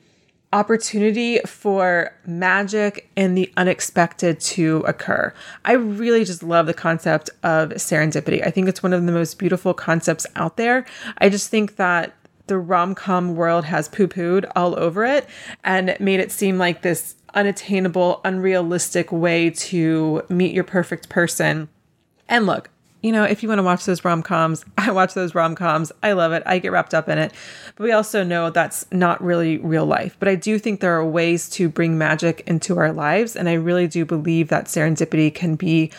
opportunity 0.52 1.40
for 1.46 2.12
magic 2.26 3.10
and 3.16 3.38
the 3.38 3.52
unexpected 3.56 4.40
to 4.40 4.84
occur. 4.88 5.34
I 5.64 5.74
really 5.74 6.26
just 6.26 6.42
love 6.42 6.66
the 6.66 6.74
concept 6.74 7.30
of 7.44 7.70
serendipity. 7.72 8.46
I 8.46 8.50
think 8.50 8.68
it's 8.68 8.82
one 8.82 8.94
of 8.94 9.06
the 9.06 9.12
most 9.12 9.38
beautiful 9.38 9.74
concepts 9.74 10.26
out 10.36 10.58
there. 10.58 10.86
I 11.20 11.30
just 11.30 11.50
think 11.50 11.76
that 11.76 12.14
the 12.48 12.58
rom 12.58 12.96
com 12.96 13.36
world 13.36 13.66
has 13.66 13.88
poo 13.88 14.08
pooed 14.08 14.52
all 14.56 14.78
over 14.80 15.06
it 15.06 15.28
and 15.64 15.96
made 16.00 16.20
it 16.20 16.32
seem 16.32 16.58
like 16.58 16.82
this 16.82 17.16
unattainable, 17.36 18.22
unrealistic 18.26 19.12
way 19.12 19.52
to 19.52 20.24
meet 20.30 20.54
your 20.54 20.64
perfect 20.64 21.10
person. 21.10 21.70
And 22.28 22.48
look, 22.48 22.72
you 23.02 23.12
know, 23.12 23.24
if 23.24 23.42
you 23.42 23.50
want 23.50 23.60
to 23.60 23.64
watch 23.64 23.86
those 23.86 24.04
rom 24.04 24.22
coms, 24.22 24.66
I 24.78 24.92
watch 24.92 25.14
those 25.14 25.34
rom 25.36 25.56
coms. 25.56 25.92
I 26.04 26.14
love 26.14 26.32
it. 26.32 26.44
I 26.46 26.60
get 26.60 26.72
wrapped 26.72 26.94
up 26.94 27.08
in 27.10 27.18
it. 27.18 27.34
But 27.76 27.84
we 27.84 27.92
also 27.92 28.24
know 28.24 28.50
that's 28.50 28.86
not 28.92 29.24
really 29.24 29.58
real 29.58 29.86
life. 29.86 30.18
But 30.20 30.28
I 30.28 30.36
do 30.36 30.60
think 30.60 30.80
there 30.80 30.98
are 30.98 31.06
ways 31.06 31.50
to 31.52 31.70
bring 31.70 31.98
magic 31.98 32.44
into 32.46 32.78
our 32.78 32.92
lives. 32.92 33.36
And 33.36 33.48
I 33.48 33.54
really 33.54 33.88
do 33.88 34.06
believe 34.06 34.50
that 34.50 34.66
serendipity 34.66 35.34
can 35.34 35.56
be 35.56 35.92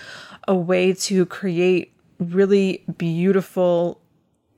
a 0.46 0.54
way 0.54 0.92
to 0.92 1.26
create 1.26 1.92
really 2.18 2.84
beautiful, 2.98 4.00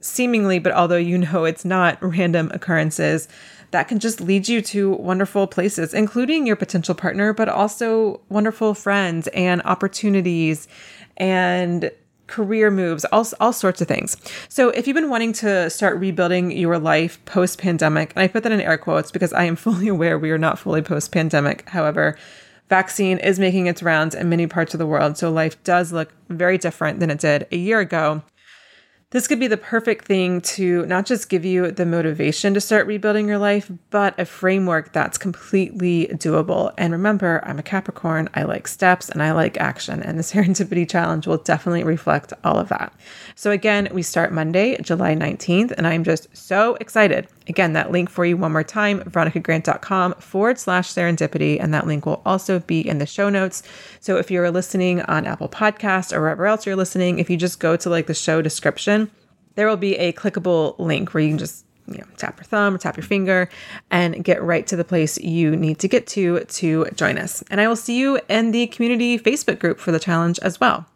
seemingly, 0.01 0.59
but 0.59 0.73
although 0.73 0.97
you 0.97 1.19
know 1.19 1.45
it's 1.45 1.65
not 1.65 2.03
random 2.03 2.51
occurrences 2.53 3.29
that 3.73 3.89
can 3.89 3.99
just 3.99 4.21
lead 4.21 4.49
you 4.49 4.61
to 4.61 4.93
wonderful 4.93 5.47
places, 5.47 5.95
including 5.95 6.47
your 6.47 6.57
potential 6.57 6.95
partner, 6.95 7.33
but 7.33 7.49
also 7.49 8.21
wonderful 8.29 8.75
friends 8.75 9.29
and 9.29 9.63
opportunities 9.65 10.69
and 11.17 11.91
career 12.33 12.71
moves, 12.71 13.05
all, 13.13 13.27
all 13.41 13.53
sorts 13.53 13.83
of 13.83 13.89
things. 13.89 14.17
So, 14.49 14.71
if 14.71 14.87
you've 14.87 14.95
been 14.95 15.11
wanting 15.11 15.35
to 15.35 15.69
start 15.69 15.99
rebuilding 15.99 16.51
your 16.51 16.79
life 16.79 17.23
post 17.27 17.59
pandemic, 17.59 18.13
and 18.17 18.23
I 18.23 18.29
put 18.29 18.43
that 18.45 18.53
in 18.53 18.61
air 18.61 18.79
quotes 18.79 19.11
because 19.11 19.35
I 19.35 19.45
am 19.45 19.57
fully 19.65 19.89
aware 19.89 20.19
we 20.19 20.31
are 20.31 20.39
not 20.39 20.59
fully 20.59 20.81
post 20.81 21.13
pandemic. 21.13 21.69
However, 21.69 22.17
vaccine 22.71 23.19
is 23.19 23.39
making 23.39 23.67
its 23.67 23.83
rounds 23.83 24.15
in 24.15 24.31
many 24.31 24.47
parts 24.47 24.73
of 24.73 24.79
the 24.79 24.87
world. 24.87 25.19
So, 25.19 25.31
life 25.31 25.63
does 25.63 25.93
look 25.93 26.11
very 26.31 26.57
different 26.57 27.01
than 27.01 27.11
it 27.11 27.21
did 27.21 27.47
a 27.53 27.57
year 27.57 27.81
ago. 27.81 28.23
This 29.13 29.29
could 29.29 29.39
be 29.39 29.47
the 29.47 29.59
perfect 29.59 30.07
thing 30.07 30.41
to 30.41 30.87
not 30.87 31.05
just 31.05 31.29
give 31.29 31.45
you 31.45 31.71
the 31.71 31.85
motivation 31.85 32.55
to 32.55 32.63
start 32.63 32.87
rebuilding 32.87 33.29
your 33.29 33.37
life, 33.37 33.71
but 33.91 34.19
a 34.19 34.25
framework 34.25 34.95
that's 34.95 35.19
completely 35.19 36.07
doable. 36.13 36.73
And 36.79 36.95
remember, 36.95 37.43
I'm 37.45 37.59
a 37.59 37.63
Capricorn. 37.63 38.31
I 38.33 38.45
like 38.45 38.67
steps 38.67 39.11
and 39.11 39.23
I 39.23 39.33
like 39.33 39.59
action. 39.59 40.03
And 40.03 40.19
the 40.19 40.23
Serendipity 40.23 40.89
Challenge 40.89 41.27
will 41.27 41.37
definitely 41.37 41.85
reflect 41.85 42.33
all 42.43 42.59
of 42.59 42.71
that. 42.71 42.95
So, 43.35 43.51
again, 43.51 43.91
we 43.93 44.03
start 44.03 44.33
Monday, 44.33 44.81
July 44.81 45.15
19th, 45.15 45.73
and 45.73 45.87
I'm 45.87 46.05
just 46.05 46.35
so 46.35 46.77
excited. 46.77 47.29
Again, 47.49 47.75
that 47.75 47.91
link 47.91 48.09
for 48.09 48.25
you 48.25 48.39
one 48.39 48.53
more 48.53 48.65
time, 48.65 49.01
veronicagrant.com 49.01 50.15
forward 50.15 50.59
slash 50.59 50.91
serendipity. 50.91 51.59
And 51.61 51.75
that 51.75 51.87
link 51.87 52.07
will 52.07 52.23
also 52.25 52.61
be 52.61 52.87
in 52.87 52.99
the 52.99 53.07
show 53.07 53.29
notes. 53.29 53.63
So 54.01 54.17
if 54.17 54.31
you're 54.31 54.51
listening 54.51 55.03
on 55.03 55.27
Apple 55.27 55.49
Podcasts 55.49 56.15
or 56.15 56.21
wherever 56.21 56.47
else 56.47 56.65
you're 56.65 56.77
listening, 56.77 57.19
if 57.19 57.29
you 57.29 57.37
just 57.37 57.61
go 57.61 57.77
to 57.77 57.91
like 57.91 58.07
the 58.07 58.15
show 58.15 58.41
description, 58.41 59.02
there 59.55 59.67
will 59.67 59.77
be 59.77 59.97
a 59.97 60.13
clickable 60.13 60.79
link 60.79 61.15
where 61.15 61.23
you 61.23 61.31
can 61.31 61.39
just 61.39 61.65
you 61.87 61.99
know, 61.99 62.07
tap 62.17 62.39
your 62.39 62.45
thumb 62.45 62.75
or 62.75 62.79
tap 62.79 62.97
your 62.97 63.05
finger 63.05 63.49
and 63.91 64.23
get 64.25 64.43
right 64.43 64.67
to 64.69 64.77
the 64.77 64.85
place 64.85 65.19
you 65.19 65.57
need 65.57 65.79
to 65.81 65.89
get 65.89 66.07
to 66.09 66.41
to 66.41 66.87
join 66.95 67.19
us. 67.19 67.43
And 67.51 67.61
I 67.61 67.69
will 67.69 67.77
see 67.77 67.99
you 67.99 68.21
in 68.29 68.53
the 68.53 68.67
community 68.69 69.19
Facebook 69.19 69.59
group 69.59 69.79
for 69.79 69.93
the 69.93 70.01
challenge 70.01 70.39
as 70.41 70.61
well. 70.61 70.87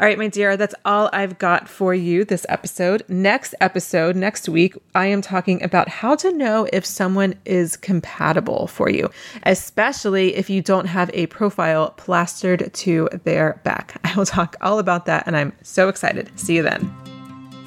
All 0.00 0.06
right, 0.06 0.16
my 0.16 0.28
dear, 0.28 0.56
that's 0.56 0.76
all 0.84 1.10
I've 1.12 1.38
got 1.38 1.68
for 1.68 1.92
you 1.92 2.24
this 2.24 2.46
episode. 2.48 3.02
Next 3.08 3.52
episode, 3.60 4.14
next 4.14 4.48
week, 4.48 4.76
I 4.94 5.06
am 5.06 5.20
talking 5.20 5.60
about 5.60 5.88
how 5.88 6.14
to 6.16 6.30
know 6.30 6.68
if 6.72 6.86
someone 6.86 7.34
is 7.44 7.76
compatible 7.76 8.68
for 8.68 8.88
you, 8.88 9.10
especially 9.42 10.36
if 10.36 10.48
you 10.48 10.62
don't 10.62 10.86
have 10.86 11.10
a 11.14 11.26
profile 11.26 11.90
plastered 11.96 12.72
to 12.74 13.08
their 13.24 13.60
back. 13.64 14.00
I 14.04 14.14
will 14.14 14.26
talk 14.26 14.54
all 14.60 14.78
about 14.78 15.06
that, 15.06 15.26
and 15.26 15.36
I'm 15.36 15.52
so 15.64 15.88
excited. 15.88 16.30
See 16.38 16.54
you 16.54 16.62
then. 16.62 17.17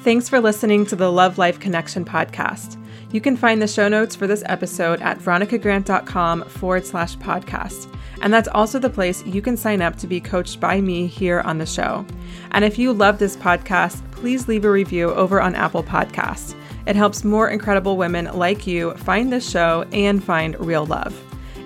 Thanks 0.02 0.28
for 0.28 0.40
listening 0.40 0.84
to 0.86 0.96
the 0.96 1.12
Love 1.12 1.38
Life 1.38 1.60
Connection 1.60 2.04
podcast. 2.04 2.76
You 3.12 3.20
can 3.20 3.36
find 3.36 3.62
the 3.62 3.68
show 3.68 3.86
notes 3.86 4.16
for 4.16 4.26
this 4.26 4.42
episode 4.46 5.00
at 5.00 5.20
veronicagrant.com 5.20 6.42
forward 6.48 6.84
slash 6.84 7.16
podcast. 7.18 7.88
And 8.20 8.34
that's 8.34 8.48
also 8.48 8.80
the 8.80 8.90
place 8.90 9.24
you 9.24 9.40
can 9.40 9.56
sign 9.56 9.80
up 9.80 9.94
to 9.98 10.08
be 10.08 10.20
coached 10.20 10.58
by 10.58 10.80
me 10.80 11.06
here 11.06 11.38
on 11.42 11.58
the 11.58 11.66
show. 11.66 12.04
And 12.50 12.64
if 12.64 12.80
you 12.80 12.92
love 12.92 13.20
this 13.20 13.36
podcast, 13.36 14.02
please 14.10 14.48
leave 14.48 14.64
a 14.64 14.70
review 14.72 15.12
over 15.12 15.40
on 15.40 15.54
Apple 15.54 15.84
Podcasts. 15.84 16.56
It 16.84 16.96
helps 16.96 17.22
more 17.22 17.48
incredible 17.50 17.96
women 17.96 18.24
like 18.36 18.66
you 18.66 18.94
find 18.94 19.32
this 19.32 19.48
show 19.48 19.86
and 19.92 20.22
find 20.22 20.58
real 20.58 20.84
love. 20.84 21.16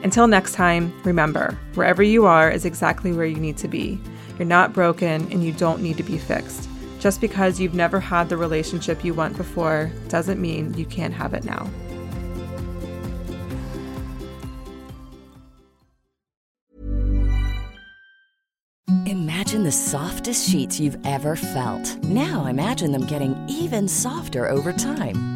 Until 0.02 0.26
next 0.26 0.52
time, 0.52 0.92
remember 1.04 1.58
wherever 1.72 2.02
you 2.02 2.26
are 2.26 2.50
is 2.50 2.66
exactly 2.66 3.12
where 3.12 3.24
you 3.24 3.36
need 3.36 3.56
to 3.56 3.68
be. 3.68 3.98
You're 4.38 4.44
not 4.44 4.74
broken 4.74 5.26
and 5.32 5.42
you 5.42 5.52
don't 5.52 5.80
need 5.80 5.96
to 5.96 6.02
be 6.02 6.18
fixed. 6.18 6.68
Just 6.98 7.20
because 7.20 7.60
you've 7.60 7.74
never 7.74 8.00
had 8.00 8.28
the 8.28 8.36
relationship 8.36 9.04
you 9.04 9.14
want 9.14 9.36
before 9.36 9.90
doesn't 10.08 10.40
mean 10.40 10.74
you 10.74 10.86
can't 10.86 11.14
have 11.14 11.34
it 11.34 11.44
now. 11.44 11.68
Imagine 19.06 19.62
the 19.62 19.72
softest 19.72 20.48
sheets 20.48 20.80
you've 20.80 20.98
ever 21.06 21.36
felt. 21.36 22.02
Now 22.02 22.46
imagine 22.46 22.92
them 22.92 23.06
getting 23.06 23.36
even 23.48 23.86
softer 23.86 24.48
over 24.48 24.72
time. 24.72 25.35